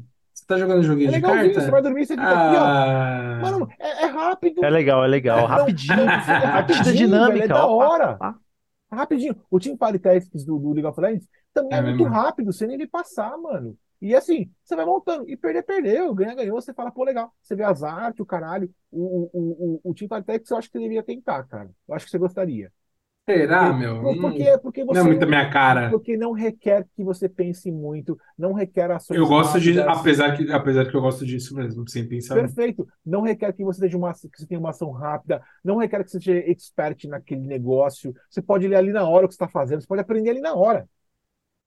[0.47, 1.83] Você tá jogando É joguinho de legalzinho, você vai carta?
[1.83, 2.65] dormir, você fica aqui, ó.
[2.65, 3.39] Ah.
[3.39, 4.63] Mano, é, é rápido.
[4.63, 5.47] É legal, é legal.
[5.47, 5.97] Não, Rapidinho.
[6.29, 8.23] não, é Partida rapidinho, velho, é dinâmica, da hora.
[8.91, 9.37] Rapidinho.
[9.51, 12.07] O Team Party Tactics do, do League of Legends também É é muito mesmo.
[12.07, 13.77] rápido, sem nem ele passar, mano.
[14.01, 15.29] E assim, você vai montando.
[15.29, 16.15] E perder, perdeu.
[16.15, 16.61] Ganhar, ganhou.
[16.61, 17.33] Você fala, pô, legal.
[17.43, 18.71] Você vê as artes, o caralho.
[18.91, 21.71] O, o, o, o Team Party Tactics eu acho que você deveria tentar, cara.
[21.89, 22.73] Eu acho que você gostaria.
[23.29, 24.01] Será, Porque, meu?
[24.01, 25.91] por- Não, porque, porque não é você muito a minha cara.
[25.91, 29.99] porque não requer que você pense muito, não requer ações Eu gosto de, rápidas.
[29.99, 32.55] apesar que, apesar que eu gosto disso mesmo, sem pensar muito.
[32.55, 32.87] Perfeito.
[33.05, 36.11] Não requer que você seja uma, que você tenha uma ação rápida, não requer que
[36.11, 38.15] você seja expert naquele negócio.
[38.31, 40.41] Você pode ler ali na hora o que você está fazendo, você pode aprender ali
[40.41, 40.89] na hora.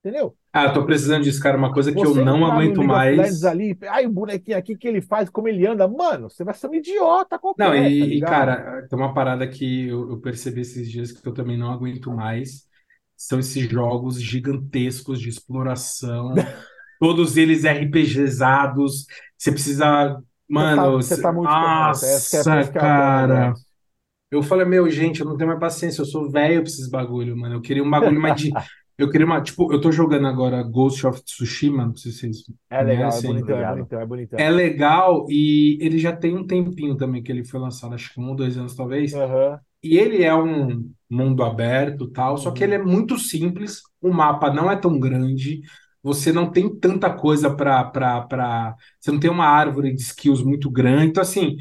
[0.03, 0.37] Entendeu?
[0.53, 1.57] Ah, eu tô precisando disso, cara.
[1.57, 3.43] Uma coisa que eu Você não entrar no aguento mais.
[3.45, 6.67] Ali, ai, o bonequinho aqui que ele faz, como ele anda, mano, você vai ser
[6.69, 8.57] um idiota qualquer, Não, tá e, ligado?
[8.63, 12.09] cara, tem uma parada que eu, eu percebi esses dias que eu também não aguento
[12.11, 12.67] mais.
[13.17, 16.47] São esses jogos gigantescos de exploração,
[16.99, 19.05] todos eles RPGizados.
[19.37, 20.21] Você precisa.
[20.55, 22.05] Você tá, Mano, você cê- tá muito correto.
[22.05, 23.25] Esse que é, nossa, que é cara.
[23.25, 23.65] negócio.
[24.31, 27.37] Eu falei, meu, gente, eu não tenho mais paciência, eu sou velho pra esses bagulho,
[27.37, 27.55] mano.
[27.55, 28.55] Eu queria um bagulho mais de.
[28.99, 29.41] Eu queria uma.
[29.41, 33.21] Tipo, eu tô jogando agora Ghost of Tsushima, não sei se vocês É legal, é
[33.21, 33.29] conhecem.
[33.29, 33.65] bonitão, é Obrigado.
[33.65, 34.45] bonitão, é bonitão.
[34.45, 38.19] É legal e ele já tem um tempinho também que ele foi lançado, acho que
[38.19, 39.21] um ou dois anos talvez.
[39.23, 42.65] Aham, E ele é um mundo aberto, tal, só que uhum.
[42.65, 45.61] ele é muito simples, o mapa não é tão grande,
[46.03, 50.69] você não tem tanta coisa para para você não tem uma árvore de skills muito
[50.71, 51.57] grande, então assim,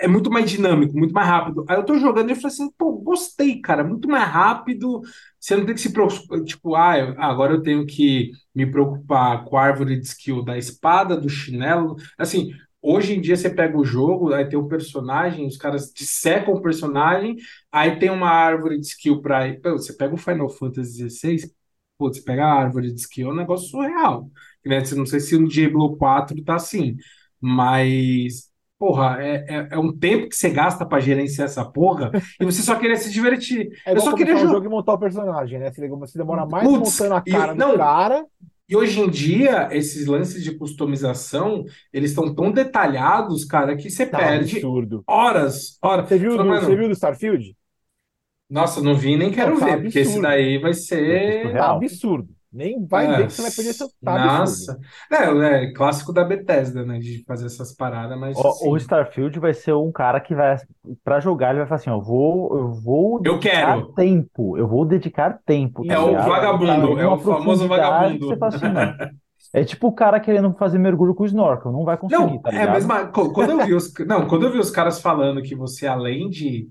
[0.00, 1.64] é muito mais dinâmico, muito mais rápido.
[1.68, 5.00] Aí eu tô jogando e eu falei assim, pô, gostei, cara, muito mais rápido.
[5.38, 9.44] Você não tem que se preocupar, tipo, ah, eu- agora eu tenho que me preocupar
[9.44, 11.96] com a árvore de skill da espada, do chinelo.
[12.18, 16.54] Assim, hoje em dia você pega o jogo, aí tem o personagem, os caras dissecam
[16.54, 17.36] o personagem,
[17.70, 19.52] aí tem uma árvore de skill pra.
[19.60, 21.50] Pô, Você pega o Final Fantasy XVI,
[21.98, 24.30] pô, você pega a árvore de skill, é um negócio surreal.
[24.64, 24.82] Né?
[24.96, 26.96] Não sei se no Diablo 4 tá assim,
[27.40, 28.50] mas.
[28.82, 32.10] Porra, é, é, é um tempo que você gasta pra gerenciar essa porra
[32.40, 33.68] e você só queria se divertir.
[33.84, 34.48] É Eu só queria começar o jogar.
[34.48, 35.70] jogo e montar o personagem, né?
[35.72, 38.26] Você demora mais Putz, montando a e cara do não, cara.
[38.68, 44.06] e hoje em dia, esses lances de customização, eles estão tão detalhados, cara, que você
[44.10, 45.06] Tá perde absurdo.
[45.06, 46.08] horas, horas.
[46.08, 47.56] Você viu, do, você viu do Starfield?
[48.48, 50.20] nossa, não vi nem quero Não, tá ver, porque esse absurdo.
[50.20, 51.52] daí vai Vai ser.
[51.56, 52.34] Tá absurdo.
[52.52, 53.90] Nem vai ver É, que você vai perder seu.
[54.04, 54.66] Absurdo.
[54.66, 54.78] nossa.
[55.10, 56.98] É, é clássico da Bethesda, né?
[56.98, 60.56] De fazer essas paradas, mas O, o assim, Starfield vai ser um cara que vai,
[61.04, 63.94] pra jogar, ele vai falar assim, ó, eu vou, eu vou eu dedicar quero.
[63.94, 66.28] tempo, eu vou dedicar tempo, tá É o ligado?
[66.28, 68.28] vagabundo, é o famoso vagabundo.
[68.28, 68.96] você fala assim.
[69.52, 72.62] É tipo o cara querendo fazer mergulho com snorkel, não vai conseguir, Não, tá é
[72.64, 72.70] a ligado?
[72.70, 73.06] mesma.
[73.10, 76.28] co- Quando eu vi os, não, quando eu vi os caras falando que você, além
[76.28, 76.68] de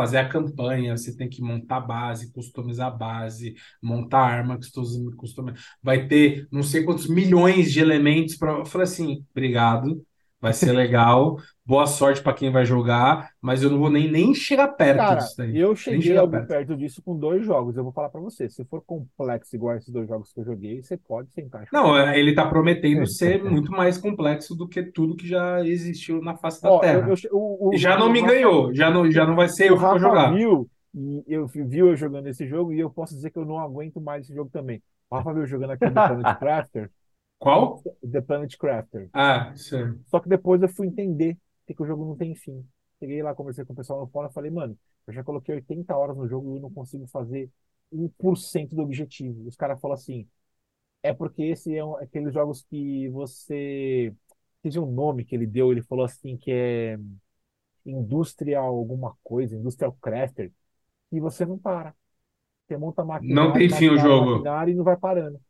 [0.00, 4.56] fazer a campanha, você tem que montar a base, customizar a base, montar a arma,
[4.56, 5.52] custom- custom-
[5.82, 8.52] vai ter não sei quantos milhões de elementos para.
[8.60, 10.04] Eu falei assim, obrigado,
[10.40, 14.34] vai ser legal, boa sorte para quem vai jogar, mas eu não vou nem, nem
[14.34, 15.60] chegar perto Cara, disso daí.
[15.60, 16.46] eu cheguei perto.
[16.46, 17.76] perto disso com dois jogos.
[17.76, 18.48] Eu vou falar pra você.
[18.50, 22.18] Se for complexo igual esses dois jogos que eu joguei, você pode sentar Não, é,
[22.18, 26.62] ele tá prometendo ser muito mais complexo do que tudo que já existiu na face
[26.62, 27.06] da Ó, eu, Terra.
[27.06, 29.48] eu, o, o, E já não o me Rafa, ganhou, já não, já não vai
[29.48, 30.40] ser o eu que vou Rafa jogar.
[30.40, 33.44] viu, e eu vi- viu eu jogando esse jogo, e eu posso dizer que eu
[33.44, 34.82] não aguento mais esse jogo também.
[35.10, 36.90] O Rafa viu eu jogando aqui o The Planet Crafter.
[37.40, 37.82] Qual?
[38.08, 39.08] The Planet Crafter.
[39.12, 39.94] Ah, é.
[40.08, 41.36] Só que depois eu fui entender
[41.66, 42.64] que, que o jogo não tem fim.
[42.98, 45.96] Cheguei lá, conversei com o pessoal no fórum e falei, mano, eu já coloquei 80
[45.96, 47.50] horas no jogo e não consigo fazer
[47.90, 49.48] 1% do objetivo.
[49.48, 50.28] Os caras falam assim,
[51.02, 54.14] é porque esse é um, aqueles jogos que você.
[54.62, 56.98] Teve um nome que ele deu, ele falou assim que é
[57.86, 60.52] Industrial alguma coisa, Industrial Crafter,
[61.10, 61.94] e você não para.
[62.66, 64.44] Você monta Não maquinário, tem fim o jogo.
[64.68, 65.40] e não vai parando.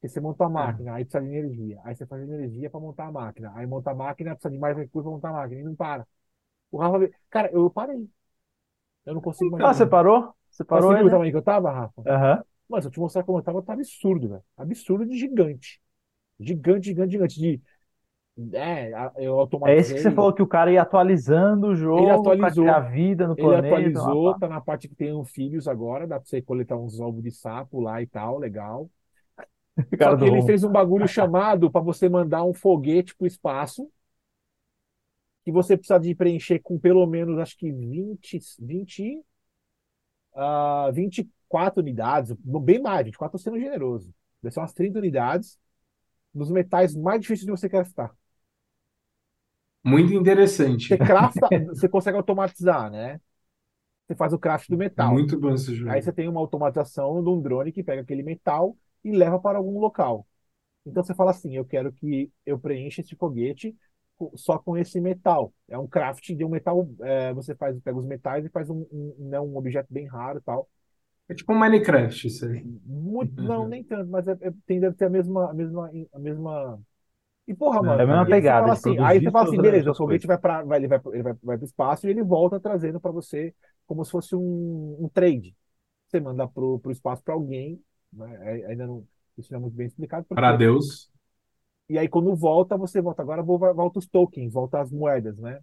[0.00, 0.78] Porque você monta a É.
[0.78, 1.80] máquina, aí precisa de energia.
[1.84, 3.52] Aí você faz energia para montar a máquina.
[3.56, 5.60] Aí monta a máquina, precisa de mais recursos para montar a máquina.
[5.60, 6.06] E não para.
[6.72, 8.08] O Rafa, cara, eu parei.
[9.06, 10.34] Eu não consigo mais Ah, você parou?
[10.50, 12.06] Você Mas parou você viu o tamanho que eu tava, Rafa?
[12.06, 12.44] Aham.
[12.68, 14.44] Mano, se eu te mostrar como eu tava, tá absurdo, velho.
[14.56, 15.80] Absurdo de gigante.
[16.40, 17.40] Gigante, gigante, gigante.
[17.40, 17.62] De,
[18.56, 20.10] é, a- eu É esse que você automatizei.
[20.10, 22.50] falou que o cara ia atualizando o Ele jogo pra atualizou.
[22.52, 24.00] criar vida no Ele planeta.
[24.04, 24.36] atualizou, pá.
[24.36, 27.30] tá na parte que tem os filhos agora, dá pra você coletar uns ovos de
[27.30, 28.90] sapo lá e tal, legal.
[29.92, 33.88] O Só que ele fez um bagulho chamado para você mandar um foguete pro espaço,
[35.44, 39.22] que você precisa de preencher com pelo menos, acho que 20, 20,
[40.34, 44.12] ah, 24 unidades, bem mais, 24 sendo generoso.
[44.42, 45.58] Deve ser umas 30 unidades
[46.34, 48.14] dos metais mais difíceis de você craftar.
[49.82, 50.88] Muito interessante.
[50.88, 53.20] Você crafta, você consegue automatizar, né?
[54.06, 55.12] Você faz o craft do metal.
[55.12, 55.90] Muito bom esse jogo.
[55.90, 59.58] Aí você tem uma automatização de um drone que pega aquele metal e leva para
[59.58, 60.26] algum local.
[60.86, 63.76] Então você fala assim: eu quero que eu preencha esse foguete
[64.36, 65.52] só com esse metal.
[65.68, 66.88] É um craft de um metal.
[67.02, 70.38] é, você faz, pega os metais e faz um, um, né, um objeto bem raro
[70.38, 70.68] e tal.
[71.28, 72.66] É tipo um Minecraft isso aí.
[72.84, 76.18] Muito, não, nem tanto, mas é, é- tem, deve ter a mesma, a mesma, a
[76.18, 76.80] mesma.
[77.48, 78.02] E porra, É mano.
[78.02, 80.26] a mesma e aí você pegada fala assim, aí você fala assim, beleza, o foguete
[80.26, 83.00] vai para, vai, ele vai, ele vai, vai para o espaço e ele volta trazendo
[83.00, 83.54] para você
[83.86, 85.56] como se fosse um, um trade.
[86.08, 88.38] Você manda pro, pro espaço para alguém, né?
[88.48, 89.06] Aí- Ainda não,
[89.36, 91.10] isso não é muito bem explicado, porque Para Deus.
[91.88, 93.22] e aí, quando volta, você volta.
[93.22, 95.60] Agora volta os tokens, volta as moedas, né?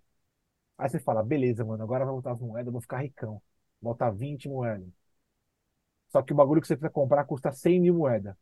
[0.77, 3.41] Aí você fala, beleza, mano, agora vai voltar as moedas, eu vou ficar ricão.
[3.81, 4.88] Volta 20 moedas.
[6.11, 8.35] Só que o bagulho que você precisa comprar custa 100 mil moedas.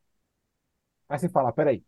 [1.10, 1.84] Aí você fala, peraí,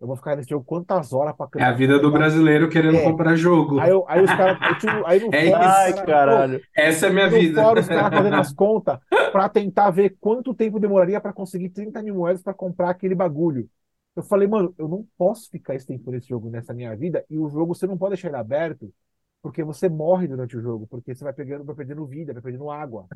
[0.00, 3.04] eu vou ficar nesse jogo quantas horas pra É a vida do brasileiro querendo É.
[3.04, 3.78] comprar jogo.
[3.78, 4.58] Aí, eu, aí os caras.
[5.06, 5.68] Aí no É fórum, isso.
[5.70, 6.60] Ai, cara- caralho.
[6.74, 7.62] Essa é a minha vida.
[7.62, 8.98] fórum, os caras fazendo as contas
[9.32, 13.68] pra tentar ver quanto tempo demoraria pra conseguir 30 mil moedas pra comprar aquele bagulho.
[14.16, 17.38] Eu falei, mano, eu não posso ficar esse tempo nesse jogo nessa minha vida, e
[17.38, 18.92] o jogo você não pode deixar ele aberto,
[19.40, 22.70] porque você morre durante o jogo, porque você vai pegando, vai perdendo vida, vai perdendo
[22.70, 23.06] água.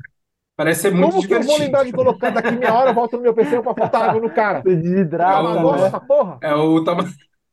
[0.55, 1.57] Parece ser muito Como que eu vou divertido.
[1.57, 4.31] lembrar de colocar daqui meia hora, eu volto no meu PC pra botar água no
[4.31, 4.61] cara?
[4.63, 4.75] Você
[5.19, 5.97] É desidrata, uma né?
[6.07, 6.41] porra.
[6.41, 7.03] É o tama...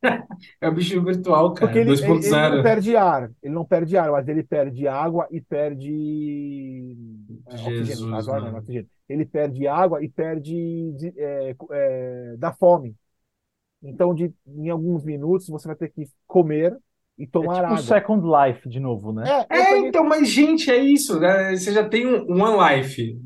[0.61, 1.71] É o bichinho virtual, cara.
[1.71, 2.59] Porque ele, ele, ele não 2.0.
[2.59, 6.97] perde ar, ele não perde ar, mas ele perde água e perde
[7.47, 8.05] é, oxigênio.
[8.05, 8.89] Jesus, Agora não, oxigênio.
[9.09, 10.53] Ele perde água e perde
[10.95, 12.97] de- é, é, da fome.
[13.83, 16.77] Então, de, em alguns minutos, você vai ter que comer
[17.19, 17.79] e É tomar tipo água.
[17.79, 19.25] Second Life de novo, né?
[19.51, 21.57] É, É, peguei- então, mas gente, é isso, né?
[21.57, 23.17] Você já tem um One Life.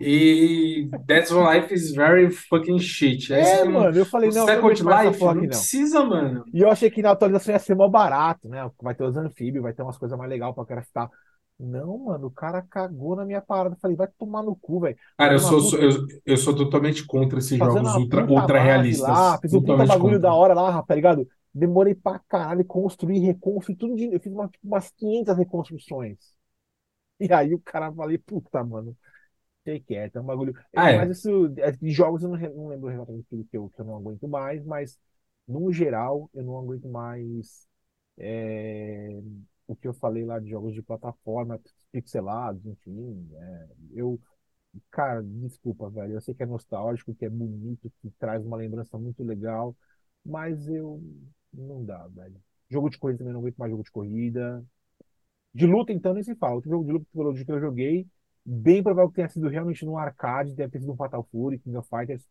[0.00, 3.32] E That's One Life is very fucking shit.
[3.34, 5.48] Aí é, um- mano, eu falei, não, não Second essa Life, porra não aqui, não.
[5.50, 6.44] precisa, mano.
[6.54, 8.70] E eu achei que na atualização ia ser mó barato, né?
[8.80, 11.10] Vai ter os anfíbios, vai ter umas coisas mais legais pra craftar.
[11.58, 13.74] Não, mano, o cara cagou na minha parada.
[13.74, 14.96] Eu falei, vai tomar no cu, velho.
[15.18, 15.90] Cara, eu Fazendo sou, eu,
[16.26, 19.08] eu sou totalmente contra esses fazendo jogos ultra, ultra realistas.
[19.08, 20.18] lá, fiz um puta bagulho contra.
[20.18, 21.28] da hora lá, tá ligado?
[21.54, 24.12] Demorei pra caralho construir, reconstruir, tudo de...
[24.14, 26.18] Eu fiz uma- tipo, umas 500 reconstruções.
[27.20, 28.96] E aí o cara falei, puta, mano,
[29.64, 30.54] sei quieto, é um bagulho.
[30.74, 30.94] Ah, é.
[30.94, 33.84] Mas isso, é, de jogos eu não, não lembro exatamente tudo que eu, que eu
[33.86, 34.98] não aguento mais, mas
[35.48, 37.66] no geral eu não aguento mais
[38.18, 39.20] é,
[39.66, 41.60] o que eu falei lá de jogos de plataforma,
[41.92, 43.28] pixelados, enfim.
[43.34, 44.20] é, eu,
[44.90, 46.14] cara, desculpa, velho.
[46.14, 49.76] Eu sei que é nostálgico, que é bonito, que traz uma lembrança muito legal,
[50.24, 51.02] mas eu
[51.54, 52.36] não dá, velho.
[52.70, 54.64] Jogo de corrida também não aguento mais jogo de corrida.
[55.54, 56.56] De luta, então, nem se fala.
[56.56, 57.06] Outro jogo de luta
[57.44, 58.06] que eu joguei,
[58.44, 61.76] bem provável que tenha sido realmente no arcade, deve ter sido um Fatal Fury, King
[61.76, 62.26] of Fighters.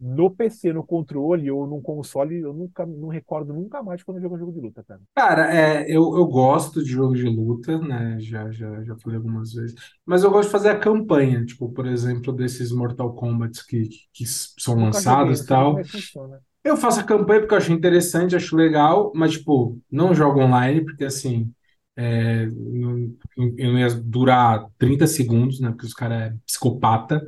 [0.00, 4.22] No PC, no controle ou num console, eu nunca, não recordo nunca mais quando eu
[4.22, 5.00] jogo um jogo de luta, cara.
[5.14, 8.18] Cara, é, eu, eu gosto de jogo de luta, né?
[8.18, 9.74] Já, já, já falei algumas vezes.
[10.06, 14.24] Mas eu gosto de fazer a campanha, tipo, por exemplo, desses Mortal Kombat que, que
[14.26, 15.80] são Nunca lançados e tal.
[15.80, 16.42] é funciona.
[16.64, 20.84] Eu faço a campanha porque eu acho interessante, acho legal, mas, tipo, não jogo online,
[20.84, 21.52] porque, assim,
[21.96, 25.70] é, eu não ia durar 30 segundos, né?
[25.70, 27.20] Porque os caras é psicopata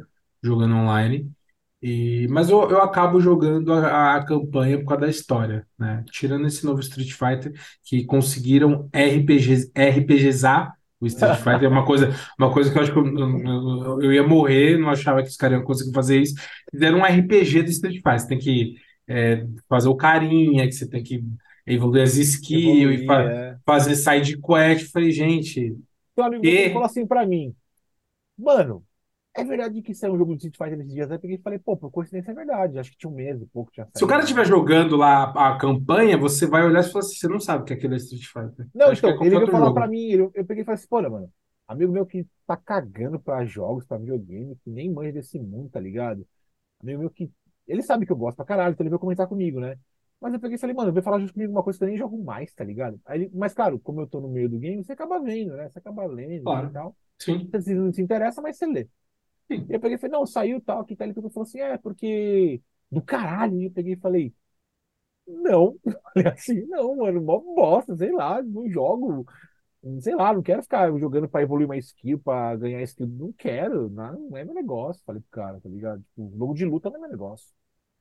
[0.43, 1.31] jogando online.
[1.83, 6.05] E, mas eu, eu acabo jogando a, a campanha por causa da história, né?
[6.11, 7.53] Tirando esse novo Street Fighter,
[7.85, 12.93] que conseguiram RPG, RPGizar o Street Fighter, é uma coisa, uma coisa que eu acho
[12.93, 16.35] que eu, eu, eu ia morrer, não achava que os caras iam conseguir fazer isso.
[16.71, 18.77] Fizeram um RPG do Street Fighter, você tem que
[19.09, 21.25] é, fazer o carinha, que você tem que
[21.67, 23.59] evoluir as skills e Evoluir, fa- é.
[23.67, 24.85] fazer side quest.
[24.87, 25.77] Eu Falei, gente,
[26.17, 27.55] um amigo E- falou assim pra mim,
[28.39, 28.85] mano,
[29.35, 31.11] é verdade que isso é um jogo de Street Fighter nesses dias?
[31.11, 32.79] Aí eu peguei e falei, pô, por coincidência é verdade.
[32.81, 34.23] Acho que tinha um mês e pouco tinha se o cara saído.
[34.23, 37.65] estiver jogando lá a, a campanha, você vai olhar e falar assim, você não sabe
[37.65, 38.69] que aquilo é Street Fighter.
[38.75, 39.73] Não, Acho é então, qualquer ele veio falar jogo.
[39.73, 41.33] pra mim, ele- eu peguei e falei assim, pô, mano,
[41.69, 45.79] amigo meu que tá cagando pra jogos, pra videogame, que nem manja desse mundo, tá
[45.81, 46.27] ligado?
[46.83, 47.31] Amigo meu que,
[47.67, 49.79] ele sabe que eu gosto pra caralho, então ele veio comentar comigo, né?
[50.21, 51.97] Mas eu peguei e falei, mano, veio falar junto comigo uma coisa que eu nem
[51.99, 53.01] jogo mais, tá ligado?
[53.05, 55.69] Aí mas claro, como eu tô no meio do game, você acaba vendo, né?
[55.69, 56.69] Você acaba lendo Claro.
[56.69, 56.97] e tal.
[57.19, 57.51] Sim.
[57.53, 58.89] Você não se interessa, mas você lê.
[59.51, 59.69] Sim.
[59.69, 62.63] E eu peguei e falei, não, saiu tal, aqui tá ele falou assim, é, porque
[62.91, 63.61] do caralho.
[63.61, 64.35] E eu peguei e falei,
[65.27, 65.79] não.
[66.15, 69.27] Falei assim, não, mano, mó bosta, sei lá, não jogo.
[70.01, 73.07] Sei lá, não quero ficar jogando pra evoluir uma skill, pra ganhar skill.
[73.07, 75.03] Não quero, não, não é meu negócio.
[75.05, 76.03] Falei pro cara, tá ligado?
[76.03, 77.49] Tipo, jogo de luta não é meu negócio.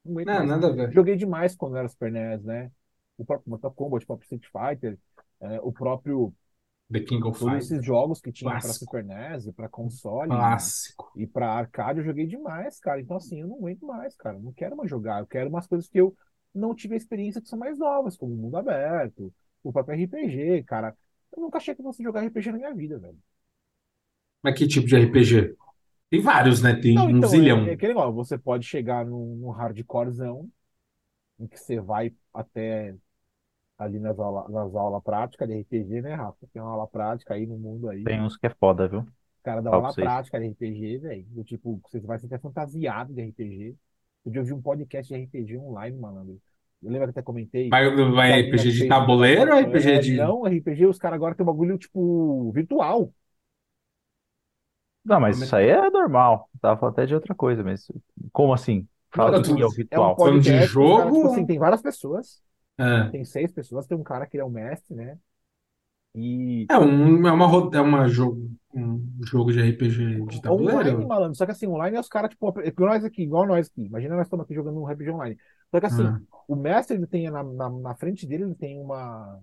[0.05, 0.91] Não aguento Não, nada a ver.
[0.93, 2.71] Joguei demais quando era Super NES, né?
[3.17, 4.97] O próprio Mortal Kombat, o próprio Street Fighter,
[5.41, 6.33] é, o próprio.
[6.91, 7.71] The King of Todos Fighters.
[7.71, 8.85] esses jogos que tinha pra Clássico.
[8.85, 10.29] Super NES, pra console.
[10.29, 11.11] Clássico.
[11.15, 13.01] E pra arcade eu joguei demais, cara.
[13.01, 14.37] Então, assim, eu não aguento mais, cara.
[14.37, 15.19] Eu Não quero mais jogar.
[15.19, 16.15] Eu quero umas coisas que eu
[16.53, 19.33] não tive a experiência que são mais novas, como o mundo aberto,
[19.63, 20.95] o próprio RPG, cara.
[21.35, 23.19] Eu nunca achei que eu fosse jogar RPG na minha vida, velho.
[24.43, 25.55] Mas que tipo de RPG?
[26.09, 26.73] Tem vários, né?
[26.75, 27.65] Tem Não, um então, zilhão.
[27.65, 28.13] é, é aquele negócio.
[28.13, 30.51] Você pode chegar num, num hardcorezão,
[31.39, 32.95] em que você vai até
[33.77, 36.47] ali nas aulas nas aula práticas de RPG, né, Rafa?
[36.53, 38.09] Tem uma aula prática aí no mundo aí.
[38.09, 39.05] Tem uns que é foda, viu?
[39.41, 41.25] O cara dá Fala aula prática de RPG, velho.
[41.29, 43.77] Do tipo, você vai ser até fantasiado de RPG.
[44.25, 46.41] Eu já ouvi um podcast de RPG online, malandro.
[46.83, 47.69] Eu lembro que até comentei.
[47.71, 47.79] A
[48.15, 50.15] vai mina RPG de tabuleiro ou É, RPG de.
[50.17, 53.13] Não, RPG, os caras agora tem um bagulho, tipo, virtual.
[55.05, 56.49] Não, mas é- isso aí é normal.
[56.61, 57.87] Tava falando até de outra coisa, mas
[58.31, 58.87] como assim?
[59.11, 60.15] Fala Não, o que é o É um virtual.
[60.17, 61.27] Falando de que os caras, tipo jogo?
[61.27, 62.41] assim, tem várias pessoas.
[62.77, 65.19] É, Tem seis pessoas, tem um cara que ele é o mestre, né?
[66.15, 67.45] E é um, é uma,
[67.75, 71.07] é uma jogo, um jogo de RPG de online, tabuleiro.
[71.07, 71.35] malandro.
[71.35, 73.83] Só que assim, online é os caras, tipo, igual nós aqui, igual nós aqui.
[73.85, 75.37] Imagina nós estamos aqui jogando um RPG online.
[75.73, 76.21] Só que assim, Ah.
[76.47, 79.41] o mestre ele tem na, na, na frente dele, ele tem uma.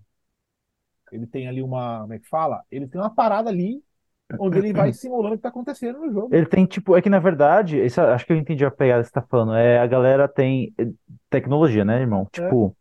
[1.10, 2.02] Ele tem ali uma.
[2.02, 2.62] Como é que fala?
[2.70, 3.82] Ele tem uma parada ali
[4.38, 6.32] onde ele vai simulando o que tá acontecendo no jogo.
[6.32, 9.08] Ele tem, tipo, é que na verdade, isso, acho que eu entendi a pegada que
[9.08, 9.54] você tá falando.
[9.56, 10.86] É, a galera tem eh,
[11.28, 12.28] tecnologia, né, irmão?
[12.32, 12.40] É.
[12.40, 12.76] Tipo,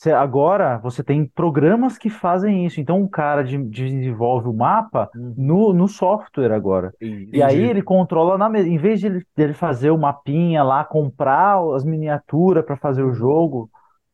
[0.00, 2.80] você- agora você tem programas que fazem isso.
[2.80, 5.34] Então, um cara de- desenvolve o mapa Uhum.
[5.36, 6.92] no, no software agora.
[7.00, 7.70] E- E aí Entendi.
[7.70, 8.68] ele controla na mesa.
[8.68, 13.12] Em vez de ele, dele fazer o mapinha lá, comprar as miniaturas para fazer o
[13.12, 13.68] jogo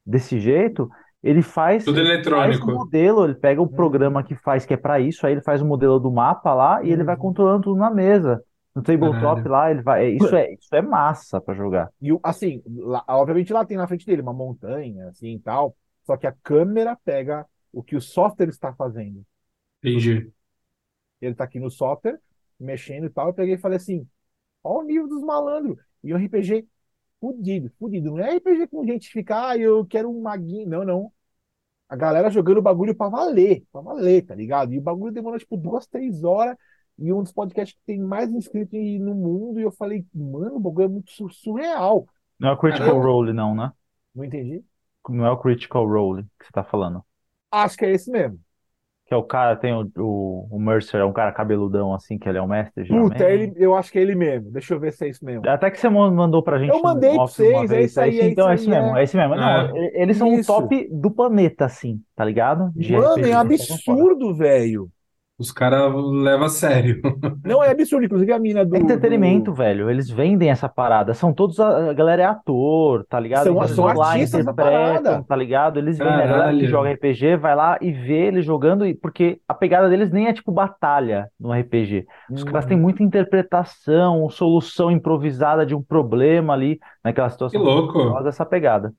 [0.04, 0.88] desse jeito,
[1.22, 2.66] ele faz, Tudo ele faz o eletrônico.
[2.72, 5.66] modelo, ele pega o programa que faz, que é para isso, aí ele faz o
[5.66, 7.20] modelo do mapa lá e ele vai Uhum.
[7.22, 8.42] controlando tudo na mesa.
[8.76, 9.48] No tabletop Caralho.
[9.48, 10.04] lá, ele vai.
[10.06, 11.90] é, Isso é, isso é massa para jogar.
[12.00, 15.74] E o- assim, lá- obviamente lá tem na frente dele uma montanha, assim e tal.
[16.04, 19.24] Só que a câmera pega o que o software está fazendo.
[19.82, 20.30] Entendi.
[21.20, 22.20] Ele tá aqui no software,
[22.60, 23.28] mexendo e tal.
[23.28, 24.06] Eu peguei e falei assim:
[24.62, 25.78] ó o nível dos malandros.
[26.04, 26.68] E um RPG
[27.20, 28.10] fudido, fudido.
[28.12, 30.68] Não é RPG com gente que fica, ah, eu quero um maguinho.
[30.68, 31.12] Não, não.
[31.88, 34.72] A galera jogando o bagulho pra valer, pra valer, tá ligado?
[34.72, 36.56] E o bagulho demorou tipo duas, três horas.
[36.98, 39.60] E um dos podcasts que tem mais inscritos no mundo.
[39.60, 42.06] E eu falei, mano, o bagulho é muito sur- surreal.
[42.40, 43.02] Não é o Critical Caramba.
[43.02, 43.72] Role, não, né?
[44.14, 44.64] Não entendi?
[45.08, 47.02] Não é o Critical Role que você tá falando.
[47.50, 48.40] Acho que é esse mesmo.
[49.06, 52.28] Que é o cara, tem o, o, o Mercer, é um cara cabeludão assim, que
[52.28, 53.24] ele é o mestre, Puta, geralmente.
[53.24, 54.50] é ele, eu acho que é ele mesmo.
[54.50, 55.48] Deixa eu ver se é isso mesmo.
[55.48, 57.90] Até que você man- mandou pra gente Eu mandei no pra uma vocês, é vez,
[57.90, 58.96] isso aí, é Então é isso aí, mesmo, é.
[58.96, 59.34] é esse mesmo.
[59.36, 59.72] Não, Ah.
[59.94, 60.46] eles são o Isso.
[60.46, 62.72] top do planeta, assim, tá ligado?
[62.74, 64.06] De Mano, RPG, é eles pegam fora.
[64.06, 64.90] absurdo, velho.
[65.38, 66.98] Os caras levam a sério.
[67.44, 68.06] Não, é absurdo.
[68.06, 68.74] Inclusive a mina do.
[68.74, 69.90] É entretenimento, do- velho.
[69.90, 71.12] Eles vendem essa parada.
[71.12, 71.60] São todos.
[71.60, 73.44] A, a galera é ator, tá ligado?
[73.44, 75.24] São- eles são lá, artistas da interpretam, parada.
[75.28, 75.78] tá ligado?
[75.78, 76.14] Eles vendem.
[76.14, 79.90] A galera que joga RPG vai lá e vê eles jogando, e- porque a pegada
[79.90, 82.06] deles nem é tipo batalha no RPG.
[82.30, 82.68] Os caras Uhum.
[82.70, 87.62] têm muita interpretação, solução improvisada de um problema ali, naquela Que situação.
[87.62, 87.92] louco.
[87.92, 88.92] Gosto dessa pegada.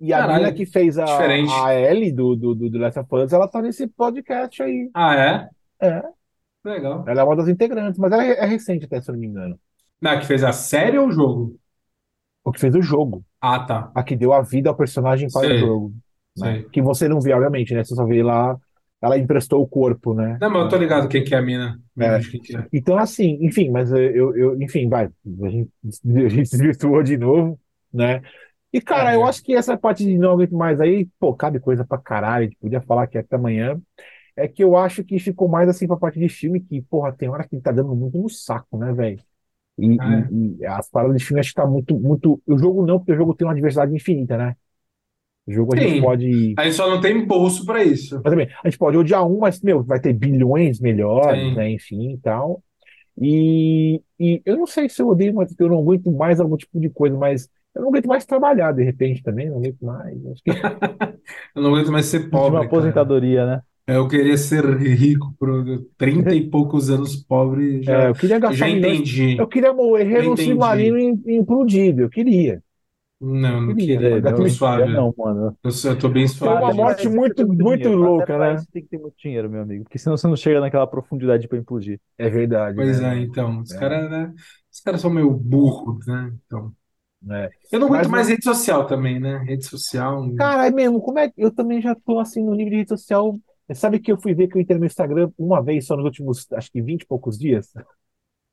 [0.00, 1.52] E a Caralho, mina que fez a, diferente.
[1.64, 4.90] a Ellie do, do, do, do Last of Us, ela tá nesse podcast aí.
[4.94, 5.48] Ah, é?
[5.84, 6.02] É.
[6.64, 7.04] Legal.
[7.06, 9.26] Ela é uma das integrantes, mas ela é, é recente até, se eu não me
[9.26, 9.58] engano.
[10.00, 11.58] Não, que fez a série ou o jogo?
[12.44, 13.24] O que fez o jogo.
[13.40, 13.90] Ah, tá.
[13.94, 15.56] A que deu a vida ao personagem para Sei.
[15.56, 15.94] o jogo.
[16.36, 16.52] né?
[16.54, 16.62] Sei.
[16.64, 17.84] Que você não vê, obviamente, né?
[17.84, 18.56] Você só vê lá.
[19.00, 20.38] Ela emprestou o corpo, né?
[20.40, 21.78] Não, mas eu tô ligado quem que é a mina.
[21.98, 22.08] É.
[22.08, 22.66] acho quem que é.
[22.72, 25.70] Então, assim, enfim, mas eu, eu enfim, vai, a gente,
[26.24, 27.60] a gente se desvirtuou de novo,
[27.92, 28.22] né?
[28.72, 29.16] E, cara, É.
[29.16, 32.46] eu acho que essa parte de não aguento mais aí, pô, cabe coisa pra caralho,
[32.46, 33.80] a gente podia falar aqui até amanhã.
[34.36, 37.28] É que eu acho que ficou mais assim pra parte de filme, que, porra, tem
[37.28, 39.20] hora que tá dando muito no saco, né, velho?
[39.78, 40.32] E, Ah, é.
[40.32, 42.42] e- e as paradas de filme acho que tá muito, muito.
[42.46, 44.56] O jogo não, porque o jogo tem uma diversidade infinita, né?
[45.46, 46.58] O jogo a gente pode.
[46.58, 48.22] A gente só não tem bolso pra isso.
[48.22, 51.52] Mas também, a gente pode odiar um, mas, meu, vai ter bilhões melhores, Sim.
[51.52, 51.70] né?
[51.70, 52.62] Enfim e tal.
[53.20, 56.80] E, e eu não sei se eu odeio, mas eu não aguento mais algum tipo
[56.80, 60.26] de coisa, mas eu não aguento mais trabalhar de repente também, não aguento mais.
[60.28, 60.52] Acho que
[61.54, 63.02] Eu não aguento mais ser pobre, uma cara.
[63.02, 63.62] aposentadoria, né?
[63.86, 65.50] Eu queria ser rico por
[65.98, 68.98] 30 e poucos anos pobre, é, já, eu queria gastar já milhões.
[68.98, 69.36] entendi.
[69.36, 70.44] Eu queria morrer num entendi.
[70.50, 72.62] submarino im- implodido, eu queria.
[73.20, 74.20] Não, não Queria, queria.
[74.20, 74.92] mas Eu tô suave.
[74.92, 75.56] Não, mano.
[75.62, 76.76] Eu, sou- eu tô bem Foi uma suave.
[76.76, 77.96] morte Até muito- muito dinheiro.
[77.96, 78.54] louca, Até pra né?
[78.56, 79.84] isso tem que ter muito dinheiro, meu amigo.
[79.84, 82.00] Porque senão você não chega naquela profundidade pra implodir.
[82.18, 83.18] É verdade, Pois né?
[83.18, 83.60] é, então.
[83.60, 83.78] Os É.
[83.78, 84.34] caras, né?
[84.72, 86.32] Os caras são meio burros, né?
[86.46, 86.72] Então.
[87.30, 87.50] É.
[87.72, 89.38] Eu não aguento Mas mais rede social também, né?
[89.38, 90.22] Rede social.
[90.36, 92.88] Cara, é mesmo, como é que eu também já tô assim no nível de rede
[92.90, 93.38] social.
[93.72, 96.50] Sabe que eu fui ver que eu entrei no Instagram uma vez só nos últimos,
[96.52, 97.72] acho que 20 e poucos dias?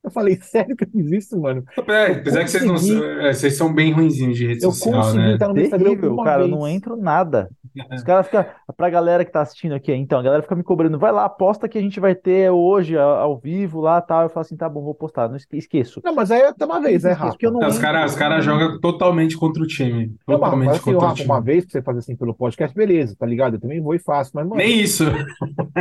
[0.04, 1.64] Eu falei, sério que eu fiz isso, mano?
[1.88, 5.02] É, apesar que vocês não consegui- é, vocês são bem ruinzinhos de rede Eu social,
[5.04, 5.34] consegui né?
[5.34, 6.42] entrar no Instagram uma cara.
[6.44, 6.60] Eu vez.
[6.60, 7.50] não entro nada.
[7.94, 8.46] Os caras ficam.
[8.76, 10.98] Pra galera que tá assistindo aqui, então, a galera fica me cobrando.
[11.00, 14.24] Vai lá, posta que a gente vai ter hoje ao vivo lá tal.
[14.24, 15.30] Eu falo assim, tá bom, vou postar.
[15.30, 16.02] Não esque- esqueço.
[16.04, 17.38] Não, mas aí até uma vez, é, Esqueço Rafa?
[17.38, 20.08] que eu não Não, os caras os cara jogam totalmente contra o time.
[20.28, 21.30] Não, mas, Totalmente mas assim, contra o time.
[21.30, 23.56] uma vez pra você fazer assim pelo podcast, beleza, tá ligado?
[23.56, 25.04] Eu também vou e faço, mas, mano, Nem isso.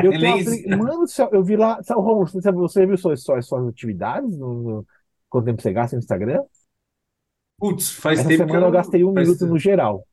[0.03, 0.69] eu nem isso.
[0.69, 4.10] Mano do céu, eu vi lá, você, você viu suas, suas, suas atividades?
[4.21, 4.87] No, no-
[5.29, 6.43] quanto tempo você gasta no Instagram?
[7.59, 9.53] Putz, faz Essa tempo que semana eu gastei um faz minuto tempo.
[9.53, 10.07] no geral.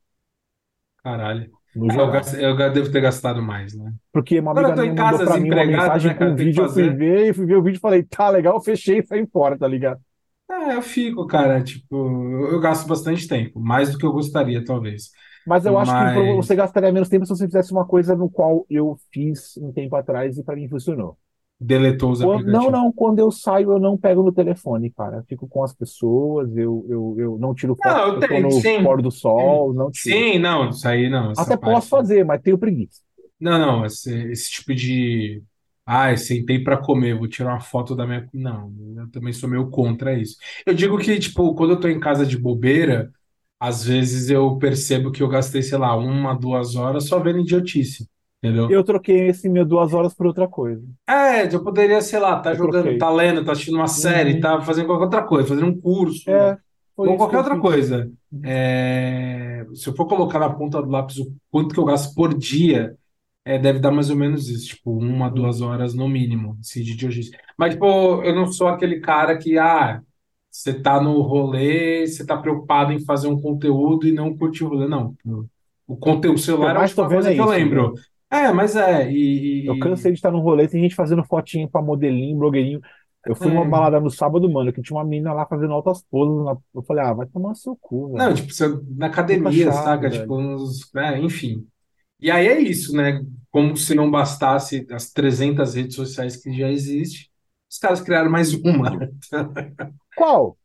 [1.03, 1.51] Caralho.
[1.75, 2.11] No eu, geral.
[2.11, 3.93] gastei- eu ga- devo ter gastado mais, né?
[4.11, 6.17] Porque uma amiga eu tô em minha mandou casa, pra mim uma desempregado, mensagem né,
[6.17, 8.03] cara, com um que vídeo, eu fui ver, e fui ver o vídeo e falei,
[8.03, 10.01] tá legal, eu fechei e saí embora, tá ligado?
[10.49, 11.63] Ah, eu fico, cara.
[11.63, 15.11] Tipo, eu eu gasto bastante tempo, mais do que eu gostaria, talvez.
[15.45, 18.29] Mas eu acho que Mas- você gastaria menos tempo se você fizesse uma coisa no
[18.29, 21.17] qual eu fiz um tempo atrás e pra mim funcionou.
[21.59, 22.71] Deletou os Quando- não, aplicativos.
[22.71, 25.17] não, quando eu saio eu não pego no telefone, cara.
[25.17, 28.41] Eu fico com as pessoas, eu, eu, eu não tiro foto, Não, eu eu tenho,
[28.41, 28.79] no sim.
[29.03, 30.25] do sol, não tiro.
[30.25, 31.34] Sim, não, isso aí não.
[31.35, 33.01] Até posso fazer, mas tenho preguiça.
[33.39, 35.43] Não, não, esse, esse tipo de.
[35.85, 38.27] Ah, sentei pra comer, vou tirar uma foto da minha.
[38.34, 40.35] Não, eu também sou meio contra isso.
[40.65, 43.11] Eu digo que, tipo, quando eu tô em casa de bobeira,
[43.59, 48.07] às vezes eu percebo que eu gastei, sei lá, uma, duas horas só vendo idiotice,
[48.41, 48.69] entendeu?
[48.69, 50.85] Eu troquei esse meu duas horas por outra coisa.
[51.09, 52.97] É, eu poderia, sei lá, tá Eu jogando, troquei.
[52.97, 54.41] tá lendo, tá assistindo uma série, Uhum.
[54.41, 56.57] tá fazendo qualquer outra coisa, fazendo um curso, É,
[56.97, 58.11] ou qualquer que eu outra coisa.
[58.43, 62.38] É, se eu for colocar na ponta do lápis o quanto que eu gasto por
[62.38, 62.97] dia,
[63.45, 66.91] é, deve dar mais ou menos isso, tipo, uma, duas horas no mínimo, assim, de
[66.93, 67.31] idiotice.
[67.57, 67.85] Mas, tipo,
[68.23, 70.01] eu não sou aquele cara que, ah,
[70.51, 74.69] você tá no rolê, você tá preocupado em fazer um conteúdo e não curtir o
[74.69, 75.15] rolê, não.
[75.88, 77.41] O conteúdo O que celular eu é a mais tô última vendo coisa é que
[77.41, 77.93] eu isso, lembro.
[78.29, 81.69] É, mas é, e, e- Eu cansei de estar num rolê, tem gente fazendo fotinho
[81.69, 82.81] pra modelinho, blogueirinho.
[83.25, 83.69] Eu fui numa É.
[83.69, 86.45] balada no sábado, mano, que tinha uma menina lá fazendo altas poses.
[86.45, 88.35] na- Eu falei, ah, vai tomar seu cu, Não, velho.
[88.35, 90.09] tipo, você, na academia, chato, saca?
[90.09, 90.21] velho.
[90.21, 91.67] Tipo, uns, é, enfim.
[92.19, 93.21] E aí é isso, né?
[93.51, 97.27] Como se não bastasse as 300 redes sociais que já existem,
[97.71, 98.91] os caras criaram mais uma.
[100.15, 100.57] Qual?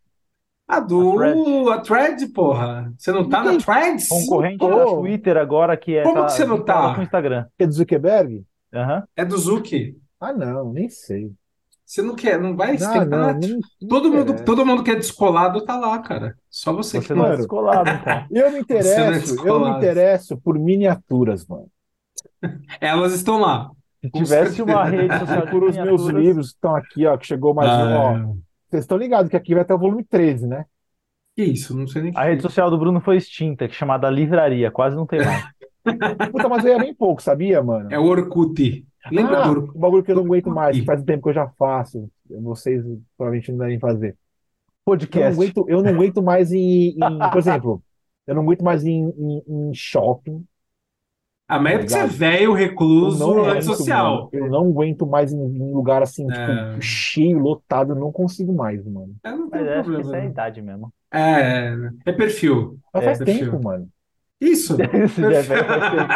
[0.73, 2.93] A do a Thread, porra.
[2.97, 4.09] Você não tá na Threads?
[4.09, 4.85] Concorrente Não da.
[4.87, 6.95] Twitter agora, que é Como tá que você não tá?
[6.95, 7.45] com o Instagram.
[7.59, 8.43] Que é do Zuckerberg?
[8.75, 9.05] Aham.
[9.15, 9.97] É do Zuki.
[10.19, 11.31] Ah, não, nem sei.
[11.85, 14.65] Você não quer, não vai, Ah, tem que não, na- nem, nem Todo mundo, todo
[14.65, 16.35] mundo que é descolado tá lá, cara.
[16.49, 17.37] Só você que Você não é Mano.
[17.37, 18.25] descolado, então.
[18.33, 21.67] Eu me não é interesso, eu me interesso por miniaturas, mano.
[22.81, 23.71] Elas estão lá.
[24.01, 27.27] Se Com tivesse uma rede social Por os meus livros que estão aqui, ó, que
[27.27, 28.35] chegou mais um, ó.
[28.73, 30.65] Vocês estão ligados que aqui vai até o volume 13, né?
[31.37, 31.77] que isso?
[31.77, 32.49] Não sei nem o que a é rede isso.
[32.49, 35.45] social do Bruno foi extinta, que é chamada Livraria, quase não tem mais.
[36.33, 37.93] Puta, mas eu ia bem pouco, sabia, mano?
[37.93, 38.87] É o Orkut.
[39.11, 39.77] Lembra Ah, do Orkut?
[39.77, 42.11] um bagulho que eu não aguento mais, que faz um tempo que eu já faço.
[42.31, 42.83] Vocês
[43.17, 44.11] provavelmente não devem fazer.
[44.11, 44.17] Eu não
[44.85, 45.35] Podcast.
[45.35, 47.83] aguento, eu não aguento mais em, em- por exemplo,
[48.27, 50.45] eu não aguento mais em, em- em shopping.
[51.59, 52.17] Mas é porque você é Ligado?
[52.19, 54.29] velho, recluso, não antissocial.
[54.33, 56.33] Eu não aguento mais em, em lugar assim, É.
[56.33, 57.93] tipo, cheio, lotado.
[57.93, 59.15] Eu não consigo mais, mano.
[59.25, 60.01] É, não tem Mas acho que problema.
[60.01, 60.31] isso é a não.
[60.31, 60.95] idade mesmo.
[61.13, 61.75] É,
[62.07, 62.79] é perfil.
[62.93, 63.51] Mas É, faz perfil.
[63.53, 63.89] tempo, mano.
[64.41, 64.77] Isso.
[64.81, 66.13] É faz tempo.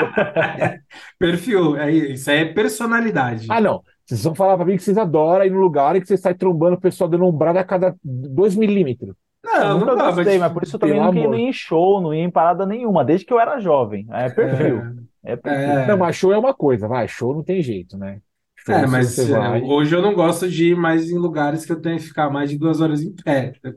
[1.18, 1.76] Perfil.
[1.76, 3.46] É, isso aí é personalidade.
[3.50, 3.82] Ah, não.
[4.04, 6.36] Vocês vão falar pra mim que vocês adoram ir no lugar e que vocês saem
[6.36, 9.14] trombando o pessoal dando umbrada a cada dois milímetros.
[9.44, 11.52] Não, Eu nunca não dá, gostei, mas mas por isso eu também nunca ia em
[11.52, 14.06] show, não ia em parada nenhuma, desde que eu era jovem.
[14.10, 14.78] É perfil.
[14.78, 14.92] É
[15.36, 15.80] perfil.
[15.80, 17.08] É, Não, mas show é uma coisa, vai.
[17.08, 18.20] Show não tem jeito, né?
[18.54, 19.62] Show, é, mas você é, vai.
[19.62, 22.50] hoje eu não gosto de ir mais em lugares que eu tenho que ficar mais
[22.50, 23.52] de duas horas em pé.
[23.64, 23.72] É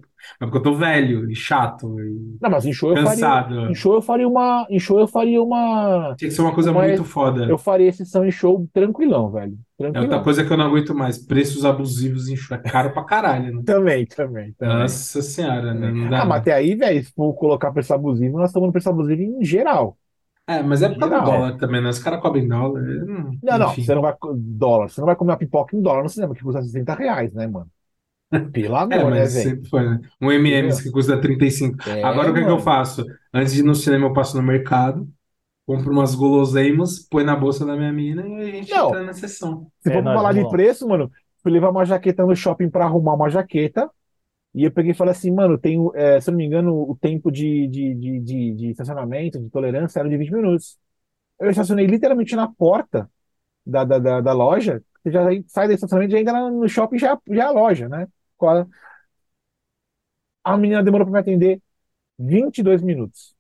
[0.46, 3.24] porque eu tô velho e chato e Não, mas em show eu faria.
[3.24, 3.60] cansado.
[3.70, 4.66] Em show eu faria uma.
[4.70, 6.16] Em show eu faria uma.
[6.18, 7.46] Tinha que ser uma coisa Mas muito foda.
[7.46, 9.54] Eu faria exceção em show tranquilão, velho.
[9.94, 10.24] É outra Tranquilão.
[10.24, 11.18] coisa que eu não aguento mais.
[11.18, 12.58] Preços abusivos em show.
[12.58, 13.62] É caro pra caralho, né?
[13.66, 14.80] Também, também, também.
[14.82, 15.92] Nossa senhora, né?
[15.92, 18.74] Não dá, Ah, mas até aí, velho, se for colocar preço abusivo, nós estamos no
[18.74, 19.98] preço abusivo em geral.
[20.54, 21.90] É, mas é por causa do dólar também, né?
[21.90, 22.82] Os caras cobrem dólar.
[22.84, 23.84] hum, Não, não, enfim.
[23.84, 24.16] você não vai.
[24.36, 27.34] Dólar, você não vai comer uma pipoca em dólar no cinema, que custa 60 reais,
[27.34, 27.72] né, mano?
[28.54, 29.54] Pelo É, amor, né, mas velho?
[29.54, 30.00] sempre foi, né?
[30.22, 31.78] Um M&M's que custa 35.
[31.86, 33.06] É, Agora o que é que eu faço?
[33.34, 35.08] Antes de ir no cinema, eu passo no mercado,
[35.66, 39.00] compro umas guloseimas, põe na bolsa da minha mina e a gente Não.
[39.00, 39.72] entra na sessão.
[39.82, 40.60] Se É, for nós falar de vamos lá.
[40.60, 41.12] preço, mano,
[41.44, 43.90] fui levar uma jaqueta no shopping pra arrumar uma jaqueta.
[44.56, 46.96] E eu peguei e falei assim, mano, tem, é, se eu não me engano, o
[46.98, 50.78] tempo de, de, de, de, de estacionamento, de tolerância, era de 20 minutos.
[51.40, 53.10] Eu estacionei literalmente na porta
[53.66, 54.84] da, da, da, da loja.
[55.04, 58.08] Você já sai do estacionamento já entra no shopping já, já é a loja, né?
[60.44, 61.62] A menina demorou pra me atender
[62.20, 63.36] 22 minutos.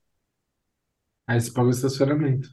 [1.27, 2.49] Aí você paga o estacionamento.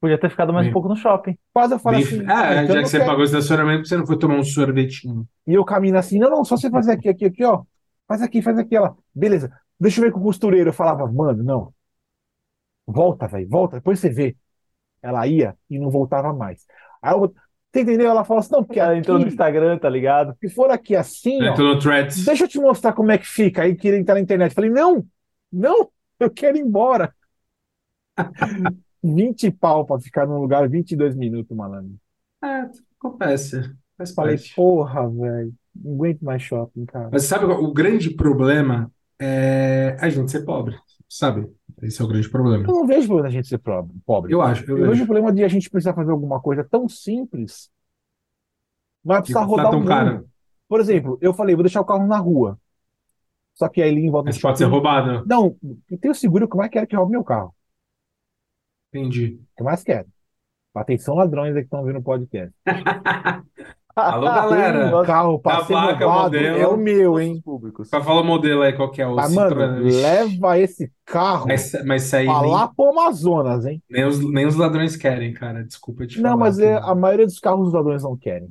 [0.00, 1.36] Podia ter ficado mais Bem- um pouco no shopping.
[1.52, 3.10] Quase eu falei Bem- assim, Ah, ah, então já que você quero.
[3.10, 5.28] pagou o estacionamento, você não foi tomar um sorvetinho.
[5.46, 7.62] E eu caminho assim, não, não, só você fazer aqui, aqui, aqui, ó.
[8.08, 8.96] Faz aqui, faz aqui, ela.
[9.14, 10.70] Beleza, deixa eu ver com o costureiro.
[10.70, 11.74] Eu falava, mano, não.
[12.86, 14.36] Volta, velho, volta, depois você vê.
[15.02, 16.66] Ela ia e não voltava mais.
[17.02, 17.20] Aí eu,
[17.72, 18.10] você entendeu?
[18.10, 20.34] Ela falou assim, não, porque Ela entrou no aqui, Instagram, tá ligado?
[20.40, 22.24] se for aqui assim, ó, Entrou no Threads.
[22.24, 23.62] deixa eu te mostrar como é que fica.
[23.62, 24.50] Aí queria entrar na internet.
[24.50, 25.04] Eu Falei, não,
[25.52, 27.14] não, eu quero ir embora.
[29.02, 31.94] 20 pau pra ficar num lugar 22 minutos, malandro.
[32.42, 32.68] É,
[32.98, 33.74] acontece.
[33.96, 34.54] Faz Falei, parte.
[34.54, 37.10] porra, velho, não aguento mais shopping, cara.
[37.10, 40.78] Mas sabe, o grande problema é a gente ser pobre,
[41.08, 41.46] sabe?
[41.82, 42.64] Esse é o grande problema.
[42.64, 43.94] Eu não vejo problema da gente ser pobre.
[44.06, 44.32] pobre.
[44.32, 46.88] Eu acho, eu Eu vejo o problema de a gente precisar fazer alguma coisa tão
[46.88, 47.70] simples,
[49.04, 50.12] mas Que precisar custa rodar tão o caro.
[50.14, 50.30] mundo.
[50.68, 52.58] Por exemplo, eu falei, vou deixar o carro na rua.
[53.54, 55.24] Só que aí ele em volta Mas pode ser roubado.
[55.26, 55.56] Não,
[55.90, 57.54] eu tenho seguro, como é que quero que roube meu carro?
[58.92, 59.38] Entendi.
[59.52, 60.06] O que eu mais quero?
[60.74, 62.54] Atenção, ladrões aí que estão vendo o podcast.
[63.96, 64.96] Alô, galera.
[65.00, 66.56] O carro Dá a para ser placa, roubado modelo.
[66.58, 67.40] é o meu, hein?
[67.44, 67.88] Públicos.
[67.88, 69.86] Só fala o modelo aí, qual que é o Mas, mano, Citroën.
[69.86, 73.82] Ixi, leva esse carro Mas, mas isso aí pra nem, lá pro Amazonas, hein?
[73.90, 75.64] nem os, nem os ladrões querem, cara.
[75.64, 76.36] Desculpa te Não, falar.
[76.36, 78.48] mas é, a maioria dos carros os ladrões não querem.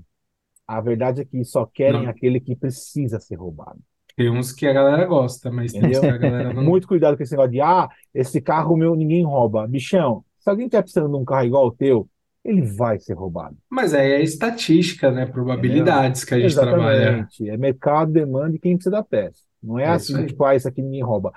[0.68, 2.10] A verdade é que só querem Não.
[2.10, 3.80] aquele que precisa ser roubado.
[4.16, 6.02] Tem uns que a galera gosta, mas tem uns Entendeu?
[6.02, 6.62] que a galera não.
[6.64, 9.66] Muito cuidado com esse negócio de, ah, esse carro meu ninguém rouba.
[9.66, 12.10] Bichão, se alguém estiver precisando de um carro igual o teu,
[12.44, 13.58] ele vai ser roubado.
[13.70, 15.26] Mas aí é estatística, né?
[15.26, 17.28] Probabilidades que a gente trabalha.
[17.28, 17.50] Exatamente.
[17.50, 19.44] É mercado, demanda e quem precisa da peça.
[19.62, 20.28] Não é É assim, aí.
[20.28, 21.32] tipo, ah, isso aqui ninguém rouba.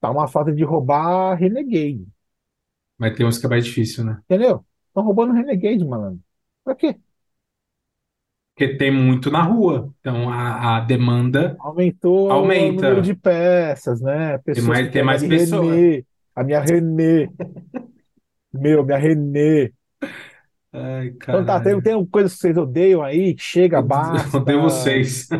[0.00, 2.06] Tá uma falta de roubar Renegade,
[2.98, 4.20] Mas tem uns que é mais difícil, né?
[4.24, 4.64] entendeu?
[4.88, 6.20] Estão roubando Renegade, malandro.
[6.64, 6.96] Pra quê?
[8.54, 9.92] Porque tem muito na rua.
[10.00, 11.56] Então a, a demanda.
[11.58, 12.70] Aumentou Aumenta.
[12.70, 14.38] o número de peças, né?
[14.38, 15.62] Pessoas mais- que tem mais a pessoa.
[15.62, 16.04] Renê,
[16.34, 17.28] a minha Renê.
[18.52, 19.72] Meu, minha Renê.
[20.72, 24.36] Ai, Então tá, tem, tem coisas que vocês odeiam aí, que chega, basta.
[24.36, 25.28] Eu odeio vocês.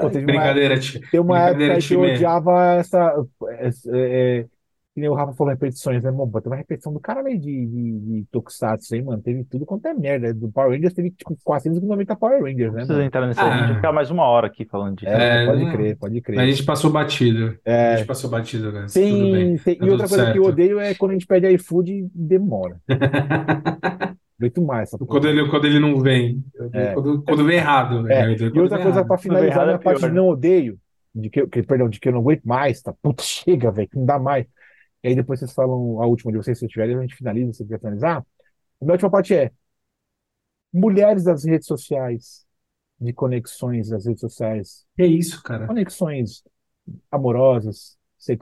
[0.00, 0.80] Pô, teve uma Brincadeira.
[1.10, 3.14] Tem uma época que eu odiava essa.
[3.58, 4.46] essa- é, é,
[4.94, 6.30] que nem o Rafa falou, repetições, né, mano?
[6.30, 9.22] Tem uma repetição do cara meio de, de, de Tokusatsu aí, mano.
[9.22, 10.34] Teve tudo quanto é merda.
[10.34, 13.06] Do Power Rangers teve tipo 490 Power Rangers, Não né, precisa mano?
[13.06, 13.66] entrar nesse aí, a gente Ah.
[13.68, 15.10] vai ficar mais uma hora aqui falando disso.
[15.10, 15.72] É, É, pode não.
[15.72, 16.48] crer, pode Mas a crer.
[16.54, 17.56] gente passou batido.
[17.64, 18.86] A É, gente passou batido, né?
[18.86, 19.32] Tudo bem.
[19.32, 20.48] tem, tem, tá e outra coisa que eu certo.
[20.54, 22.76] odeio é quando a gente pede iFood e demora.
[24.38, 24.90] Muito mais.
[24.90, 26.42] Quando ele, quando ele não vem.
[26.72, 26.92] É.
[26.94, 28.10] Quando, quando vem errado.
[28.10, 29.06] É, Eu odeio E outra coisa errado.
[29.06, 30.12] pra finalizar é minha parte de né?
[30.12, 30.78] não odeio,
[31.14, 32.92] de que, que, perdão, de que eu não aguento mais, tá?
[33.00, 34.46] Puta, chega, velho, que não dá mais.
[35.02, 37.64] E aí depois vocês falam a última de vocês, se tiverem, a gente finaliza, se
[37.64, 38.18] quiser finalizar.
[38.18, 39.50] A minha última parte é
[40.72, 42.44] mulheres das redes sociais,
[43.00, 45.66] de conexões das redes sociais, Que isso, cara?
[45.66, 46.42] conexões
[47.10, 47.96] amorosas,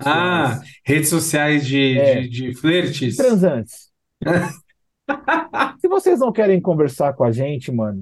[0.04, 2.20] Ah, sexuais, redes sociais de, É.
[2.22, 3.16] de, de flertes.
[3.16, 3.90] transantes.
[5.80, 8.00] Se vocês não querem conversar com a gente, mano,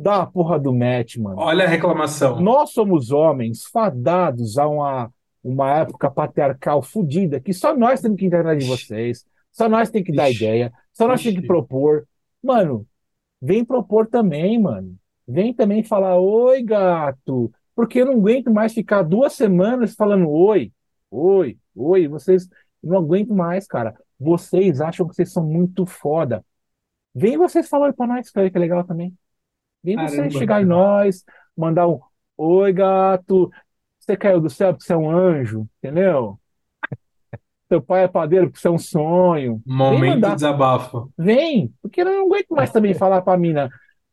[0.00, 1.36] dá a porra do match, mano.
[1.38, 2.40] Olha a reclamação.
[2.40, 5.12] Nós somos homens fadados a uma,
[5.44, 10.06] uma época patriarcal fodida que só nós temos que entrar de vocês, só nós temos
[10.06, 12.08] que dar ideia, só nós temos que propor.
[12.42, 12.86] Mano,
[13.40, 14.96] vem propor também, mano.
[15.28, 20.72] Vem também falar, oi, gato, porque eu não aguento mais ficar duas semanas falando oi,
[21.10, 22.08] oi, oi.
[22.08, 22.48] Vocês
[22.82, 23.94] não aguento mais, cara.
[24.18, 26.44] Vocês acham que vocês são muito foda.
[27.14, 29.14] Vem vocês falar oi pra nós, cara, que é legal também.
[29.82, 31.24] Vem vocês Caramba, chegar em nós,
[31.56, 32.00] mandar um
[32.36, 33.50] oi, gato.
[34.04, 36.38] Você caiu do céu porque você é um anjo, entendeu?
[37.68, 39.62] Seu pai é padeiro porque você é um sonho.
[39.66, 41.10] Momento mandar, desabafo.
[41.16, 43.70] vem, porque eu não aguento mais também falar pra mina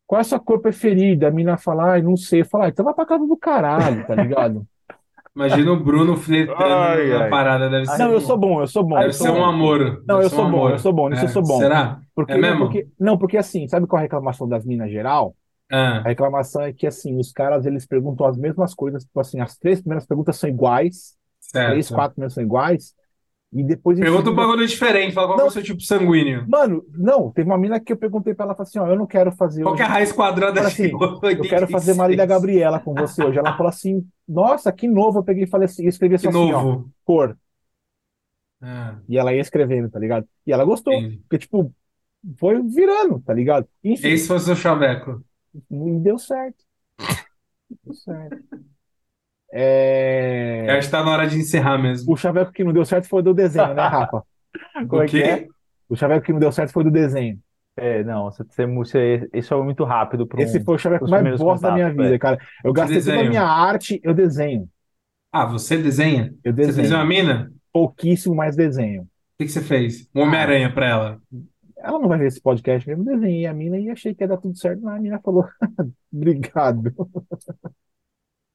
[0.07, 1.27] qual é a sua cor preferida.
[1.27, 2.43] A mina falar, ai, não sei.
[2.45, 4.65] Falar, então vai pra casa do caralho, tá ligado?
[5.35, 7.29] Imagina o Bruno flertando na ai.
[7.29, 7.69] parada.
[7.69, 8.97] Deve ser, Não, eu sou bom, eu sou bom.
[8.99, 10.03] deve ser um amor.
[10.07, 10.71] Não, eu sou um bom, amor.
[10.71, 11.57] eu sou bom, nisso eu sou bom.
[11.57, 11.99] Será?
[12.15, 12.59] Porque, É mesmo?
[12.65, 15.35] porque, não, porque assim, sabe qual é a reclamação das minas geral?
[15.71, 19.39] Ah, A reclamação é que assim, os caras eles perguntam as mesmas coisas, tipo assim,
[19.39, 21.15] as três primeiras perguntas são iguais,
[21.51, 21.95] três, certo.
[21.95, 22.93] quatro primeiras são iguais,
[23.53, 25.13] e depois Pergunta um bagulho diferente.
[25.13, 25.49] Fala qual que é Não.
[25.49, 26.45] o seu tipo sanguíneo.
[26.47, 29.05] Mano, não, teve uma mina que eu perguntei pra ela, falei assim, ó, eu não
[29.05, 30.91] quero fazer Qual que é a raiz quadrada de assim,
[31.37, 31.97] eu quero fazer 86?
[31.97, 33.37] Marília Gabriela com você hoje.
[33.39, 36.63] Ela falou assim, nossa, que novo, eu peguei e falei assim, escrevi Que assim, ó,
[36.63, 36.89] novo.
[37.03, 37.37] cor,
[38.61, 40.27] Ah, e ela ia escrevendo, tá ligado?
[40.45, 41.17] E ela gostou, entendi.
[41.17, 41.73] porque tipo,
[42.37, 43.67] foi virando, tá ligado?
[43.83, 45.23] Enfim, Esse foi o seu chaveco.
[45.53, 46.63] E deu certo.
[47.83, 48.37] Deu certo.
[50.65, 50.77] Eu É...
[50.77, 52.11] acho que tá na hora de encerrar mesmo.
[52.11, 54.23] O chaveco que não deu certo foi do desenho, né, Rafa?
[54.87, 55.45] Como O é que é?
[55.45, 55.47] quê?
[55.89, 57.41] O chaveco que não deu certo foi do desenho.
[57.75, 60.63] É, não, você, você, você, isso é muito rápido para Esse um.
[60.63, 62.37] foi o chaveco mais bosta da minha contatos, vida, cara.
[62.63, 63.25] Eu gastei toda a desenho?
[63.25, 64.69] minha arte, eu desenho.
[65.31, 66.33] Ah, você desenha?
[66.43, 67.07] Eu Você desenha uma desenho.
[67.07, 67.51] mina?
[67.51, 69.09] O Pouquíssimo mais desenho.
[69.37, 70.09] que que você fez?
[70.15, 71.21] Um Homem-Aranha pra ela.
[71.83, 74.37] Ela não vai ver esse podcast mesmo, desenhei a mina e achei que ia dar
[74.37, 75.47] tudo certo, mas a mina falou,
[76.13, 76.93] obrigado.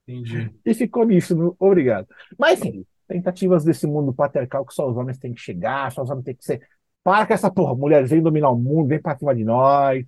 [0.07, 0.53] Entendi.
[0.65, 2.07] E ficou nisso, no obrigado.
[2.39, 6.09] Mas enfim, tentativas desse mundo patriarcal que só os homens têm que chegar, só os
[6.09, 6.65] homens têm que ser.
[7.03, 10.05] Para com essa porra, mulheres, vem dominar o mundo, vem pra cima de nós.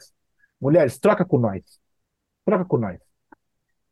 [0.60, 1.64] Mulheres, troca com nós.
[2.46, 3.00] Troca com nós.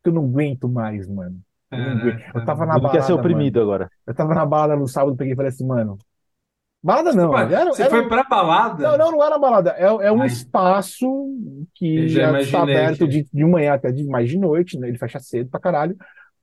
[0.04, 1.40] Eu não aguento mais, mano.
[1.70, 2.22] Eu não aguento.
[2.34, 3.90] Eu tava na Tudo quer ser balada, oprimido agora.
[4.06, 5.98] Eu tava na balada no sábado, peguei e falei assim, mano.
[6.82, 8.88] Balada não, Opa, era, Você era foi um- pra balada?
[8.88, 9.70] Não, não, não era balada.
[9.76, 10.28] É, é um Ai.
[10.28, 11.06] espaço
[11.74, 14.88] que já está aberto que- de, de manhã até de mais de noite, né?
[14.88, 15.96] Ele fecha cedo pra caralho.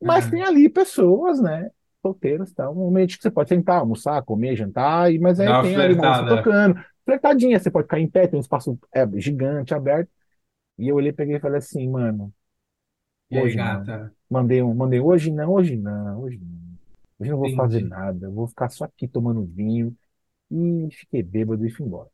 [0.04, 0.32] Mas Uhum.
[0.32, 1.70] tem ali pessoas, né?
[2.02, 2.70] Solteiras, tá?
[2.70, 5.94] Um ambiente que você pode sentar, almoçar, comer, jantar, e, mas aí Dá tem ali
[5.96, 6.80] uma tocando.
[7.06, 10.10] Flertadinha, você pode ficar em pé, tem um espaço é, gigante, aberto.
[10.78, 12.32] E eu olhei, peguei e falei assim, mano.
[13.32, 13.64] E aí, Hoje não.
[13.64, 14.14] gata?
[14.30, 16.76] Mandei um, mandei hoje não, hoje não, hoje não.
[17.20, 17.58] Hoje não vou Entendi.
[17.58, 19.96] fazer nada, eu vou ficar só aqui tomando vinho.
[20.52, 22.10] E fiquei bêbado e fui embora.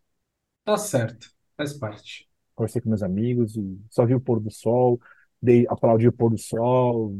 [0.63, 1.31] Tá certo.
[1.57, 2.29] Faz parte.
[2.55, 4.99] Conversei com meus amigos e só vi o pôr do sol,
[5.41, 7.15] dei, aplaudi o pôr do sol,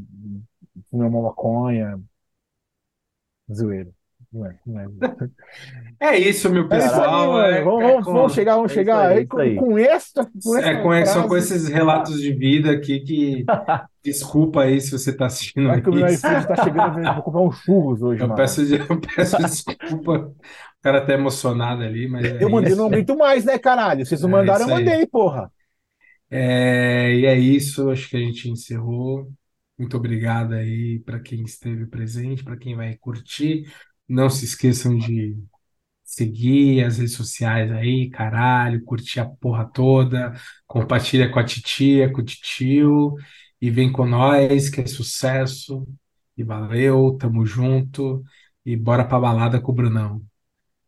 [0.89, 2.01] fumei uma maconha.
[3.53, 3.93] Zoeiro.
[4.33, 5.11] É, é.
[5.99, 7.39] É isso, meu É aí, pessoal.
[7.41, 9.53] É, Vamos, é vamos, com, vamos chegar, vamos É chegar aí, aí é com, aí.
[9.53, 11.37] com esta, com essa é com, é só com frase.
[11.37, 13.51] esses relatos de vida aqui que.
[14.03, 17.41] Desculpa aí se você está assistindo Vai que o meu iFood tá chegando, vou comprar
[17.41, 18.35] uns churros hoje, Eu mano.
[18.35, 20.11] peço, eu peço desculpa.
[20.29, 20.35] O
[20.81, 22.75] cara tá emocionado ali, mas é Eu mandei, isso.
[22.75, 24.05] não aguento mais, né, caralho?
[24.05, 24.69] Vocês não É mandaram, eu aí.
[24.69, 25.51] mandei, porra.
[26.29, 29.31] É, e é isso, acho que a gente encerrou.
[29.77, 33.65] Muito obrigado aí para quem esteve presente, para quem vai curtir.
[34.11, 35.37] Não se esqueçam de
[36.03, 40.33] seguir as redes sociais aí, caralho, curtir a porra toda,
[40.67, 43.15] compartilha com a titia, com o titio,
[43.61, 45.87] e vem com nós, que é sucesso.
[46.37, 48.23] E valeu, tamo junto,
[48.65, 50.21] e bora pra balada com o Brunão.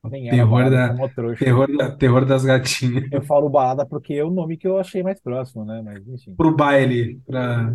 [0.09, 3.09] Nem era terror balada, da, terror da, terror das gatinhas.
[3.11, 5.81] Eu falo balada porque é o nome que eu achei mais próximo, né?
[5.81, 6.35] Mas enfim.
[6.35, 7.73] Pro baile, pra...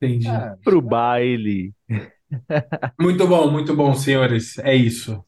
[0.00, 0.28] Entendi.
[0.28, 1.72] Ah, Pro baile.
[3.00, 4.58] Muito bom, muito bom, senhores.
[4.58, 5.22] É isso.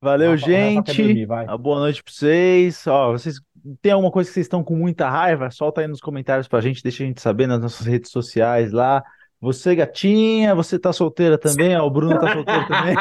[0.00, 0.96] Valeu, quer gente.
[1.02, 1.46] dormir, vai.
[1.46, 2.86] Uma boa noite pra vocês.
[2.86, 3.36] Ó, vocês
[3.80, 5.50] tem alguma coisa que vocês estão com muita raiva?
[5.50, 9.02] Solta aí nos comentários pra gente, deixa a gente saber nas nossas redes sociais lá.
[9.40, 11.76] Você, gatinha, você tá solteira também?
[11.76, 12.94] Ó, o Bruno tá solteiro também.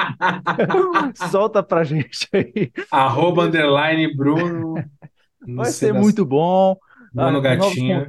[1.30, 2.72] Solta pra gente aí.
[2.92, 4.76] Arroba underline Bruno.
[5.56, 6.76] Vai ser das- muito bom.
[7.14, 8.08] Bruno Ah, novos Gatinha.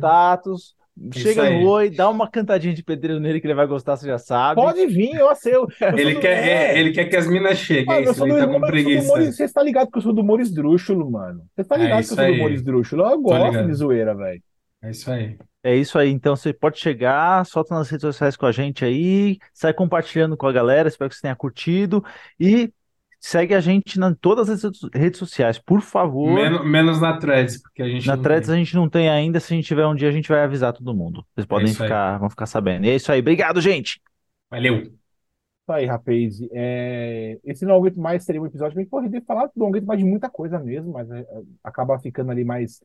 [0.98, 1.22] Contatos.
[1.22, 1.62] Chega aí.
[1.62, 4.60] no oi, dá uma cantadinha de pedreiro nele que ele vai gostar, você já sabe.
[4.60, 5.66] Pode vir, eu sou
[5.96, 6.74] Ele do- quer, é.
[6.74, 8.60] é, ele quer que as minas cheguem, Mano, é eu isso, do ele tá com
[8.60, 9.32] do preguiça.
[9.32, 11.42] você tá ligado que eu sou do humor esdrúxulo, mano.
[11.56, 12.38] Você tá É ligado que isso eu sou do aí.
[12.38, 13.02] humor esdrúxulo.
[13.04, 14.42] Eu gosto de zoeira, velho.
[14.82, 15.38] É isso aí.
[15.64, 19.38] É isso aí, então você pode chegar, solta nas redes sociais com a gente aí,
[19.54, 22.04] sai compartilhando com a galera, espero que você tenha curtido
[22.38, 22.68] e
[23.22, 24.62] segue a gente em todas as
[24.92, 26.34] redes- sociais, por favor.
[26.34, 28.56] Menos, menos na Threads, porque a gente Na não Threads tem.
[28.56, 30.72] a gente não tem ainda, se a gente tiver um dia a gente vai avisar
[30.72, 31.24] todo mundo.
[31.34, 31.88] Vocês podem isso aí.
[31.88, 32.84] ficar, vão ficar sabendo.
[32.84, 34.00] E é isso aí, obrigado, gente.
[34.50, 34.82] Valeu.
[34.82, 36.40] Isso aí, rapaz.
[36.52, 40.04] É, Esse não aguento mais seria um episódio que poderia falar não aguento mais de
[40.04, 42.82] muita coisa mesmo, mas é, é, acaba ficando ali mais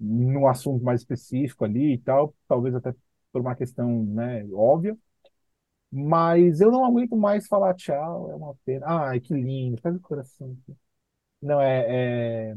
[0.00, 2.94] num assunto mais específico ali e tal, talvez até
[3.32, 4.96] por uma questão, né, óbvia.
[5.94, 8.86] Mas eu não aguento mais falar tchau, é uma pena.
[8.88, 10.56] Ai, que lindo, faz o coração.
[11.42, 12.56] Não, é, é-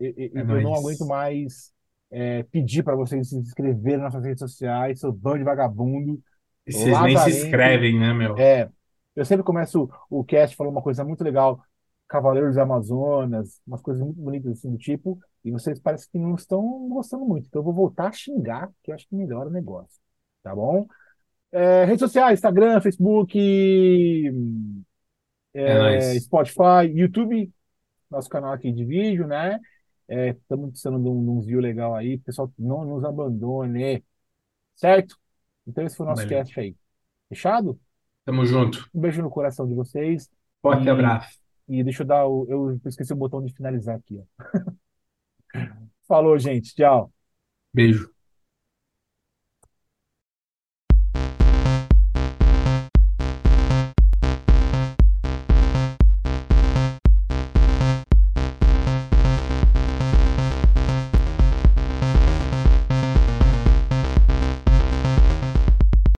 [0.00, 0.76] eu, eu- É eu não nóis.
[0.76, 1.72] aguento mais
[2.10, 6.22] é, pedir para vocês se inscreverem nas nossas redes sociais, seu bando de vagabundo.
[6.66, 7.30] E vocês nem se Lazarento.
[7.30, 8.36] inscrevem, né, meu?
[8.36, 8.68] É,
[9.16, 11.62] eu sempre começo o cast falando uma coisa muito legal,
[12.08, 16.88] Cavaleiros Amazonas, umas coisas muito bonitas assim do tipo, e vocês parecem que não estão
[16.88, 17.46] gostando muito.
[17.46, 20.00] Então eu vou voltar a xingar, que eu acho que melhora o negócio.
[20.42, 20.86] Tá bom?
[21.56, 23.38] É, redes sociais, Instagram, Facebook,
[25.54, 26.18] É é.
[26.18, 27.48] Spotify, YouTube,
[28.10, 29.60] nosso canal aqui de vídeo, né?
[30.08, 34.04] Estamos precisando de um, de um view legal aí, pessoal, não nos abandone,
[34.74, 35.16] certo?
[35.66, 36.38] Então esse foi o nosso Valeu.
[36.38, 36.76] cast aí.
[37.28, 37.78] Fechado?
[38.24, 38.88] Tamo junto.
[38.92, 40.28] Um beijo no coração de vocês.
[40.60, 41.38] Forte E- abraço.
[41.68, 42.46] E deixa eu dar o.
[42.48, 44.24] Eu esqueci o botão de finalizar aqui, ó.
[46.06, 46.74] Falou, gente.
[46.74, 47.12] Tchau.
[47.72, 48.13] Beijo.